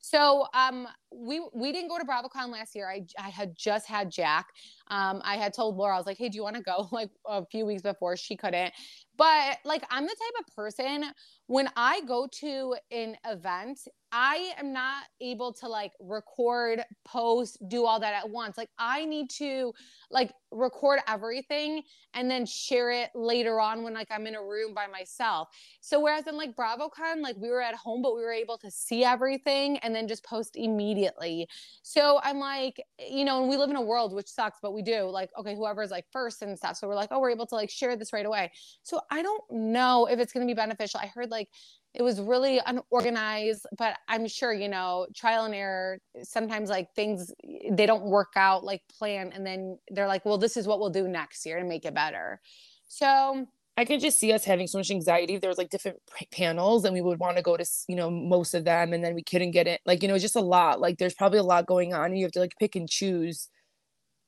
So 0.10 0.46
um, 0.54 0.88
we 1.14 1.42
we 1.54 1.74
didn't 1.74 1.90
go 1.90 1.98
to 1.98 2.06
BravoCon 2.06 2.50
last 2.50 2.76
year. 2.76 2.90
I 2.90 3.06
I 3.20 3.28
had 3.28 3.58
just 3.58 3.88
had 3.88 4.10
Jack. 4.10 4.48
Um, 4.88 5.22
I 5.26 5.36
had 5.36 5.54
told 5.54 5.76
Laura 5.76 5.96
I 5.96 5.98
was 5.98 6.06
like, 6.06 6.18
hey, 6.18 6.30
do 6.30 6.38
you 6.38 6.44
want 6.44 6.56
to 6.56 6.62
go? 6.62 6.88
Like 6.98 7.10
a 7.28 7.46
few 7.46 7.66
weeks 7.66 7.82
before 7.82 8.16
she 8.16 8.38
couldn't. 8.38 8.74
But 9.18 9.58
like 9.66 9.84
I'm 9.90 10.04
the 10.04 10.10
type 10.10 10.46
of 10.48 10.56
person 10.56 11.12
when 11.48 11.70
I 11.76 12.02
go 12.02 12.28
to 12.42 12.76
an 12.92 13.16
event, 13.26 13.80
I 14.12 14.54
am 14.58 14.72
not 14.72 15.04
able 15.20 15.52
to 15.54 15.68
like 15.68 15.92
record, 16.00 16.82
post, 17.04 17.58
do 17.68 17.86
all 17.86 18.00
that 18.00 18.14
at 18.14 18.30
once. 18.30 18.58
Like 18.58 18.70
I 18.78 19.06
need 19.06 19.30
to 19.32 19.74
like 20.12 20.32
record 20.52 21.00
everything 21.08 21.84
and 22.14 22.32
then 22.32 22.46
share 22.46 22.90
it 22.92 23.10
later 23.16 23.60
on 23.60 23.84
when 23.84 23.94
like 23.94 24.08
I'm 24.10 24.26
in 24.28 24.36
a 24.36 24.42
room 24.42 24.74
by 24.74 24.88
myself. 24.88 25.50
So 25.82 26.00
whereas 26.02 26.28
in 26.28 26.38
like 26.38 26.56
BravoCon, 26.56 27.22
like 27.22 27.36
we 27.38 27.50
were 27.50 27.62
at 27.62 27.76
home, 27.76 28.02
but 28.02 28.16
we 28.16 28.22
were 28.22 28.32
able 28.32 28.58
to 28.60 28.72
see 28.72 29.04
everything 29.04 29.78
and 29.80 29.94
then 29.94 30.08
just 30.08 30.24
post 30.24 30.56
immediately. 30.56 31.48
So 31.82 32.20
I'm 32.24 32.40
like, 32.40 32.82
you 33.00 33.26
know, 33.26 33.42
and 33.42 33.50
we 33.50 33.58
live 33.58 33.70
in 33.70 33.76
a 33.76 33.82
world 33.82 34.14
which 34.14 34.28
sucks, 34.28 34.60
but 34.62 34.74
we 34.74 34.82
do 34.82 35.04
like, 35.04 35.30
okay, 35.38 35.56
whoever's 35.56 35.92
like 35.92 36.06
first 36.12 36.42
and 36.42 36.58
stuff. 36.58 36.78
So 36.78 36.88
we're 36.88 36.96
like, 36.96 37.10
oh, 37.12 37.20
we're 37.20 37.32
able 37.32 37.48
to 37.48 37.56
like 37.56 37.70
share 37.70 37.98
this 37.98 38.14
right 38.14 38.26
away. 38.26 38.52
So 38.84 39.02
I 39.10 39.22
don't 39.22 39.44
know 39.52 40.08
if 40.08 40.20
it's 40.20 40.34
going 40.34 40.46
to 40.48 40.52
be 40.52 40.56
beneficial. 40.56 41.00
I 41.00 41.08
heard 41.08 41.32
like 41.32 41.50
it 41.94 42.04
was 42.04 42.22
really 42.22 42.60
unorganized, 42.66 43.66
but 43.78 43.98
I'm 44.08 44.28
sure, 44.28 44.54
you 44.54 44.70
know, 44.70 45.08
trial 45.16 45.46
and 45.46 45.56
error. 45.56 46.00
Sometimes 46.24 46.70
like 46.70 46.94
things 46.94 47.34
they 47.72 47.86
don't 47.86 48.04
work 48.04 48.34
out 48.36 48.64
like 48.64 48.82
plan, 48.98 49.32
and 49.34 49.46
then 49.46 49.80
they're 49.90 50.08
like, 50.08 50.26
well, 50.26 50.38
this 50.38 50.58
is 50.58 50.68
what 50.68 50.80
we'll 50.80 50.90
do 50.90 51.08
next 51.08 51.46
year 51.46 51.60
to 51.60 51.66
make 51.66 51.86
it 51.86 51.96
better. 51.96 52.40
So 52.88 53.48
I 53.78 53.86
could 53.86 54.00
just 54.00 54.20
see 54.20 54.34
us 54.34 54.44
having 54.44 54.68
so 54.68 54.80
much 54.80 54.90
anxiety. 54.90 55.38
There 55.38 55.50
was 55.50 55.58
like 55.58 55.70
different 55.70 56.00
panels, 56.32 56.84
and 56.84 56.94
we 56.94 57.02
would 57.02 57.20
want 57.20 57.38
to 57.38 57.44
go 57.44 57.58
to 57.58 57.66
you 57.88 57.96
know 57.96 58.10
most 58.10 58.54
of 58.54 58.66
them, 58.66 58.94
and 58.94 59.04
then 59.04 59.16
we 59.16 59.24
couldn't 59.24 59.52
get 59.52 59.68
it. 59.68 59.82
Like 59.86 60.02
you 60.02 60.08
know, 60.08 60.18
just 60.18 60.36
a 60.36 60.42
lot. 60.42 60.80
Like 60.82 60.98
there's 60.98 61.14
probably 61.14 61.40
a 61.40 61.44
lot 61.44 61.66
going 61.68 61.94
on, 61.94 62.06
and 62.06 62.18
you 62.18 62.26
have 62.26 62.32
to 62.34 62.40
like 62.40 62.56
pick 62.60 62.76
and 62.76 62.90
choose 62.90 63.50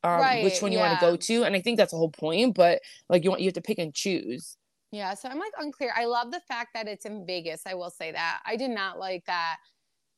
um, 0.02 0.42
which 0.42 0.62
one 0.62 0.72
you 0.72 0.78
want 0.78 0.98
to 0.98 1.04
go 1.04 1.16
to. 1.16 1.44
And 1.44 1.54
I 1.54 1.60
think 1.60 1.76
that's 1.78 1.92
the 1.92 1.98
whole 1.98 2.10
point. 2.10 2.54
But 2.54 2.80
like 3.08 3.24
you 3.24 3.30
want 3.30 3.42
you 3.42 3.48
have 3.48 3.54
to 3.54 3.62
pick 3.62 3.78
and 3.78 3.94
choose. 3.94 4.56
Yeah, 4.92 5.14
so 5.14 5.28
I'm 5.28 5.38
like 5.38 5.52
unclear. 5.58 5.92
I 5.96 6.04
love 6.06 6.32
the 6.32 6.40
fact 6.40 6.70
that 6.74 6.88
it's 6.88 7.06
in 7.06 7.24
Vegas. 7.26 7.62
I 7.66 7.74
will 7.74 7.90
say 7.90 8.10
that. 8.12 8.40
I 8.44 8.56
did 8.56 8.70
not 8.70 8.98
like 8.98 9.24
that 9.26 9.58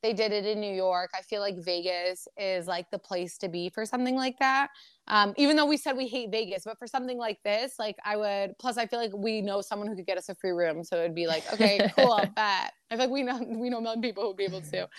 they 0.03 0.13
did 0.13 0.33
it 0.33 0.45
in 0.45 0.59
New 0.59 0.75
York. 0.75 1.11
I 1.17 1.21
feel 1.21 1.39
like 1.39 1.55
Vegas 1.57 2.27
is 2.37 2.67
like 2.67 2.91
the 2.91 2.99
place 2.99 3.37
to 3.37 3.47
be 3.47 3.69
for 3.69 3.85
something 3.85 4.15
like 4.15 4.37
that. 4.39 4.67
Um, 5.07 5.33
even 5.37 5.55
though 5.55 5.65
we 5.65 5.77
said 5.77 5.95
we 5.95 6.07
hate 6.07 6.29
Vegas, 6.29 6.63
but 6.65 6.77
for 6.77 6.87
something 6.87 7.17
like 7.17 7.39
this, 7.43 7.75
like 7.79 7.95
I 8.03 8.17
would. 8.17 8.57
Plus, 8.59 8.77
I 8.77 8.85
feel 8.85 8.99
like 8.99 9.13
we 9.15 9.41
know 9.41 9.61
someone 9.61 9.87
who 9.87 9.95
could 9.95 10.05
get 10.05 10.17
us 10.17 10.27
a 10.27 10.35
free 10.35 10.51
room, 10.51 10.83
so 10.83 10.97
it'd 10.97 11.15
be 11.15 11.25
like, 11.25 11.51
okay, 11.53 11.89
cool, 11.97 12.11
I'll 12.11 12.25
bet. 12.27 12.73
I 12.91 12.97
feel 12.97 13.05
like 13.05 13.09
we 13.09 13.23
know 13.23 13.41
we 13.47 13.69
know 13.69 13.77
a 13.77 13.81
million 13.81 14.01
people 14.01 14.23
who'd 14.23 14.37
be 14.37 14.43
able 14.43 14.61
to. 14.61 14.89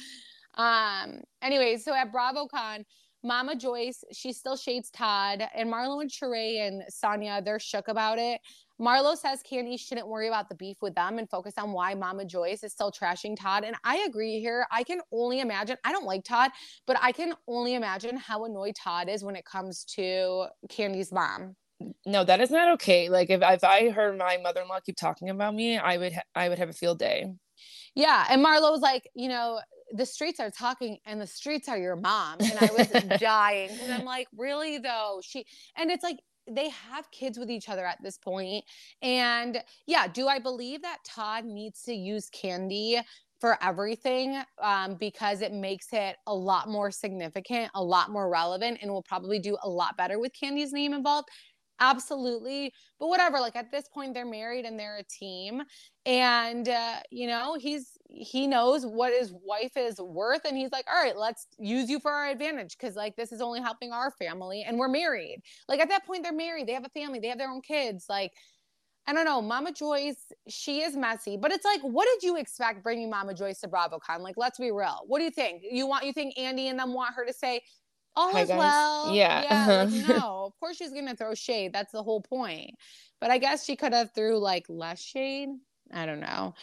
Um. 0.55 1.21
Anyway, 1.43 1.77
so 1.77 1.95
at 1.95 2.11
BravoCon, 2.11 2.85
Mama 3.23 3.57
Joyce, 3.57 4.05
she 4.11 4.33
still 4.33 4.57
shades 4.57 4.91
Todd, 4.91 5.47
and 5.55 5.71
Marlo 5.71 6.01
and 6.01 6.11
Sheree 6.11 6.67
and 6.67 6.83
Sanya, 6.91 7.45
they're 7.45 7.59
shook 7.59 7.89
about 7.89 8.19
it. 8.19 8.41
Marlo 8.81 9.17
says 9.17 9.41
Kandi 9.49 9.79
shouldn't 9.79 10.09
worry 10.09 10.29
about 10.29 10.49
the 10.49 10.55
beef 10.55 10.77
with 10.83 10.95
them 10.95 11.19
and 11.19 11.29
focus 11.31 11.55
on 11.59 11.73
why 11.73 11.95
Mama 11.95 12.25
Joyce 12.25 12.65
is 12.65 12.73
still 12.73 12.91
trashing 12.91 13.37
Todd. 13.39 13.65
And 13.65 13.77
I 13.85 13.99
agree 14.09 14.41
here. 14.41 14.67
I 14.71 14.83
can 14.83 15.01
only 15.13 15.41
imagine, 15.41 15.77
I 15.85 15.93
don't 15.93 16.07
like 16.07 16.25
Todd, 16.25 16.51
but 16.87 16.97
I 17.01 17.13
can 17.13 17.35
only 17.47 17.75
imagine 17.75 18.17
how 18.17 18.45
annoyed 18.45 18.75
Todd 18.75 19.09
is 19.09 19.23
when 19.23 19.37
it 19.37 19.45
comes 19.45 19.85
to 19.97 20.47
Kandi's 20.69 21.13
mom. 21.13 21.55
No, 22.07 22.25
that 22.25 22.41
is 22.41 22.51
not 22.51 22.73
okay. 22.75 23.09
Like 23.09 23.31
if 23.31 23.43
if 23.43 23.65
I 23.65 23.91
heard 23.91 24.17
my 24.17 24.39
mother 24.43 24.63
in 24.63 24.69
law 24.69 24.81
keep 24.81 24.97
talking 24.97 25.29
about 25.29 25.55
me, 25.55 25.77
I 25.77 25.99
would 25.99 26.13
ha- 26.13 26.23
I 26.35 26.49
would 26.49 26.59
have 26.59 26.71
a 26.71 26.73
field 26.73 26.99
day. 26.99 27.27
Yeah. 27.95 28.27
And 28.31 28.45
Marlo 28.45 28.71
was 28.71 28.81
like, 28.81 29.09
you 29.15 29.29
know, 29.29 29.61
the 29.93 30.07
streets 30.07 30.41
are 30.41 30.51
talking 30.51 30.99
and 31.07 31.21
the 31.21 31.27
streets 31.27 31.69
are 31.69 31.79
your 31.79 31.97
mom. 31.97 32.39
And 32.41 32.59
I 32.59 32.71
was 32.77 32.89
dying 33.21 33.71
because 33.73 33.91
I'm 33.91 34.05
like, 34.05 34.27
really 34.37 34.79
though? 34.79 35.21
She, 35.23 35.47
and 35.77 35.91
it's 35.91 36.03
like, 36.03 36.19
they 36.51 36.69
have 36.69 37.11
kids 37.11 37.39
with 37.39 37.51
each 37.51 37.69
other 37.69 37.87
at 37.87 37.99
this 38.03 38.19
point. 38.19 38.65
And 39.03 39.63
yeah, 39.87 40.07
do 40.07 40.29
I 40.29 40.39
believe 40.39 40.83
that 40.83 40.99
Todd 41.07 41.45
needs 41.45 41.83
to 41.83 41.95
use 41.95 42.29
Kandi 42.31 43.03
for 43.41 43.59
everything 43.63 44.43
um, 44.63 44.95
because 44.95 45.43
it 45.43 45.53
makes 45.53 45.89
it 45.93 46.17
a 46.27 46.35
lot 46.35 46.69
more 46.69 46.91
significant, 46.91 47.71
a 47.75 47.83
lot 47.83 48.11
more 48.11 48.31
relevant, 48.31 48.79
and 48.81 48.91
will 48.91 49.03
probably 49.03 49.39
do 49.39 49.57
a 49.63 49.69
lot 49.69 49.97
better 49.97 50.19
with 50.19 50.33
Kandi's 50.33 50.73
name 50.73 50.95
involved? 50.95 51.29
Absolutely. 51.81 52.73
But 53.01 53.09
whatever, 53.09 53.41
like 53.41 53.57
at 53.57 53.71
this 53.73 53.89
point, 53.89 54.15
they're 54.15 54.25
married 54.25 54.65
and 54.65 54.79
they're 54.79 54.99
a 54.99 55.03
team. 55.03 55.63
And, 56.07 56.69
uh, 56.69 56.97
you 57.11 57.27
know, 57.27 57.57
he's, 57.59 57.99
he 58.09 58.47
knows 58.47 58.87
what 58.87 59.13
his 59.13 59.33
wife 59.43 59.77
is 59.77 60.01
worth. 60.01 60.45
And 60.45 60.57
he's 60.57 60.71
like, 60.71 60.87
all 60.89 61.03
right, 61.03 61.17
let's 61.17 61.47
use 61.59 61.91
you 61.91 61.99
for 61.99 62.13
our 62.13 62.29
advantage. 62.29 62.77
Cause 62.79 62.95
like 62.95 63.17
this 63.17 63.33
is 63.33 63.41
only 63.41 63.61
helping 63.61 63.93
our 63.93 64.11
family 64.13 64.65
and 64.67 64.79
we're 64.79 64.89
married. 64.89 65.43
Like 65.69 65.81
at 65.81 65.89
that 65.89 66.07
point, 66.07 66.23
they're 66.23 66.33
married. 66.33 66.69
They 66.69 66.75
have 66.75 66.87
a 66.87 66.91
family, 66.91 67.19
they 67.19 67.29
have 67.29 67.39
their 67.39 67.51
own 67.51 67.63
kids. 67.63 68.07
Like, 68.09 68.33
I 69.07 69.13
don't 69.13 69.27
know, 69.27 69.43
Mama 69.43 69.71
Joyce, 69.73 70.33
she 70.49 70.81
is 70.81 70.97
messy, 70.97 71.37
but 71.37 71.53
it's 71.53 71.65
like, 71.65 71.83
what 71.83 72.07
did 72.07 72.27
you 72.27 72.39
expect 72.39 72.83
bringing 72.83 73.11
Mama 73.11 73.35
Joyce 73.35 73.61
to 73.61 73.69
BravoCon? 73.69 74.21
Like, 74.21 74.37
let's 74.39 74.59
be 74.59 74.71
real. 74.71 75.01
What 75.07 75.19
do 75.19 75.25
you 75.25 75.31
think? 75.31 75.63
You 75.71 75.87
want, 75.87 76.07
you 76.07 76.13
think 76.15 76.39
Andy 76.39 76.69
and 76.69 76.79
them 76.79 76.95
want 76.95 77.15
her 77.15 77.27
to 77.27 77.33
say, 77.33 77.61
all 78.17 78.33
Hi, 78.33 78.43
is 78.43 78.49
guys. 78.49 78.59
well? 78.59 79.15
Yeah. 79.15 79.43
Yeah. 79.43 79.67
Like, 79.85 79.89
uh-huh. 79.89 80.13
no, 80.19 80.45
of 80.47 80.53
course 80.61 80.77
she's 80.77 80.93
gonna 80.93 81.17
throw 81.17 81.35
shade. 81.35 81.73
That's 81.73 81.93
the 81.93 82.03
whole 82.03 82.21
point. 82.21 82.71
But 83.21 83.31
I 83.31 83.39
guess 83.39 83.65
she 83.65 83.77
could 83.77 83.93
have 83.93 84.11
threw 84.15 84.39
like 84.39 84.67
less 84.69 85.03
shade. 85.03 85.49
I 85.93 86.07
don't 86.07 86.21
know. 86.21 86.55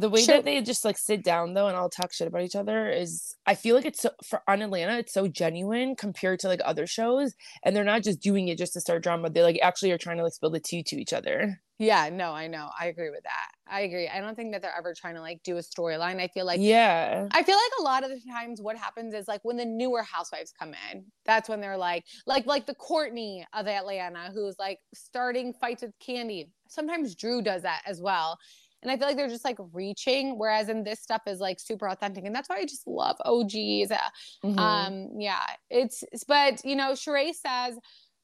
The 0.00 0.08
way 0.08 0.22
Sure. 0.22 0.36
that 0.36 0.44
they 0.44 0.60
just 0.62 0.84
like 0.84 0.96
sit 0.96 1.24
down 1.24 1.54
though 1.54 1.66
and 1.66 1.76
all 1.76 1.88
talk 1.90 2.12
shit 2.12 2.28
about 2.28 2.42
each 2.42 2.54
other 2.54 2.88
is 2.88 3.34
I 3.46 3.56
feel 3.56 3.74
like 3.74 3.84
it's 3.84 4.00
so 4.02 4.10
for 4.24 4.42
on 4.46 4.62
Atlanta, 4.62 4.98
it's 4.98 5.12
so 5.12 5.26
genuine 5.26 5.96
compared 5.96 6.38
to 6.40 6.48
like 6.48 6.60
other 6.64 6.86
shows. 6.86 7.34
And 7.64 7.74
they're 7.74 7.82
not 7.84 8.04
just 8.04 8.20
doing 8.20 8.46
it 8.48 8.58
just 8.58 8.74
to 8.74 8.80
start 8.80 9.02
drama. 9.02 9.28
They 9.30 9.42
like 9.42 9.58
actually 9.60 9.90
are 9.90 9.98
trying 9.98 10.18
to 10.18 10.22
like 10.24 10.34
spill 10.34 10.50
the 10.50 10.60
tea 10.60 10.84
to 10.84 10.96
each 11.00 11.12
other. 11.12 11.60
Yeah, 11.78 12.08
no, 12.08 12.32
I 12.32 12.48
know. 12.48 12.70
I 12.78 12.86
agree 12.86 13.10
with 13.10 13.22
that. 13.22 13.50
I 13.68 13.82
agree. 13.82 14.08
I 14.08 14.20
don't 14.20 14.34
think 14.34 14.52
that 14.52 14.62
they're 14.62 14.76
ever 14.76 14.94
trying 14.94 15.14
to 15.14 15.20
like 15.20 15.42
do 15.44 15.56
a 15.58 15.60
storyline. 15.60 16.20
I 16.20 16.26
feel 16.28 16.44
like 16.44 16.58
yeah. 16.60 17.28
I 17.30 17.42
feel 17.44 17.54
like 17.54 17.72
a 17.78 17.82
lot 17.82 18.02
of 18.02 18.10
the 18.10 18.20
times 18.30 18.60
what 18.60 18.76
happens 18.76 19.14
is 19.14 19.28
like 19.28 19.44
when 19.44 19.56
the 19.56 19.64
newer 19.64 20.02
housewives 20.02 20.52
come 20.58 20.74
in, 20.90 21.04
that's 21.24 21.48
when 21.48 21.60
they're 21.60 21.76
like, 21.76 22.04
like, 22.26 22.46
like 22.46 22.66
the 22.66 22.74
Courtney 22.74 23.46
of 23.52 23.68
Atlanta, 23.68 24.30
who's 24.34 24.58
like 24.58 24.80
starting 24.92 25.52
fights 25.54 25.82
with 25.82 25.92
Kandi. 26.00 26.50
Sometimes 26.68 27.14
Drew 27.14 27.42
does 27.42 27.62
that 27.62 27.82
as 27.86 28.00
well. 28.00 28.38
And 28.82 28.90
I 28.92 28.96
feel 28.96 29.08
like 29.08 29.16
they're 29.16 29.28
just 29.28 29.44
like 29.44 29.58
reaching, 29.72 30.38
whereas 30.38 30.68
in 30.68 30.84
this 30.84 31.00
stuff 31.00 31.22
is 31.26 31.40
like 31.40 31.58
super 31.60 31.88
authentic. 31.88 32.24
And 32.24 32.34
that's 32.34 32.48
why 32.48 32.56
I 32.58 32.64
just 32.64 32.86
love 32.86 33.16
OGs. 33.24 33.90
Mhm. 34.44 34.58
Um, 34.58 35.08
yeah, 35.20 35.44
it's- 35.68 36.04
but 36.28 36.64
you 36.64 36.76
know, 36.76 36.92
Sheree 36.92 37.34
says 37.34 37.76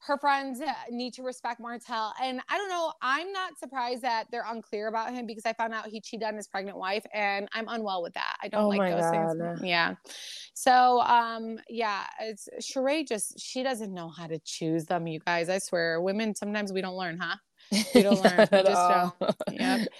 her 0.06 0.18
friends 0.18 0.60
uh, 0.60 0.72
need 0.90 1.14
to 1.14 1.22
respect 1.22 1.60
Martell. 1.60 2.12
And 2.22 2.40
I 2.48 2.58
don't 2.58 2.68
know, 2.68 2.92
I'm 3.00 3.32
not 3.32 3.58
surprised 3.58 4.02
that 4.02 4.26
they're 4.30 4.44
unclear 4.46 4.88
about 4.88 5.12
him 5.12 5.26
because 5.26 5.46
I 5.46 5.54
found 5.54 5.72
out 5.72 5.86
he 5.86 6.00
cheated 6.00 6.28
on 6.28 6.36
his 6.36 6.46
pregnant 6.46 6.76
wife 6.76 7.04
and 7.14 7.48
I'm 7.54 7.68
unwell 7.68 8.02
with 8.02 8.12
that. 8.14 8.36
I 8.42 8.48
don't 8.48 8.64
Oh 8.64 8.68
like 8.68 8.90
those 8.90 9.10
things. 9.10 9.60
Yeah. 9.62 9.94
So 10.52 11.00
um 11.00 11.58
yeah, 11.68 12.04
it's 12.20 12.48
Sheree 12.60 13.08
just 13.08 13.40
she 13.40 13.62
doesn't 13.62 13.94
know 13.94 14.08
how 14.10 14.26
to 14.26 14.38
choose 14.44 14.84
them, 14.84 15.06
you 15.06 15.20
guys. 15.20 15.48
I 15.48 15.58
swear. 15.58 16.00
Women 16.02 16.34
sometimes 16.34 16.72
we 16.72 16.82
don't 16.82 16.96
learn, 16.96 17.18
huh? 17.18 17.36
We 17.94 18.02
don't 18.02 18.22
learn. 18.22 18.48
We 18.52 18.62
just 18.62 18.76
all. 18.76 19.16
don't. 19.20 19.36
Yep. 19.52 19.88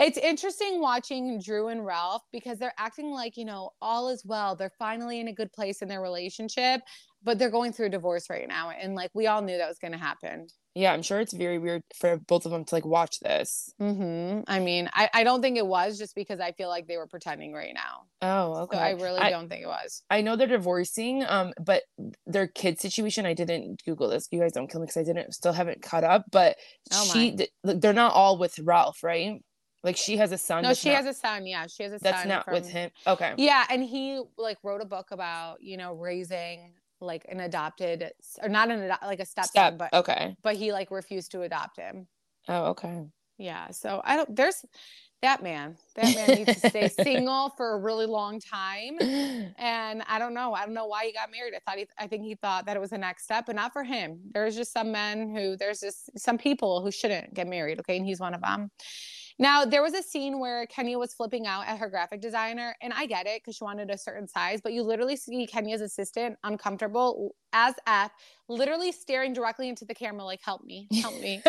It's 0.00 0.16
interesting 0.16 0.80
watching 0.80 1.38
Drew 1.40 1.68
and 1.68 1.84
Ralph 1.84 2.22
because 2.32 2.58
they're 2.58 2.72
acting 2.78 3.10
like, 3.10 3.36
you 3.36 3.44
know, 3.44 3.72
all 3.82 4.08
is 4.08 4.24
well. 4.24 4.56
They're 4.56 4.72
finally 4.78 5.20
in 5.20 5.28
a 5.28 5.32
good 5.32 5.52
place 5.52 5.82
in 5.82 5.88
their 5.88 6.00
relationship, 6.00 6.80
but 7.22 7.38
they're 7.38 7.50
going 7.50 7.74
through 7.74 7.86
a 7.86 7.90
divorce 7.90 8.30
right 8.30 8.48
now. 8.48 8.70
And 8.70 8.94
like 8.94 9.10
we 9.12 9.26
all 9.26 9.42
knew 9.42 9.58
that 9.58 9.68
was 9.68 9.78
going 9.78 9.92
to 9.92 9.98
happen. 9.98 10.46
Yeah, 10.74 10.92
I'm 10.92 11.02
sure 11.02 11.20
it's 11.20 11.34
very 11.34 11.58
weird 11.58 11.82
for 11.94 12.16
both 12.16 12.46
of 12.46 12.52
them 12.52 12.64
to 12.64 12.74
like 12.74 12.86
watch 12.86 13.20
this. 13.20 13.74
hmm 13.78 14.40
I 14.46 14.60
mean, 14.60 14.88
I, 14.94 15.10
I 15.12 15.24
don't 15.24 15.42
think 15.42 15.58
it 15.58 15.66
was 15.66 15.98
just 15.98 16.14
because 16.14 16.40
I 16.40 16.52
feel 16.52 16.68
like 16.68 16.86
they 16.86 16.96
were 16.96 17.08
pretending 17.08 17.52
right 17.52 17.74
now. 17.74 18.04
Oh, 18.22 18.62
okay. 18.62 18.76
So 18.76 18.82
I 18.82 18.90
really 18.92 19.20
I, 19.20 19.30
don't 19.30 19.50
think 19.50 19.64
it 19.64 19.66
was. 19.66 20.02
I 20.08 20.22
know 20.22 20.36
they're 20.36 20.46
divorcing, 20.46 21.24
um, 21.26 21.52
but 21.60 21.82
their 22.24 22.46
kid 22.46 22.80
situation, 22.80 23.26
I 23.26 23.34
didn't 23.34 23.82
Google 23.84 24.08
this. 24.08 24.28
You 24.30 24.40
guys 24.40 24.52
don't 24.52 24.70
kill 24.70 24.80
me 24.80 24.86
because 24.86 24.96
I 24.96 25.12
didn't 25.12 25.34
still 25.34 25.52
haven't 25.52 25.82
caught 25.82 26.04
up. 26.04 26.24
But 26.30 26.56
Oh 26.92 27.04
she, 27.12 27.36
th- 27.36 27.50
they're 27.64 27.92
not 27.92 28.14
all 28.14 28.38
with 28.38 28.58
Ralph, 28.60 29.02
right? 29.02 29.42
Like 29.82 29.96
she 29.96 30.16
has 30.18 30.32
a 30.32 30.38
son. 30.38 30.62
No, 30.62 30.74
she 30.74 30.90
not- 30.90 31.04
has 31.04 31.06
a 31.06 31.18
son. 31.18 31.46
Yeah, 31.46 31.66
she 31.66 31.82
has 31.84 31.92
a 31.92 31.98
That's 31.98 32.18
son. 32.20 32.28
That's 32.28 32.46
not 32.46 32.52
with 32.54 32.68
him. 32.68 32.90
Okay. 33.06 33.34
Yeah, 33.38 33.64
and 33.70 33.82
he 33.82 34.22
like 34.36 34.58
wrote 34.62 34.82
a 34.82 34.86
book 34.86 35.10
about 35.10 35.62
you 35.62 35.76
know 35.76 35.94
raising 35.94 36.74
like 37.00 37.24
an 37.30 37.40
adopted 37.40 38.12
or 38.42 38.48
not 38.50 38.70
an 38.70 38.88
like 39.06 39.20
a 39.20 39.24
stepson, 39.24 39.50
Step. 39.50 39.78
but 39.78 39.92
Okay. 39.94 40.36
but 40.42 40.56
he 40.56 40.72
like 40.72 40.90
refused 40.90 41.30
to 41.32 41.42
adopt 41.42 41.78
him. 41.78 42.06
Oh, 42.48 42.66
okay. 42.66 43.04
Yeah. 43.38 43.70
So 43.70 44.02
I 44.04 44.16
don't. 44.16 44.36
There's 44.36 44.64
that 45.22 45.42
man. 45.42 45.76
That 45.96 46.14
man 46.14 46.38
needs 46.44 46.60
to 46.60 46.68
stay 46.70 46.88
single 47.02 47.50
for 47.56 47.72
a 47.72 47.78
really 47.78 48.06
long 48.06 48.38
time. 48.40 48.98
And 49.58 50.02
I 50.08 50.18
don't 50.18 50.32
know. 50.34 50.52
I 50.54 50.64
don't 50.64 50.74
know 50.74 50.86
why 50.86 51.04
he 51.06 51.12
got 51.12 51.30
married. 51.30 51.52
I 51.54 51.58
thought 51.66 51.78
he. 51.78 51.86
I 51.98 52.06
think 52.06 52.24
he 52.24 52.34
thought 52.34 52.66
that 52.66 52.76
it 52.76 52.80
was 52.80 52.90
the 52.90 52.98
next 52.98 53.24
step, 53.24 53.44
but 53.46 53.56
not 53.56 53.72
for 53.72 53.82
him. 53.82 54.20
There's 54.32 54.56
just 54.56 54.72
some 54.74 54.92
men 54.92 55.34
who. 55.34 55.56
There's 55.56 55.80
just 55.80 56.18
some 56.18 56.36
people 56.36 56.82
who 56.82 56.90
shouldn't 56.90 57.32
get 57.32 57.46
married. 57.46 57.80
Okay, 57.80 57.96
and 57.96 58.04
he's 58.04 58.20
one 58.20 58.34
of 58.34 58.42
them. 58.42 58.70
Now, 59.40 59.64
there 59.64 59.82
was 59.82 59.94
a 59.94 60.02
scene 60.02 60.38
where 60.38 60.66
Kenya 60.66 60.98
was 60.98 61.14
flipping 61.14 61.46
out 61.46 61.66
at 61.66 61.78
her 61.78 61.88
graphic 61.88 62.20
designer, 62.20 62.76
and 62.82 62.92
I 62.92 63.06
get 63.06 63.26
it 63.26 63.40
because 63.40 63.56
she 63.56 63.64
wanted 63.64 63.90
a 63.90 63.96
certain 63.96 64.28
size, 64.28 64.60
but 64.60 64.74
you 64.74 64.82
literally 64.82 65.16
see 65.16 65.46
Kenya's 65.46 65.80
assistant 65.80 66.36
uncomfortable 66.44 67.34
as 67.54 67.74
F, 67.86 68.12
literally 68.48 68.92
staring 68.92 69.32
directly 69.32 69.70
into 69.70 69.86
the 69.86 69.94
camera, 69.94 70.24
like, 70.24 70.42
help 70.42 70.62
me, 70.62 70.88
help 71.00 71.18
me. 71.22 71.42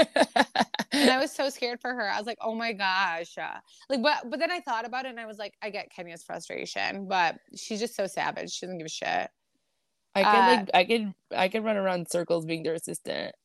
and 0.94 1.12
I 1.12 1.18
was 1.22 1.34
so 1.34 1.50
scared 1.50 1.82
for 1.82 1.94
her. 1.94 2.10
I 2.10 2.18
was 2.18 2.26
like, 2.26 2.38
oh 2.40 2.56
my 2.56 2.72
gosh. 2.72 3.36
Like, 3.90 4.02
but 4.02 4.30
but 4.30 4.40
then 4.40 4.52
I 4.52 4.62
thought 4.62 4.86
about 4.86 5.06
it 5.06 5.10
and 5.10 5.20
I 5.20 5.26
was 5.26 5.38
like, 5.38 5.56
I 5.62 5.70
get 5.70 5.90
Kenya's 5.92 6.24
frustration, 6.24 7.10
but 7.10 7.40
she's 7.58 7.82
just 7.82 7.96
so 7.96 8.08
savage. 8.08 8.52
She 8.54 8.66
doesn't 8.66 8.78
give 8.78 8.86
a 8.86 8.90
shit. 8.90 9.30
I 10.16 10.26
could 10.26 10.28
Uh, 10.28 10.46
like 10.46 10.70
I 10.74 10.84
could 10.86 11.14
I 11.36 11.50
could 11.50 11.64
run 11.66 11.78
around 11.78 12.10
circles 12.10 12.46
being 12.46 12.64
their 12.64 12.74
assistant. 12.76 13.36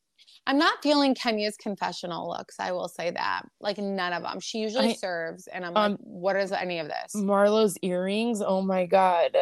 I'm 0.47 0.57
not 0.57 0.81
feeling 0.81 1.13
Kenya's 1.13 1.57
confessional 1.57 2.29
looks. 2.29 2.55
I 2.57 2.71
will 2.71 2.87
say 2.87 3.11
that. 3.11 3.41
Like 3.59 3.77
none 3.77 4.13
of 4.13 4.23
them. 4.23 4.39
She 4.39 4.59
usually 4.59 4.91
I- 4.91 4.93
serves, 4.93 5.47
and 5.47 5.65
I'm 5.65 5.75
um, 5.75 5.91
like, 5.91 5.99
what 5.99 6.35
is 6.37 6.53
any 6.53 6.79
of 6.79 6.87
this? 6.87 7.13
Marlo's 7.13 7.77
earrings. 7.81 8.41
Oh 8.41 8.61
my 8.61 8.85
god. 8.85 9.35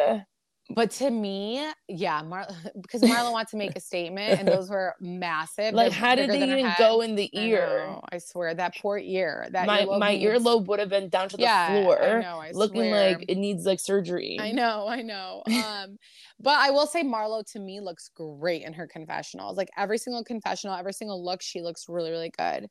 But 0.68 0.90
to 0.92 1.10
me, 1.10 1.64
yeah, 1.88 2.22
Mar- 2.22 2.48
because 2.80 3.00
Marla 3.02 3.30
wants 3.30 3.52
to 3.52 3.56
make 3.56 3.76
a 3.76 3.80
statement, 3.80 4.40
and 4.40 4.48
those 4.48 4.68
were 4.68 4.96
massive. 5.00 5.74
Like, 5.74 5.92
They're 5.92 5.98
how 6.00 6.14
did 6.16 6.28
they 6.30 6.42
even 6.42 6.72
go 6.76 7.02
in 7.02 7.14
the 7.14 7.30
I 7.36 7.40
ear? 7.40 7.66
know, 7.86 8.00
I 8.10 8.18
swear 8.18 8.52
that 8.52 8.74
poor 8.82 8.98
ear. 8.98 9.46
That 9.52 9.66
my 9.66 9.82
earlobe 9.84 9.98
my 10.00 10.16
needs- 10.16 10.24
earlobe 10.44 10.66
would 10.66 10.80
have 10.80 10.88
been 10.88 11.08
down 11.08 11.28
to 11.28 11.36
the 11.36 11.44
Yeah, 11.44 11.66
I 11.70 11.82
floor, 11.82 12.20
know, 12.20 12.38
I 12.40 12.50
looking 12.52 12.82
swear. 12.90 13.10
like 13.12 13.24
it 13.28 13.38
needs 13.38 13.64
like 13.64 13.78
surgery. 13.78 14.38
I 14.40 14.50
know, 14.50 14.88
I 14.88 15.02
know. 15.02 15.42
Um, 15.46 15.98
but 16.40 16.58
I 16.58 16.70
will 16.70 16.86
say 16.86 17.02
Marlo 17.02 17.44
to 17.52 17.60
me 17.60 17.80
looks 17.80 18.10
great 18.14 18.62
in 18.62 18.72
her 18.72 18.86
confessionals. 18.88 19.56
Like 19.56 19.70
every 19.76 19.98
single 19.98 20.24
confessional, 20.24 20.74
every 20.76 20.92
single 20.92 21.24
look, 21.24 21.42
she 21.42 21.62
looks 21.62 21.86
really, 21.88 22.10
really 22.10 22.32
good. 22.36 22.68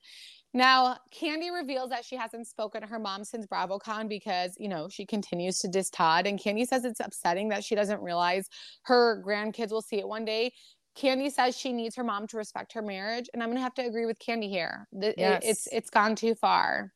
Now, 0.55 0.97
Kandi 1.13 1.53
reveals 1.53 1.89
that 1.89 2.05
she 2.05 2.15
hasn't 2.15 2.47
spoken 2.47 2.79
to 2.81 2.87
her 2.87 2.97
mom 2.97 3.25
since 3.25 3.45
BravoCon 3.45 4.07
because, 4.07 4.55
you 4.57 4.69
know, 4.69 4.87
she 4.87 5.05
continues 5.05 5.59
to 5.59 5.67
diss 5.67 5.89
Todd. 5.89 6.25
And 6.25 6.39
Kandi 6.39 6.65
says 6.65 6.85
it's 6.85 7.01
upsetting 7.01 7.49
that 7.49 7.65
she 7.65 7.75
doesn't 7.75 8.01
realize 8.01 8.47
her 8.83 9.21
grandkids 9.21 9.71
will 9.71 9.81
see 9.81 9.97
it 9.99 10.07
one 10.07 10.23
day. 10.23 10.53
Kandi 10.97 11.29
says 11.29 11.57
she 11.57 11.73
needs 11.73 11.93
her 11.97 12.05
mom 12.05 12.25
to 12.27 12.37
respect 12.37 12.71
her 12.71 12.81
marriage, 12.81 13.29
and 13.33 13.43
I'm 13.43 13.49
gonna 13.49 13.59
have 13.59 13.73
to 13.73 13.85
agree 13.85 14.05
with 14.05 14.17
Kandi 14.17 14.47
here. 14.49 14.87
It- 14.93 15.15
Yes. 15.17 15.41
it's 15.43 15.67
it's 15.73 15.89
gone 15.89 16.15
too 16.15 16.35
far. 16.35 16.94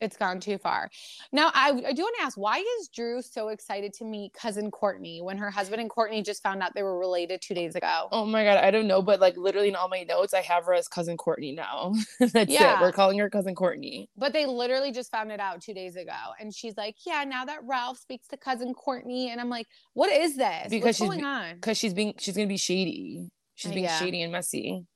It's 0.00 0.16
gone 0.16 0.40
too 0.40 0.56
far. 0.56 0.90
Now, 1.30 1.50
I, 1.52 1.68
I 1.88 1.92
do 1.92 2.02
want 2.02 2.16
to 2.18 2.22
ask, 2.24 2.38
why 2.38 2.58
is 2.80 2.88
Drew 2.88 3.20
so 3.20 3.48
excited 3.48 3.92
to 3.94 4.04
meet 4.04 4.32
cousin 4.32 4.70
Courtney 4.70 5.20
when 5.20 5.36
her 5.36 5.50
husband 5.50 5.80
and 5.82 5.90
Courtney 5.90 6.22
just 6.22 6.42
found 6.42 6.62
out 6.62 6.72
they 6.74 6.82
were 6.82 6.98
related 6.98 7.42
two 7.42 7.52
days 7.54 7.74
ago? 7.74 8.08
Oh 8.10 8.24
my 8.24 8.44
god, 8.44 8.58
I 8.58 8.70
don't 8.70 8.86
know, 8.86 9.02
but 9.02 9.20
like 9.20 9.36
literally 9.36 9.68
in 9.68 9.76
all 9.76 9.88
my 9.90 10.04
notes, 10.04 10.32
I 10.32 10.40
have 10.40 10.64
her 10.64 10.72
as 10.72 10.88
cousin 10.88 11.18
Courtney 11.18 11.52
now. 11.52 11.92
That's 12.20 12.50
Yeah. 12.50 12.78
it. 12.78 12.80
We're 12.80 12.92
calling 12.92 13.18
her 13.18 13.28
cousin 13.28 13.54
Courtney. 13.54 14.08
But 14.16 14.32
they 14.32 14.46
literally 14.46 14.90
just 14.90 15.10
found 15.10 15.30
it 15.32 15.40
out 15.40 15.60
two 15.60 15.74
days 15.74 15.96
ago. 15.96 16.12
And 16.40 16.54
she's 16.54 16.76
like, 16.78 16.96
Yeah, 17.06 17.24
now 17.24 17.44
that 17.44 17.60
Ralph 17.64 17.98
speaks 17.98 18.26
to 18.28 18.38
cousin 18.38 18.72
Courtney. 18.72 19.30
And 19.30 19.38
I'm 19.40 19.50
like, 19.50 19.66
What 19.92 20.10
is 20.10 20.36
this? 20.36 20.68
Because 20.70 20.84
What's 20.86 20.98
she's 20.98 21.08
going 21.08 21.24
on? 21.24 21.56
Because 21.56 21.76
she's 21.76 21.92
being 21.92 22.14
she's 22.18 22.36
gonna 22.36 22.46
be 22.48 22.56
shady. 22.56 23.28
She's 23.54 23.70
Uh, 23.70 23.74
being 23.74 23.84
yeah. 23.84 23.98
shady 23.98 24.22
and 24.22 24.32
messy. 24.32 24.86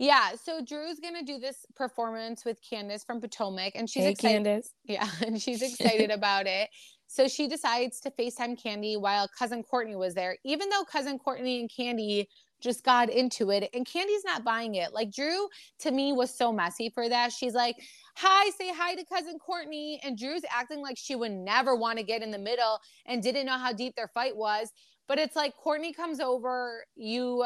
Yeah. 0.00 0.30
So 0.42 0.64
Drew's 0.64 0.98
to 0.98 1.22
do 1.22 1.38
this 1.38 1.66
performance 1.76 2.42
with 2.46 2.58
Candiace 2.62 3.04
from 3.04 3.20
Potomac. 3.20 3.72
And 3.74 3.88
she's 3.88 4.04
hey 4.04 4.10
excited. 4.12 4.44
Candiace. 4.46 4.72
Yeah, 4.84 5.06
and 5.26 5.40
she's 5.40 5.60
excited 5.80 6.10
about 6.10 6.46
it. 6.46 6.70
So 7.06 7.28
she 7.28 7.46
decides 7.46 8.00
to 8.00 8.10
FaceTime 8.10 8.60
Kandi 8.60 8.98
while 8.98 9.28
cousin 9.38 9.62
Courtney 9.62 9.96
was 9.96 10.14
there, 10.14 10.38
even 10.42 10.70
though 10.70 10.84
cousin 10.84 11.18
Courtney 11.18 11.60
and 11.60 11.70
Kandi 11.70 12.26
just 12.62 12.82
got 12.82 13.10
into 13.10 13.50
it. 13.50 13.68
And 13.74 13.86
Kandi's 13.86 14.24
not 14.24 14.42
buying 14.42 14.76
it. 14.76 14.94
Like 14.94 15.12
Drew 15.12 15.48
to 15.80 15.90
me 15.90 16.14
was 16.14 16.34
so 16.34 16.50
messy 16.50 16.88
for 16.88 17.08
that. 17.08 17.32
She's 17.32 17.54
like, 17.54 17.76
Hi, 18.16 18.50
say 18.50 18.72
hi 18.74 18.94
to 18.94 19.04
cousin 19.04 19.38
Courtney. 19.38 20.00
And 20.02 20.16
Drew's 20.16 20.42
acting 20.50 20.80
like 20.80 20.96
she 20.96 21.14
would 21.14 21.32
never 21.32 21.76
want 21.76 21.98
to 21.98 22.04
get 22.04 22.22
in 22.22 22.30
the 22.30 22.38
middle 22.38 22.78
and 23.04 23.22
didn't 23.22 23.46
know 23.46 23.58
how 23.58 23.72
deep 23.72 23.96
their 23.96 24.08
fight 24.08 24.34
was. 24.34 24.72
But 25.08 25.18
it's 25.18 25.36
like 25.36 25.54
Courtney 25.56 25.92
comes 25.92 26.20
over, 26.20 26.84
you 26.94 27.44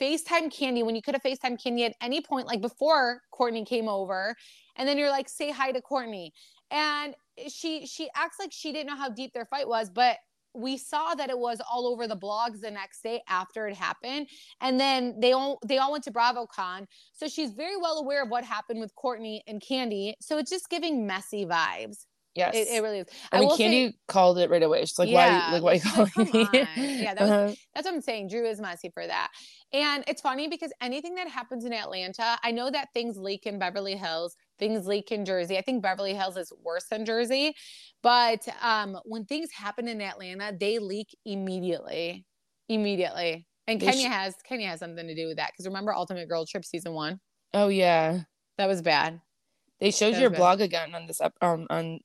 FaceTime 0.00 0.52
Kandi 0.52 0.84
when 0.84 0.94
you 0.94 1.02
could 1.02 1.14
have 1.14 1.22
FaceTime 1.22 1.58
Kandi 1.60 1.86
at 1.86 1.94
any 2.00 2.20
point, 2.20 2.46
like 2.46 2.60
before 2.60 3.20
Courtney 3.30 3.64
came 3.64 3.88
over. 3.88 4.34
And 4.76 4.88
then 4.88 4.98
you're 4.98 5.10
like, 5.10 5.28
say 5.28 5.50
hi 5.50 5.72
to 5.72 5.80
Courtney. 5.80 6.32
And 6.70 7.14
she 7.48 7.86
she 7.86 8.08
acts 8.14 8.36
like 8.38 8.50
she 8.52 8.72
didn't 8.72 8.88
know 8.88 8.96
how 8.96 9.08
deep 9.08 9.32
their 9.32 9.46
fight 9.46 9.68
was, 9.68 9.90
but 9.90 10.16
we 10.54 10.76
saw 10.76 11.14
that 11.14 11.30
it 11.30 11.38
was 11.38 11.60
all 11.70 11.86
over 11.86 12.06
the 12.06 12.16
blogs 12.16 12.60
the 12.60 12.70
next 12.70 13.02
day 13.02 13.20
after 13.28 13.66
it 13.66 13.74
happened. 13.74 14.28
And 14.60 14.78
then 14.78 15.18
they 15.20 15.32
all 15.32 15.58
they 15.66 15.78
all 15.78 15.92
went 15.92 16.04
to 16.04 16.12
BravoCon. 16.12 16.86
So 17.12 17.28
she's 17.28 17.52
very 17.52 17.76
well 17.76 17.98
aware 17.98 18.22
of 18.22 18.30
what 18.30 18.44
happened 18.44 18.80
with 18.80 18.94
Courtney 18.94 19.42
and 19.46 19.60
Kandi. 19.60 20.14
So 20.20 20.38
it's 20.38 20.50
just 20.50 20.70
giving 20.70 21.06
messy 21.06 21.44
vibes. 21.44 22.06
Yes. 22.34 22.54
It, 22.56 22.68
it 22.68 22.82
really 22.82 22.98
is. 23.00 23.06
I 23.30 23.38
mean 23.40 23.48
will 23.48 23.56
say- 23.56 23.64
Kandi 23.90 23.94
called 24.08 24.38
it 24.38 24.50
right 24.50 24.62
away. 24.62 24.80
She's 24.80 24.98
like, 24.98 25.08
Yeah, 25.08 25.52
why 25.52 25.58
like 25.58 25.62
why 25.62 25.70
are 25.70 25.74
you 25.74 25.80
she's 25.80 25.96
like, 25.98 26.12
calling 26.12 26.32
me? 26.32 26.44
on." 26.44 26.98
Yeah, 26.98 27.14
that 27.14 27.20
was- 27.20 27.30
Uh-huh. 27.30 27.54
That's 27.74 27.86
what 27.86 27.94
I'm 27.94 28.00
saying. 28.00 28.28
Drew 28.28 28.44
is 28.46 28.60
messy 28.60 28.90
for 28.92 29.06
that. 29.06 29.28
And 29.72 30.04
it's 30.08 30.20
funny 30.20 30.48
because 30.48 30.72
anything 30.80 31.14
that 31.16 31.28
happens 31.28 31.64
in 31.64 31.72
Atlanta, 31.72 32.38
I 32.42 32.50
know 32.50 32.70
that 32.70 32.88
things 32.94 33.16
leak 33.16 33.46
in 33.46 33.58
Beverly 33.58 33.96
Hills, 33.96 34.36
things 34.58 34.86
leak 34.86 35.12
in 35.12 35.24
Jersey. 35.24 35.58
I 35.58 35.62
think 35.62 35.82
Beverly 35.82 36.14
Hills 36.14 36.36
is 36.36 36.52
worse 36.62 36.86
than 36.90 37.04
Jersey. 37.04 37.54
But 38.02 38.46
um, 38.62 38.98
when 39.04 39.24
things 39.24 39.50
happen 39.52 39.88
in 39.88 40.00
Atlanta, 40.00 40.52
they 40.58 40.78
leak 40.78 41.08
immediately. 41.24 42.24
Immediately. 42.68 43.46
And 43.66 43.80
They 43.80 43.86
Kenya 43.86 44.08
sh- 44.08 44.12
has 44.12 44.34
Kenya 44.46 44.68
has 44.68 44.80
something 44.80 45.06
to 45.06 45.14
do 45.14 45.26
with 45.26 45.36
that. 45.38 45.50
Because 45.52 45.66
remember 45.66 45.94
Ultimate 45.94 46.28
Girl 46.28 46.44
Trip 46.46 46.64
season 46.64 46.92
one? 46.92 47.20
Oh 47.52 47.68
yeah. 47.68 48.20
That 48.58 48.66
was 48.66 48.82
bad. 48.82 49.20
They 49.80 49.90
showed 49.90 50.14
That 50.14 50.20
your 50.20 50.30
blog 50.30 50.60
again 50.60 50.94
on 50.94 51.06
this 51.06 51.20
up 51.20 51.34
um 51.40 51.66
on 51.70 52.00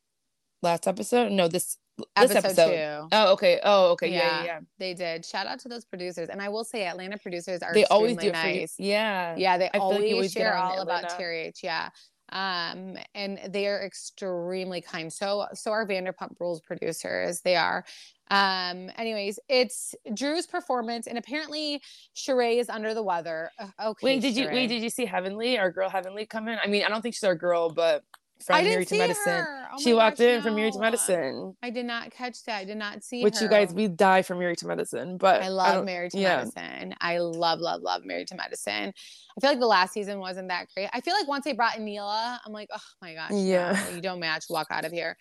last 0.61 0.87
episode. 0.87 1.31
No, 1.31 1.47
this 1.47 1.77
this 1.97 2.31
Episode, 2.31 2.37
episode. 2.37 2.71
two. 2.71 3.07
Oh, 3.11 3.33
okay. 3.33 3.59
Oh, 3.63 3.91
okay. 3.91 4.07
Yeah, 4.09 4.39
yeah. 4.39 4.45
yeah. 4.45 4.59
They 4.77 4.93
did. 4.93 5.25
Shout 5.25 5.47
out 5.47 5.59
to 5.59 5.67
those 5.69 5.83
producers. 5.83 6.29
And 6.29 6.41
I 6.41 6.47
will 6.47 6.63
say 6.63 6.85
Atlanta 6.85 7.17
producers 7.17 7.61
are 7.61 7.73
They 7.73 7.83
always 7.85 8.15
do 8.15 8.27
extremely 8.27 8.39
it 8.39 8.41
for 8.41 8.47
you. 8.47 8.59
nice. 8.61 8.75
Yeah. 8.79 9.35
Yeah, 9.37 9.57
they 9.57 9.69
feel 9.73 9.81
like 9.89 9.95
always, 9.95 10.13
always 10.13 10.31
share 10.31 10.55
all 10.55 10.79
about 10.79 11.03
Atlanta. 11.03 11.23
TRH. 11.23 11.61
Yeah. 11.61 11.89
Um, 12.31 12.95
and 13.15 13.39
they 13.49 13.67
are 13.67 13.83
extremely 13.83 14.81
kind. 14.81 15.11
So 15.11 15.47
so 15.53 15.71
are 15.71 15.85
Vanderpump 15.85 16.39
Rules 16.39 16.61
producers. 16.61 17.41
They 17.41 17.55
are. 17.55 17.83
Um, 18.31 18.91
anyways, 18.97 19.39
it's 19.49 19.95
Drew's 20.13 20.45
performance, 20.45 21.07
and 21.07 21.17
apparently 21.17 21.81
Sheree 22.15 22.59
is 22.59 22.69
under 22.69 22.93
the 22.93 23.01
weather. 23.01 23.49
Okay. 23.83 24.05
Wait, 24.05 24.21
did 24.21 24.37
you 24.37 24.47
wait? 24.47 24.67
Did 24.67 24.83
you 24.83 24.91
see 24.91 25.05
Heavenly, 25.05 25.57
our 25.57 25.71
girl 25.71 25.89
Heavenly, 25.89 26.27
come 26.27 26.47
in? 26.47 26.59
I 26.63 26.67
mean, 26.67 26.83
I 26.83 26.89
don't 26.89 27.01
think 27.01 27.15
she's 27.15 27.23
our 27.23 27.35
girl, 27.35 27.71
but 27.71 28.03
from 28.45 28.55
I 28.55 28.63
Married 28.63 28.87
to 28.87 28.97
Medicine. 28.97 29.45
Oh 29.71 29.77
she 29.81 29.93
walked 29.93 30.17
gosh, 30.17 30.27
in 30.27 30.41
from 30.41 30.55
Married 30.55 30.73
to. 30.73 30.79
Medicine. 30.79 31.55
I 31.61 31.69
did 31.69 31.85
not 31.85 32.11
catch 32.11 32.43
that. 32.45 32.57
I 32.57 32.63
did 32.65 32.77
not 32.77 33.03
see 33.03 33.23
Which 33.23 33.37
her. 33.39 33.43
you 33.45 33.49
guys, 33.49 33.73
we 33.73 33.87
die 33.87 34.21
for 34.21 34.35
Married 34.35 34.57
to 34.59 34.67
Medicine, 34.67 35.17
but 35.17 35.41
I 35.43 35.49
love 35.49 35.85
Married 35.85 36.11
to 36.11 36.19
yeah. 36.19 36.37
Medicine. 36.37 36.95
I 37.01 37.19
love, 37.19 37.59
love, 37.59 37.81
love 37.81 38.03
Married 38.05 38.27
to 38.29 38.35
Medicine. 38.35 38.93
I 39.37 39.41
feel 39.41 39.49
like 39.51 39.59
the 39.59 39.67
last 39.67 39.93
season 39.93 40.19
wasn't 40.19 40.47
that 40.49 40.67
great. 40.73 40.89
I 40.93 41.01
feel 41.01 41.13
like 41.13 41.27
once 41.27 41.45
they 41.45 41.53
brought 41.53 41.77
in 41.77 41.85
Neela, 41.85 42.39
I'm 42.45 42.53
like, 42.53 42.69
oh 42.73 42.79
my 43.01 43.13
gosh, 43.13 43.31
Yeah. 43.33 43.79
no, 43.89 43.95
you 43.95 44.01
don't 44.01 44.19
match. 44.19 44.45
Walk 44.49 44.67
out 44.71 44.85
of 44.85 44.91
here. 44.91 45.17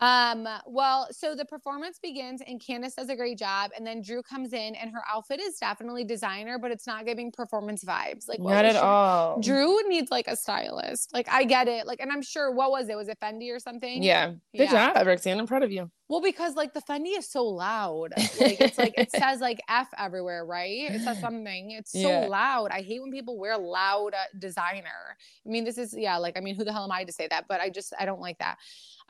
Um, 0.00 0.46
well, 0.66 1.08
so 1.10 1.34
the 1.34 1.44
performance 1.44 1.98
begins 2.02 2.42
and 2.46 2.60
Candiace 2.60 2.94
does 2.94 3.08
a 3.08 3.16
great 3.16 3.38
job, 3.38 3.70
and 3.76 3.86
then 3.86 4.02
Drew 4.02 4.22
comes 4.22 4.52
in 4.52 4.74
and 4.74 4.90
her 4.90 5.02
outfit 5.10 5.40
is 5.40 5.56
definitely 5.58 6.04
designer, 6.04 6.58
but 6.58 6.70
it's 6.70 6.86
not 6.86 7.06
giving 7.06 7.32
performance 7.32 7.82
vibes. 7.84 8.28
Like 8.28 8.40
Not 8.40 8.64
at 8.64 8.76
all. 8.76 9.40
Drew 9.40 9.88
needs 9.88 10.10
like 10.10 10.28
a 10.28 10.36
stylist. 10.36 11.12
Like 11.14 11.28
I 11.30 11.44
get 11.44 11.68
it. 11.68 11.86
Like, 11.86 12.00
and 12.00 12.12
I'm 12.12 12.22
sure 12.22 12.50
what 12.52 12.70
was 12.70 12.88
it? 12.88 12.96
Was 12.96 13.08
it 13.08 13.18
Fendi 13.20 13.54
or 13.54 13.58
something? 13.58 14.02
Yeah. 14.02 14.32
Good 14.54 14.70
Yeah. 14.70 14.92
job, 14.92 15.06
Roxanne. 15.06 15.38
I'm 15.40 15.46
proud 15.46 15.62
of 15.62 15.72
you. 15.72 15.90
Well, 16.08 16.20
because 16.20 16.54
like 16.54 16.72
the 16.72 16.82
Fendi 16.82 17.18
is 17.18 17.28
so 17.28 17.44
loud. 17.44 18.14
Like 18.38 18.60
it's 18.60 18.78
like 18.78 18.94
it 18.96 19.10
says 19.20 19.40
like 19.40 19.60
F 19.68 19.88
everywhere, 19.98 20.44
right? 20.44 20.92
It 20.92 21.02
says 21.02 21.18
something. 21.18 21.72
It's 21.72 21.90
so 21.92 22.08
Yeah. 22.08 22.26
loud. 22.28 22.70
I 22.70 22.82
hate 22.82 23.00
when 23.02 23.10
people 23.10 23.38
wear 23.38 23.58
loud 23.58 24.14
uh, 24.14 24.38
designer. 24.38 25.16
I 25.44 25.48
mean, 25.48 25.64
this 25.64 25.78
is 25.78 25.94
yeah, 25.96 26.16
like 26.18 26.36
I 26.38 26.40
mean, 26.40 26.54
who 26.54 26.64
the 26.64 26.72
hell 26.72 26.84
am 26.84 26.92
I 26.92 27.04
to 27.04 27.12
say 27.12 27.26
that? 27.28 27.46
But 27.48 27.60
I 27.60 27.70
just 27.70 27.92
I 27.98 28.04
don't 28.04 28.20
like 28.20 28.38
that. 28.38 28.58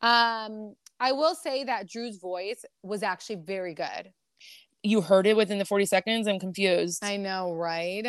Um 0.03 0.75
I 0.99 1.13
will 1.13 1.35
say 1.35 1.65
that 1.65 1.89
Drew's 1.89 2.17
voice 2.19 2.65
was 2.83 3.03
actually 3.03 3.37
very 3.37 3.75
good. 3.75 4.13
You 4.83 5.03
heard 5.03 5.27
it 5.27 5.37
within 5.37 5.59
the 5.59 5.65
40 5.65 5.85
seconds. 5.87 6.27
I'm 6.27 6.39
confused. 6.39 7.05
I 7.05 7.17
know, 7.19 7.53
right? 7.53 8.07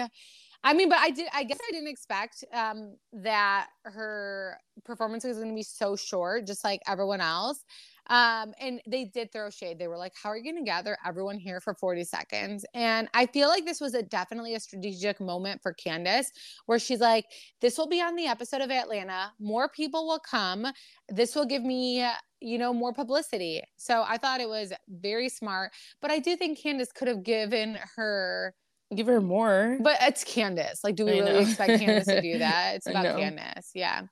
I 0.64 0.74
mean, 0.74 0.90
but 0.90 0.98
I 1.00 1.12
did. 1.12 1.28
I 1.34 1.44
guess 1.44 1.60
I 1.68 1.72
didn't 1.72 1.88
expect 1.90 2.44
um, 2.54 2.98
that 3.14 3.68
her 3.84 4.58
performance 4.86 5.24
was 5.24 5.38
going 5.38 5.50
to 5.50 5.56
be 5.56 5.64
so 5.64 5.96
short, 5.96 6.46
just 6.48 6.64
like 6.64 6.82
everyone 6.88 7.22
else. 7.22 7.64
Um, 8.10 8.54
and 8.60 8.82
they 8.88 9.06
did 9.06 9.32
throw 9.32 9.50
shade. 9.50 9.80
They 9.80 9.88
were 9.88 9.98
like, 9.98 10.14
How 10.22 10.30
are 10.30 10.38
you 10.38 10.44
going 10.44 10.64
to 10.64 10.70
gather 10.70 10.98
everyone 11.06 11.38
here 11.38 11.60
for 11.62 11.74
40 11.74 12.04
seconds? 12.04 12.66
And 12.74 13.08
I 13.14 13.26
feel 13.26 13.50
like 13.50 13.66
this 13.66 13.82
was 13.82 13.94
a 13.94 14.04
definitely 14.04 14.56
a 14.56 14.60
strategic 14.60 15.20
moment 15.20 15.62
for 15.62 15.74
Candiace 15.74 16.32
where 16.66 16.80
she's 16.80 17.00
like, 17.00 17.26
This 17.62 17.78
will 17.78 17.88
be 17.88 18.02
on 18.02 18.16
the 18.16 18.28
episode 18.28 18.62
of 18.62 18.72
Atlanta. 18.72 19.32
More 19.40 19.70
people 19.70 20.08
will 20.08 20.20
come. 20.20 20.68
This 21.10 21.36
will 21.36 21.46
give 21.46 21.64
me 21.64 22.06
you 22.40 22.60
know, 22.60 22.72
more 22.72 22.94
publicity. 22.94 23.64
So 23.78 24.04
I 24.08 24.18
thought 24.18 24.42
it 24.42 24.48
was 24.48 24.72
very 24.88 25.28
smart. 25.28 25.72
But 26.02 26.12
I 26.12 26.20
do 26.20 26.36
think 26.36 26.60
Candiace 26.60 26.92
could 26.92 27.08
have 27.08 27.24
given 27.24 27.80
her 27.96 28.54
give 28.96 29.08
her 29.08 29.22
more. 29.22 29.78
But 29.82 29.98
it's 30.02 30.24
Candiace. 30.24 30.84
Like, 30.84 30.96
do 30.96 31.06
we 31.06 31.14
I 31.14 31.20
really 31.20 31.34
know. 31.34 31.40
expect 31.40 31.80
Candiace 31.80 32.06
to 32.06 32.22
do 32.22 32.38
that? 32.40 32.74
It's 32.76 32.88
about 32.88 33.18
Candiace. 33.18 33.72
Yeah. 33.74 34.04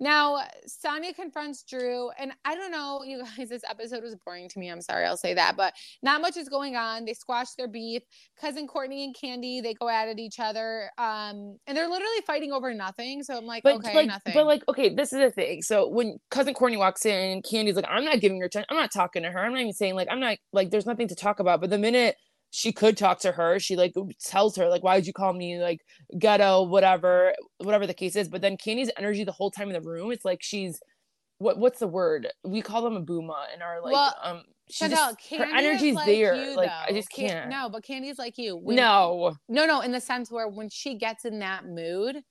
Now, 0.00 0.42
Sanya 0.66 1.14
confronts 1.14 1.64
Drew, 1.64 2.10
and 2.18 2.32
I 2.44 2.54
don't 2.54 2.70
know, 2.70 3.02
you 3.04 3.24
guys, 3.36 3.48
this 3.48 3.62
episode 3.68 4.02
was 4.02 4.14
boring 4.24 4.48
to 4.48 4.58
me. 4.58 4.70
I'm 4.70 4.80
sorry, 4.80 5.04
I'll 5.04 5.16
say 5.16 5.34
that, 5.34 5.56
but 5.56 5.74
not 6.02 6.20
much 6.20 6.36
is 6.36 6.48
going 6.48 6.76
on. 6.76 7.04
They 7.04 7.14
squash 7.14 7.54
their 7.56 7.66
beef. 7.66 8.02
Cousin 8.40 8.68
Courtney 8.68 9.04
and 9.04 9.14
Kandi, 9.14 9.62
they 9.62 9.74
go 9.74 9.88
at 9.88 10.08
it 10.08 10.18
each 10.18 10.38
other, 10.38 10.90
um, 10.98 11.58
and 11.66 11.76
they're 11.76 11.88
literally 11.88 12.20
fighting 12.26 12.52
over 12.52 12.72
nothing. 12.72 13.22
So 13.24 13.36
I'm 13.36 13.46
like, 13.46 13.64
but 13.64 13.76
okay, 13.76 13.94
like, 13.94 14.06
nothing. 14.06 14.34
But 14.34 14.46
like, 14.46 14.62
okay, 14.68 14.94
this 14.94 15.12
is 15.12 15.18
the 15.18 15.30
thing. 15.30 15.62
So 15.62 15.88
when 15.88 16.18
Cousin 16.30 16.54
Courtney 16.54 16.76
walks 16.76 17.04
in, 17.04 17.42
Kandi's 17.42 17.74
like, 17.74 17.86
I'm 17.88 18.04
not 18.04 18.20
giving 18.20 18.40
her 18.40 18.48
time. 18.48 18.64
I'm 18.68 18.76
not 18.76 18.92
talking 18.92 19.24
to 19.24 19.30
her. 19.30 19.44
I'm 19.44 19.52
not 19.52 19.60
even 19.60 19.72
saying 19.72 19.96
like, 19.96 20.08
I'm 20.10 20.20
not 20.20 20.38
like, 20.52 20.70
there's 20.70 20.86
nothing 20.86 21.08
to 21.08 21.16
talk 21.16 21.40
about. 21.40 21.60
But 21.60 21.70
the 21.70 21.78
minute 21.78 22.16
she 22.50 22.72
could 22.72 22.96
talk 22.96 23.20
to 23.20 23.32
her. 23.32 23.58
She 23.58 23.76
like 23.76 23.94
tells 24.24 24.56
her 24.56 24.68
like, 24.68 24.82
"Why 24.82 24.96
did 24.96 25.06
you 25.06 25.12
call 25.12 25.32
me 25.32 25.60
like 25.60 25.80
ghetto, 26.18 26.62
whatever, 26.62 27.34
whatever 27.58 27.86
the 27.86 27.94
case 27.94 28.16
is." 28.16 28.28
But 28.28 28.40
then 28.40 28.56
Kandi's 28.56 28.90
energy 28.96 29.24
the 29.24 29.32
whole 29.32 29.50
time 29.50 29.68
in 29.68 29.74
the 29.74 29.88
room, 29.88 30.10
it's 30.12 30.24
like 30.24 30.42
she's 30.42 30.80
what 31.38 31.58
what's 31.58 31.78
the 31.78 31.88
word? 31.88 32.28
We 32.44 32.62
call 32.62 32.82
them 32.82 32.96
a 32.96 33.02
booma 33.02 33.54
in 33.54 33.62
our 33.62 33.82
like 33.82 33.92
well, 33.92 34.14
um. 34.22 34.42
She 34.70 34.84
Chantel, 34.84 35.16
just, 35.16 35.34
her 35.34 35.44
energy's 35.44 35.94
like 35.94 36.04
there. 36.04 36.34
You, 36.34 36.54
like 36.54 36.68
I 36.68 36.92
just 36.92 37.10
can't. 37.10 37.32
can't. 37.32 37.48
No, 37.48 37.70
but 37.70 37.82
Kandi's 37.82 38.18
like 38.18 38.36
you. 38.36 38.54
When, 38.54 38.76
no. 38.76 39.34
No, 39.48 39.64
no. 39.64 39.80
In 39.80 39.92
the 39.92 40.00
sense 40.00 40.30
where 40.30 40.46
when 40.46 40.68
she 40.68 40.96
gets 40.96 41.24
in 41.24 41.38
that 41.38 41.64
mood, 41.64 42.22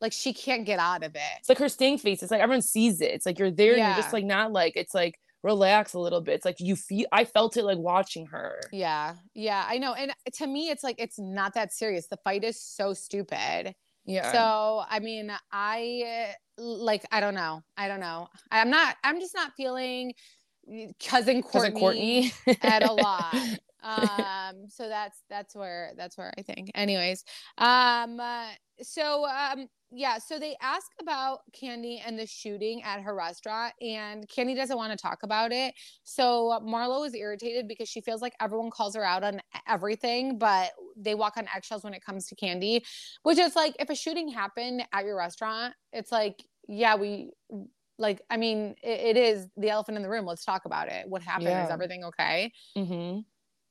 like 0.00 0.14
she 0.14 0.32
can't 0.32 0.64
get 0.64 0.78
out 0.78 1.02
of 1.02 1.14
it. 1.14 1.20
It's 1.40 1.50
like 1.50 1.58
her 1.58 1.68
stink 1.68 2.00
face. 2.00 2.22
It's 2.22 2.32
like 2.32 2.40
everyone 2.40 2.62
sees 2.62 3.02
it. 3.02 3.10
It's 3.10 3.26
like 3.26 3.38
you're 3.38 3.50
there 3.50 3.76
yeah. 3.76 3.88
and 3.88 3.94
you're 3.94 4.02
just 4.02 4.12
like 4.14 4.24
not 4.24 4.52
like 4.52 4.72
it's 4.74 4.94
like 4.94 5.18
relax 5.42 5.94
a 5.94 5.98
little 5.98 6.20
bit. 6.20 6.34
It's 6.34 6.44
like 6.44 6.60
you 6.60 6.76
feel 6.76 7.06
I 7.12 7.24
felt 7.24 7.56
it 7.56 7.64
like 7.64 7.78
watching 7.78 8.26
her. 8.26 8.60
Yeah. 8.72 9.14
Yeah, 9.34 9.64
I 9.66 9.78
know. 9.78 9.94
And 9.94 10.12
to 10.34 10.46
me 10.46 10.70
it's 10.70 10.84
like 10.84 10.96
it's 10.98 11.18
not 11.18 11.54
that 11.54 11.72
serious. 11.72 12.06
The 12.06 12.18
fight 12.18 12.44
is 12.44 12.60
so 12.60 12.94
stupid. 12.94 13.74
Yeah. 14.04 14.32
So, 14.32 14.84
I 14.88 14.98
mean, 14.98 15.32
I 15.52 16.34
like 16.58 17.04
I 17.10 17.20
don't 17.20 17.34
know. 17.34 17.62
I 17.76 17.88
don't 17.88 18.00
know. 18.00 18.28
I'm 18.50 18.70
not 18.70 18.96
I'm 19.04 19.20
just 19.20 19.34
not 19.34 19.52
feeling 19.56 20.12
eh, 20.72 20.88
cousin 21.04 21.42
Courtney, 21.42 21.70
cousin 21.70 21.80
Courtney. 21.80 22.32
at 22.62 22.88
a 22.88 22.92
lot. 22.92 23.34
um 23.82 24.66
so 24.68 24.88
that's 24.88 25.22
that's 25.28 25.54
where 25.54 25.92
that's 25.96 26.16
where 26.16 26.32
i 26.38 26.42
think 26.42 26.70
anyways 26.74 27.24
um 27.58 28.18
uh, 28.20 28.48
so 28.80 29.26
um 29.26 29.68
yeah, 29.94 30.16
so 30.16 30.38
they 30.38 30.56
ask 30.62 30.86
about 31.02 31.40
Kandi 31.54 32.00
and 32.02 32.18
the 32.18 32.26
shooting 32.26 32.82
at 32.82 33.02
her 33.02 33.14
restaurant, 33.14 33.74
and 33.82 34.26
Kandi 34.26 34.56
doesn't 34.56 34.78
want 34.78 34.90
to 34.90 34.96
talk 34.96 35.18
about 35.22 35.52
it. 35.52 35.74
So 36.02 36.58
Marlo 36.64 37.06
is 37.06 37.14
irritated 37.14 37.68
because 37.68 37.90
she 37.90 38.00
feels 38.00 38.22
like 38.22 38.32
everyone 38.40 38.70
calls 38.70 38.96
her 38.96 39.04
out 39.04 39.22
on 39.22 39.42
everything, 39.68 40.38
but 40.38 40.70
they 40.96 41.14
walk 41.14 41.36
on 41.36 41.46
eggshells 41.54 41.84
when 41.84 41.92
it 41.92 42.02
comes 42.02 42.26
to 42.28 42.34
Kandi 42.34 42.80
which 43.22 43.38
is 43.38 43.54
like 43.56 43.76
if 43.78 43.90
a 43.90 43.94
shooting 43.94 44.28
happened 44.28 44.84
at 44.92 45.04
your 45.04 45.16
restaurant, 45.16 45.74
it's 45.92 46.12
like, 46.12 46.42
yeah, 46.68 46.96
we 46.96 47.30
like, 47.98 48.20
I 48.30 48.36
mean, 48.36 48.74
it, 48.82 49.16
it 49.16 49.16
is 49.16 49.46
the 49.56 49.70
elephant 49.70 49.96
in 49.96 50.02
the 50.02 50.08
room. 50.08 50.26
Let's 50.26 50.44
talk 50.44 50.64
about 50.64 50.88
it. 50.88 51.08
What 51.08 51.22
happened? 51.22 51.48
Yeah. 51.48 51.64
Is 51.64 51.70
everything 51.70 52.04
okay? 52.04 52.52
Mm-hmm. 52.76 53.20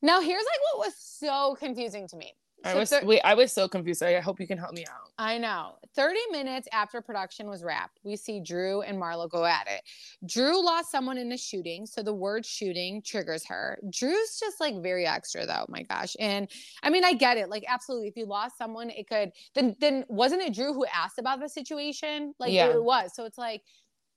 Now, 0.01 0.21
here's 0.21 0.43
like 0.43 0.59
what 0.73 0.87
was 0.87 0.95
so 0.97 1.55
confusing 1.59 2.07
to 2.09 2.17
me. 2.17 2.33
I 2.63 2.75
was 2.75 2.89
thir- 2.89 3.01
wait, 3.03 3.21
I 3.23 3.33
was 3.33 3.51
so 3.51 3.67
confused. 3.67 4.03
I 4.03 4.19
hope 4.19 4.39
you 4.39 4.47
can 4.47 4.57
help 4.57 4.73
me 4.73 4.85
out. 4.85 5.09
I 5.17 5.37
know. 5.37 5.75
30 5.95 6.19
minutes 6.31 6.67
after 6.71 7.01
production 7.01 7.49
was 7.49 7.63
wrapped, 7.63 7.99
we 8.03 8.15
see 8.15 8.39
Drew 8.39 8.81
and 8.81 9.01
Marlo 9.01 9.29
go 9.29 9.45
at 9.45 9.67
it. 9.67 9.81
Drew 10.25 10.63
lost 10.63 10.91
someone 10.91 11.17
in 11.17 11.31
a 11.31 11.37
shooting, 11.37 11.85
so 11.85 12.03
the 12.03 12.13
word 12.13 12.45
shooting 12.45 13.01
triggers 13.01 13.45
her. 13.47 13.79
Drew's 13.89 14.39
just 14.39 14.59
like 14.59 14.81
very 14.81 15.05
extra 15.05 15.45
though. 15.45 15.65
My 15.69 15.83
gosh. 15.83 16.15
And 16.19 16.49
I 16.83 16.89
mean, 16.89 17.03
I 17.03 17.13
get 17.13 17.37
it. 17.37 17.49
Like 17.49 17.65
absolutely 17.67 18.07
if 18.07 18.15
you 18.15 18.25
lost 18.25 18.57
someone, 18.57 18.89
it 18.89 19.07
could 19.09 19.31
then 19.55 19.75
then 19.79 20.05
wasn't 20.07 20.41
it 20.41 20.53
Drew 20.53 20.73
who 20.73 20.85
asked 20.93 21.19
about 21.19 21.39
the 21.39 21.49
situation? 21.49 22.33
Like 22.39 22.51
yeah. 22.51 22.67
it 22.67 22.83
was. 22.83 23.15
So 23.15 23.25
it's 23.25 23.37
like 23.37 23.61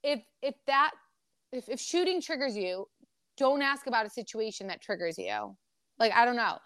if 0.02 0.22
if 0.42 0.54
that 0.66 0.92
if, 1.52 1.68
if 1.68 1.80
shooting 1.80 2.20
triggers 2.20 2.56
you, 2.56 2.86
don't 3.36 3.62
ask 3.62 3.86
about 3.86 4.06
a 4.06 4.10
situation 4.10 4.66
that 4.68 4.80
triggers 4.80 5.18
you. 5.18 5.56
Like 5.98 6.12
I 6.12 6.24
don't 6.24 6.36
know. 6.36 6.58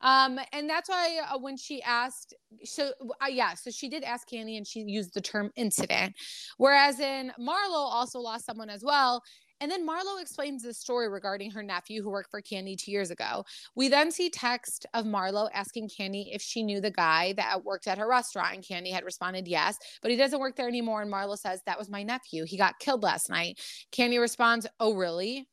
Um, 0.00 0.38
and 0.52 0.68
that's 0.68 0.88
why 0.88 1.20
uh, 1.30 1.38
when 1.38 1.56
she 1.56 1.82
asked, 1.82 2.34
so 2.64 2.92
uh, 3.22 3.28
yeah, 3.28 3.54
so 3.54 3.70
she 3.70 3.88
did 3.88 4.04
ask 4.04 4.28
Kandi 4.28 4.56
and 4.56 4.66
she 4.66 4.80
used 4.80 5.14
the 5.14 5.20
term 5.20 5.50
incident. 5.56 6.14
Whereas 6.58 7.00
in 7.00 7.32
Marlo 7.40 7.72
also 7.72 8.18
lost 8.20 8.44
someone 8.44 8.70
as 8.70 8.82
well. 8.84 9.22
And 9.60 9.70
then 9.70 9.88
Marlo 9.88 10.20
explains 10.20 10.62
the 10.62 10.74
story 10.74 11.08
regarding 11.08 11.50
her 11.52 11.62
nephew 11.62 12.02
who 12.02 12.10
worked 12.10 12.30
for 12.30 12.42
Kandi 12.42 12.76
two 12.76 12.90
years 12.90 13.10
ago. 13.10 13.42
We 13.74 13.88
then 13.88 14.10
see 14.10 14.28
text 14.28 14.84
of 14.92 15.06
Marlo 15.06 15.48
asking 15.54 15.88
Kandi 15.88 16.34
if 16.34 16.42
she 16.42 16.62
knew 16.62 16.80
the 16.80 16.90
guy 16.90 17.32
that 17.38 17.64
worked 17.64 17.86
at 17.86 17.96
her 17.96 18.06
restaurant. 18.06 18.54
And 18.54 18.62
Kandi 18.62 18.92
had 18.92 19.04
responded 19.04 19.48
yes, 19.48 19.78
but 20.02 20.10
he 20.10 20.16
doesn't 20.18 20.40
work 20.40 20.56
there 20.56 20.68
anymore. 20.68 21.00
And 21.00 21.10
Marlo 21.10 21.38
says, 21.38 21.62
That 21.64 21.78
was 21.78 21.88
my 21.88 22.02
nephew. 22.02 22.44
He 22.44 22.58
got 22.58 22.78
killed 22.78 23.02
last 23.02 23.30
night. 23.30 23.58
Kandi 23.92 24.20
responds, 24.20 24.66
Oh, 24.78 24.94
really? 24.94 25.48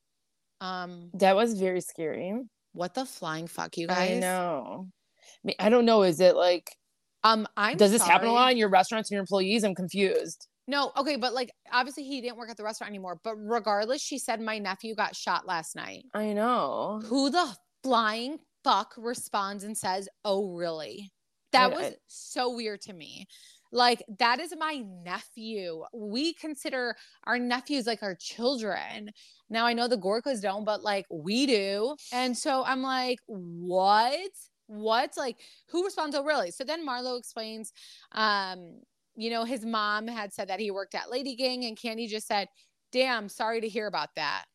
Um, 0.59 1.09
that 1.13 1.37
was 1.37 1.53
very 1.53 1.81
scary 1.81 2.27
what 2.73 2.93
the 2.93 3.05
flying 3.05 3.47
fuck, 3.47 3.77
you 3.77 3.87
guys? 3.87 4.11
I 4.11 4.19
know. 4.19 4.87
I, 4.87 5.47
mean, 5.47 5.55
I 5.59 5.69
don't 5.69 5.85
know. 5.85 6.03
Is 6.03 6.19
it 6.19 6.35
like, 6.35 6.75
um, 7.23 7.47
I'm 7.55 7.77
does 7.77 7.91
this 7.91 8.01
sorry. 8.01 8.11
happen 8.11 8.27
a 8.27 8.33
lot 8.33 8.51
in 8.51 8.57
your 8.57 8.69
restaurants 8.69 9.09
and 9.09 9.15
your 9.15 9.21
employees? 9.21 9.63
I'm 9.63 9.75
confused. 9.75 10.47
No, 10.67 10.91
okay, 10.95 11.17
but 11.17 11.33
like 11.33 11.51
obviously 11.71 12.03
he 12.03 12.21
didn't 12.21 12.37
work 12.37 12.49
at 12.49 12.57
the 12.57 12.63
restaurant 12.63 12.89
anymore. 12.89 13.19
But 13.23 13.35
regardless, 13.35 14.01
she 14.01 14.17
said 14.17 14.39
my 14.39 14.59
nephew 14.59 14.95
got 14.95 15.15
shot 15.15 15.45
last 15.45 15.75
night. 15.75 16.05
I 16.13 16.33
know. 16.33 17.01
Who 17.05 17.29
the 17.29 17.53
flying 17.83 18.39
fuck 18.63 18.93
responds 18.97 19.65
and 19.65 19.77
says, 19.77 20.07
"Oh, 20.23 20.53
really?" 20.53 21.11
That 21.51 21.73
I, 21.73 21.75
was 21.75 21.85
I, 21.85 21.95
so 22.07 22.55
weird 22.55 22.81
to 22.81 22.93
me. 22.93 23.27
Like 23.73 24.03
that 24.19 24.39
is 24.39 24.53
my 24.57 24.83
nephew. 25.03 25.83
We 25.93 26.33
consider 26.35 26.95
our 27.23 27.39
nephews 27.39 27.87
like 27.87 28.03
our 28.03 28.15
children. 28.15 29.11
Now 29.49 29.65
I 29.65 29.73
know 29.73 29.87
the 29.87 29.97
Gorgas 29.97 30.41
don't, 30.41 30.63
but 30.63 30.83
like 30.83 31.07
we 31.09 31.47
do. 31.47 31.95
And 32.11 32.37
so 32.37 32.63
I'm 32.63 32.83
like, 32.83 33.17
what? 33.25 34.29
What? 34.67 35.17
Like 35.17 35.37
who 35.69 35.83
responds? 35.83 36.15
Oh, 36.15 36.23
really? 36.23 36.51
So 36.51 36.63
then 36.63 36.87
Marlo 36.87 37.17
explains, 37.17 37.73
um, 38.11 38.81
you 39.15 39.31
know, 39.31 39.43
his 39.43 39.65
mom 39.65 40.07
had 40.07 40.33
said 40.33 40.49
that 40.49 40.59
he 40.59 40.69
worked 40.69 40.93
at 40.93 41.11
Lady 41.11 41.35
Gang, 41.35 41.65
and 41.65 41.77
Kandi 41.77 42.07
just 42.07 42.27
said, 42.27 42.47
"Damn, 42.91 43.27
sorry 43.27 43.61
to 43.61 43.67
hear 43.67 43.87
about 43.87 44.09
that." 44.15 44.45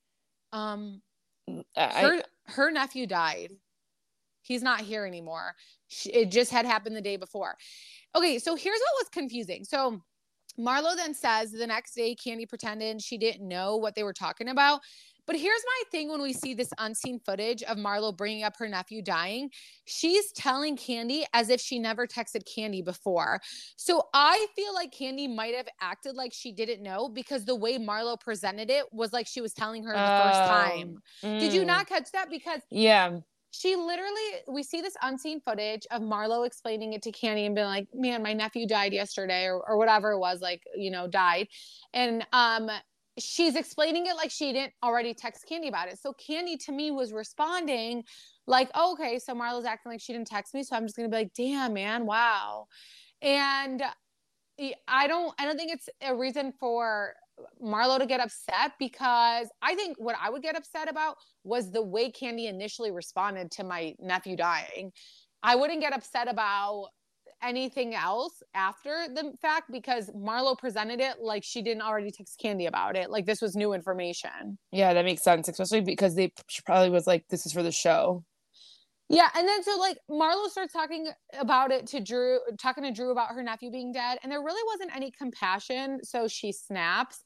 Um, 0.53 1.03
mm, 1.49 1.65
her 1.77 2.23
her 2.47 2.71
nephew 2.71 3.07
died. 3.07 3.53
He's 4.49 4.63
not 4.63 4.81
here 4.81 5.05
anymore. 5.05 5.55
It 6.07 6.31
just 6.31 6.51
had 6.51 6.67
happened 6.67 6.97
the 6.97 7.03
day 7.03 7.17
before. 7.17 7.57
Okay, 8.17 8.39
so 8.39 8.57
here's 8.57 8.81
what 8.81 9.05
was 9.05 9.09
confusing. 9.11 9.65
So 9.65 10.01
Marlo 10.59 10.97
then 10.97 11.15
says 11.15 11.53
the 11.53 11.67
next 11.67 11.95
day 11.95 12.17
Kandi 12.17 12.49
pretended 12.49 13.03
she 13.03 13.19
didn't 13.19 13.47
know 13.47 13.77
what 13.77 13.95
they 13.95 14.03
were 14.03 14.13
talking 14.15 14.49
about. 14.49 14.81
But 15.29 15.37
here's 15.37 15.63
my 15.63 15.83
thing 15.91 16.09
when 16.09 16.23
we 16.23 16.33
see 16.33 16.55
this 16.55 16.71
unseen 16.79 17.21
footage 17.21 17.63
of 17.63 17.77
Marlo 17.77 18.17
bringing 18.17 18.45
up 18.45 18.57
her 18.57 18.67
nephew 18.67 19.03
dying, 19.03 19.51
she's 19.85 20.33
telling 20.33 20.75
Kandi 20.75 21.25
as 21.35 21.51
if 21.51 21.61
she 21.61 21.79
never 21.79 22.07
texted 22.07 22.45
Kandi 22.49 22.83
before. 22.83 23.39
So 23.77 24.05
I 24.15 24.47
feel 24.57 24.73
like 24.73 24.91
Kandi 24.91 25.33
might 25.33 25.55
have 25.55 25.69
acted 25.83 26.15
like 26.15 26.33
she 26.33 26.51
didn't 26.51 26.83
know 26.83 27.11
because 27.11 27.45
the 27.45 27.55
way 27.55 27.79
Marlo 27.79 28.19
presented 28.19 28.71
it 28.71 28.87
was 28.91 29.13
like 29.13 29.27
she 29.27 29.43
was 29.43 29.53
telling 29.53 29.85
her 29.85 29.93
the 29.93 30.03
oh, 30.03 30.25
first 30.25 30.51
time. 30.51 30.97
Mm. 31.23 31.41
Did 31.41 31.53
you 31.53 31.61
mm. 31.61 31.67
not 31.67 31.87
catch 31.87 32.11
that? 32.13 32.31
Because 32.31 32.63
yeah, 32.71 33.19
she 33.59 33.75
literally 33.75 34.43
we 34.47 34.63
see 34.63 34.81
this 34.81 34.97
unseen 35.03 35.41
footage 35.41 35.85
of 35.91 36.01
Marlo 36.01 36.47
explaining 36.47 36.93
it 36.93 37.03
to 37.03 37.11
Kandi 37.11 37.47
and 37.47 37.57
being 37.57 37.67
like, 37.67 37.89
"Man, 37.93 38.23
my 38.23 38.33
nephew 38.33 38.69
died 38.69 38.93
yesterday," 38.93 39.47
or, 39.47 39.61
or 39.69 39.77
whatever 39.77 40.13
it 40.13 40.19
was, 40.19 40.41
like 40.41 40.63
you 40.77 40.93
know, 40.93 41.09
died, 41.09 41.49
and 41.93 42.25
um, 42.33 42.71
she's 43.19 43.57
explaining 43.57 44.07
it 44.07 44.15
like 44.15 44.31
she 44.31 44.53
didn't 44.53 44.75
already 44.85 45.13
text 45.13 45.45
Kandi 45.51 45.69
about 45.69 45.89
it. 45.89 45.99
So 45.99 46.13
Kandi 46.13 46.65
to 46.67 46.73
me 46.73 46.93
was 46.93 47.13
responding 47.13 48.05
like, 48.47 48.71
oh, 48.75 48.93
"Okay, 48.93 49.19
so 49.19 49.35
Marlo's 49.35 49.65
acting 49.65 49.91
like 49.91 50.01
she 50.01 50.13
didn't 50.13 50.29
text 50.29 50.55
me, 50.55 50.63
so 50.63 50.77
I'm 50.77 50.85
just 50.85 50.97
gonna 50.97 51.09
be 51.09 51.17
like, 51.17 51.35
damn, 51.35 51.73
man, 51.73 52.07
wow," 52.07 52.69
and 53.23 53.83
I 54.87 55.07
don't, 55.07 55.35
I 55.39 55.45
don't 55.45 55.57
think 55.57 55.73
it's 55.73 55.89
a 56.03 56.15
reason 56.15 56.53
for 56.59 57.15
Marlo 57.63 57.99
to 57.99 58.07
get 58.07 58.21
upset 58.21 58.73
because 58.79 59.49
I 59.63 59.75
think 59.75 59.97
what 59.99 60.17
I 60.21 60.31
would 60.31 60.43
get 60.43 60.57
upset 60.57 60.89
about 60.89 61.17
was 61.45 61.71
the 61.71 61.83
way 61.83 62.11
Kandi 62.11 62.49
initially 62.49 62.91
responded 62.91 63.51
to 63.53 63.65
my 63.65 63.95
nephew 63.99 64.37
dying. 64.37 64.93
I 65.43 65.57
wouldn't 65.57 65.81
get 65.81 65.93
upset 65.93 66.29
about 66.29 66.89
anything 67.43 67.95
else 67.95 68.43
after 68.55 69.07
the 69.15 69.33
fact 69.41 69.71
because 69.71 70.11
Marlo 70.11 70.59
presented 70.59 71.01
it 71.01 71.17
like 71.21 71.45
she 71.45 71.63
didn't 71.63 71.83
already 71.83 72.11
text 72.11 72.41
Kandi 72.43 72.67
about 72.67 72.97
it. 72.97 73.11
Like 73.11 73.27
this 73.27 73.41
was 73.41 73.55
new 73.55 73.73
information. 73.73 74.59
Yeah, 74.73 74.93
that 74.95 75.05
makes 75.05 75.23
sense, 75.23 75.49
especially 75.49 75.81
because 75.81 76.15
they 76.15 76.33
she 76.49 76.63
probably 76.63 76.91
was 76.91 77.07
like, 77.07 77.25
"This 77.29 77.47
is 77.47 77.53
for 77.53 77.63
the 77.63 77.73
show." 77.73 78.25
Yeah, 79.09 79.29
and 79.35 79.49
then 79.49 79.63
so 79.63 79.79
like 79.79 79.99
Marlo 80.11 80.49
starts 80.49 80.73
talking 80.73 81.09
about 81.39 81.71
it 81.71 81.87
to 81.89 82.01
Drew, 82.01 82.41
talking 82.59 82.85
to 82.85 82.91
Drew 82.93 83.11
about 83.11 83.31
her 83.31 83.43
nephew 83.43 83.71
being 83.71 83.93
dead, 83.93 84.19
and 84.23 84.31
there 84.31 84.43
really 84.43 84.63
wasn't 84.67 84.95
any 84.95 85.11
compassion. 85.11 86.01
So 86.05 86.29
she 86.29 86.53
snaps. 86.53 87.23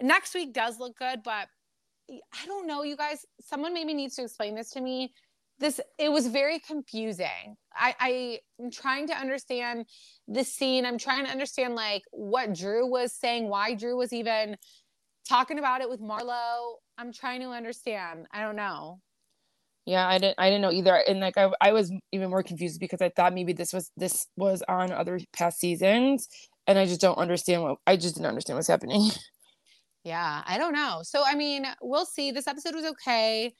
Next 0.00 0.34
week 0.34 0.54
does 0.54 0.78
look 0.78 0.96
good, 0.96 1.22
but 1.22 1.48
I 2.10 2.46
don't 2.46 2.66
know, 2.66 2.82
you 2.82 2.96
guys. 2.96 3.26
Someone 3.40 3.74
maybe 3.74 3.92
needs 3.92 4.16
to 4.16 4.22
explain 4.22 4.54
this 4.54 4.70
to 4.70 4.80
me. 4.80 5.12
This 5.58 5.80
it 5.98 6.10
was 6.10 6.28
very 6.28 6.60
confusing. 6.60 7.56
I, 7.74 7.94
I 8.00 8.38
am 8.62 8.70
trying 8.70 9.08
to 9.08 9.14
understand 9.14 9.86
the 10.28 10.44
scene. 10.44 10.86
I'm 10.86 10.98
trying 10.98 11.26
to 11.26 11.30
understand 11.30 11.74
like 11.74 12.02
what 12.10 12.54
Drew 12.54 12.86
was 12.86 13.12
saying, 13.12 13.48
why 13.50 13.74
Drew 13.74 13.98
was 13.98 14.14
even 14.14 14.56
talking 15.28 15.58
about 15.58 15.82
it 15.82 15.90
with 15.90 16.00
Marlo. 16.00 16.76
I'm 16.96 17.12
trying 17.12 17.40
to 17.42 17.50
understand. 17.50 18.26
I 18.32 18.40
don't 18.40 18.56
know. 18.56 19.00
Yeah, 19.88 20.06
I 20.06 20.18
didn't 20.18 20.34
I 20.36 20.50
didn't 20.50 20.60
know 20.60 20.70
either. 20.70 20.94
And 21.08 21.20
like 21.20 21.38
I 21.38 21.50
I 21.62 21.72
was 21.72 21.90
even 22.12 22.28
more 22.28 22.42
confused 22.42 22.78
because 22.78 23.00
I 23.00 23.08
thought 23.08 23.32
maybe 23.32 23.54
this 23.54 23.72
was 23.72 23.90
this 23.96 24.26
was 24.36 24.62
on 24.68 24.92
other 24.92 25.18
past 25.32 25.60
seasons 25.60 26.28
and 26.66 26.78
I 26.78 26.84
just 26.84 27.00
don't 27.00 27.16
understand 27.16 27.62
what 27.62 27.78
I 27.86 27.96
just 27.96 28.16
didn't 28.16 28.26
understand 28.28 28.58
what's 28.58 28.68
happening. 28.68 29.10
Yeah, 30.04 30.42
I 30.46 30.56
don't 30.56 30.72
know. 30.72 31.00
So 31.02 31.22
I 31.26 31.34
mean, 31.34 31.66
we'll 31.82 32.06
see. 32.06 32.30
This 32.30 32.46
episode 32.46 32.74
was 32.74 32.84
okay. 32.84 33.52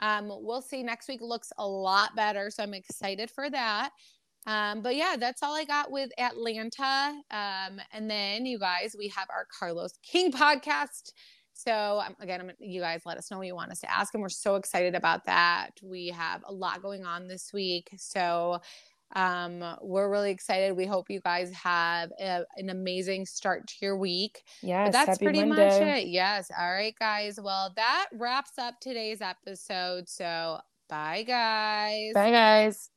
Um, 0.00 0.28
we'll 0.28 0.60
see. 0.60 0.82
Next 0.82 1.08
week 1.08 1.20
looks 1.22 1.50
a 1.56 1.66
lot 1.66 2.14
better, 2.14 2.50
so 2.50 2.62
I'm 2.62 2.74
excited 2.74 3.30
for 3.30 3.48
that. 3.48 3.90
Um, 4.46 4.82
but 4.82 4.96
yeah, 4.96 5.14
that's 5.18 5.42
all 5.42 5.54
I 5.54 5.64
got 5.64 5.90
with 5.90 6.10
Atlanta. 6.18 7.14
Um, 7.30 7.80
and 7.92 8.10
then 8.10 8.44
you 8.44 8.58
guys, 8.58 8.94
we 8.98 9.08
have 9.16 9.28
our 9.30 9.46
Carlos 9.58 9.92
King 10.02 10.30
podcast. 10.42 11.12
So 11.54 12.02
um, 12.04 12.16
again, 12.20 12.52
you 12.58 12.80
guys 12.80 13.02
let 13.06 13.16
us 13.16 13.30
know 13.30 13.38
what 13.38 13.46
you 13.46 13.54
want 13.54 13.70
us 13.70 13.80
to 13.80 13.90
ask, 13.90 14.12
and 14.14 14.22
we're 14.22 14.28
so 14.28 14.56
excited 14.56 14.94
about 14.94 15.24
that. 15.26 15.70
We 15.82 16.08
have 16.08 16.42
a 16.46 16.52
lot 16.52 16.82
going 16.82 17.06
on 17.06 17.28
this 17.28 17.52
week, 17.52 17.90
so 17.96 18.60
um, 19.14 19.64
we're 19.80 20.10
really 20.10 20.30
excited. 20.30 20.76
We 20.76 20.86
hope 20.86 21.08
you 21.08 21.20
guys 21.20 21.52
have 21.52 22.10
a, 22.20 22.44
an 22.56 22.70
amazing 22.70 23.26
start 23.26 23.66
to 23.68 23.74
your 23.80 23.96
week. 23.96 24.42
Yes, 24.62 24.88
but 24.88 24.92
that's 24.92 25.18
pretty 25.18 25.44
Monday. 25.44 25.80
much 25.80 25.98
it. 25.98 26.08
Yes. 26.08 26.50
All 26.56 26.72
right, 26.72 26.94
guys. 26.98 27.38
Well, 27.40 27.72
that 27.76 28.06
wraps 28.12 28.58
up 28.58 28.80
today's 28.80 29.20
episode. 29.20 30.08
So 30.08 30.58
bye, 30.88 31.22
guys. 31.22 32.12
Bye 32.14 32.30
guys. 32.30 32.90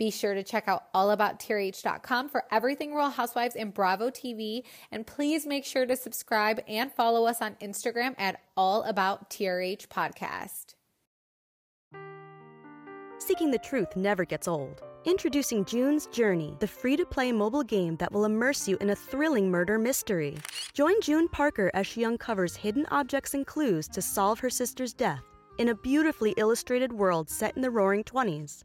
Be 0.00 0.10
sure 0.10 0.32
to 0.32 0.42
check 0.42 0.66
out 0.66 0.90
allabouttrh.com 0.94 2.30
for 2.30 2.44
everything 2.50 2.94
Real 2.94 3.10
Housewives 3.10 3.54
and 3.54 3.74
Bravo 3.74 4.08
TV. 4.08 4.62
And 4.90 5.06
please 5.06 5.46
make 5.46 5.66
sure 5.66 5.84
to 5.84 5.94
subscribe 5.94 6.58
and 6.66 6.90
follow 6.90 7.26
us 7.26 7.42
on 7.42 7.56
Instagram 7.60 8.14
at 8.16 8.40
All 8.56 8.82
About 8.84 9.28
TRH 9.28 9.88
Podcast. 9.88 10.72
Seeking 13.18 13.50
the 13.50 13.58
truth 13.58 13.94
never 13.94 14.24
gets 14.24 14.48
old. 14.48 14.80
Introducing 15.04 15.66
June's 15.66 16.06
Journey, 16.06 16.56
the 16.60 16.66
free 16.66 16.96
to 16.96 17.04
play 17.04 17.30
mobile 17.30 17.62
game 17.62 17.96
that 17.96 18.10
will 18.10 18.24
immerse 18.24 18.66
you 18.66 18.78
in 18.80 18.88
a 18.88 18.96
thrilling 18.96 19.50
murder 19.50 19.76
mystery. 19.76 20.38
Join 20.72 20.98
June 21.02 21.28
Parker 21.28 21.70
as 21.74 21.86
she 21.86 22.06
uncovers 22.06 22.56
hidden 22.56 22.86
objects 22.90 23.34
and 23.34 23.46
clues 23.46 23.86
to 23.88 24.00
solve 24.00 24.38
her 24.40 24.48
sister's 24.48 24.94
death 24.94 25.24
in 25.58 25.68
a 25.68 25.74
beautifully 25.74 26.32
illustrated 26.38 26.90
world 26.90 27.28
set 27.28 27.54
in 27.54 27.60
the 27.60 27.70
roaring 27.70 28.02
20s. 28.02 28.64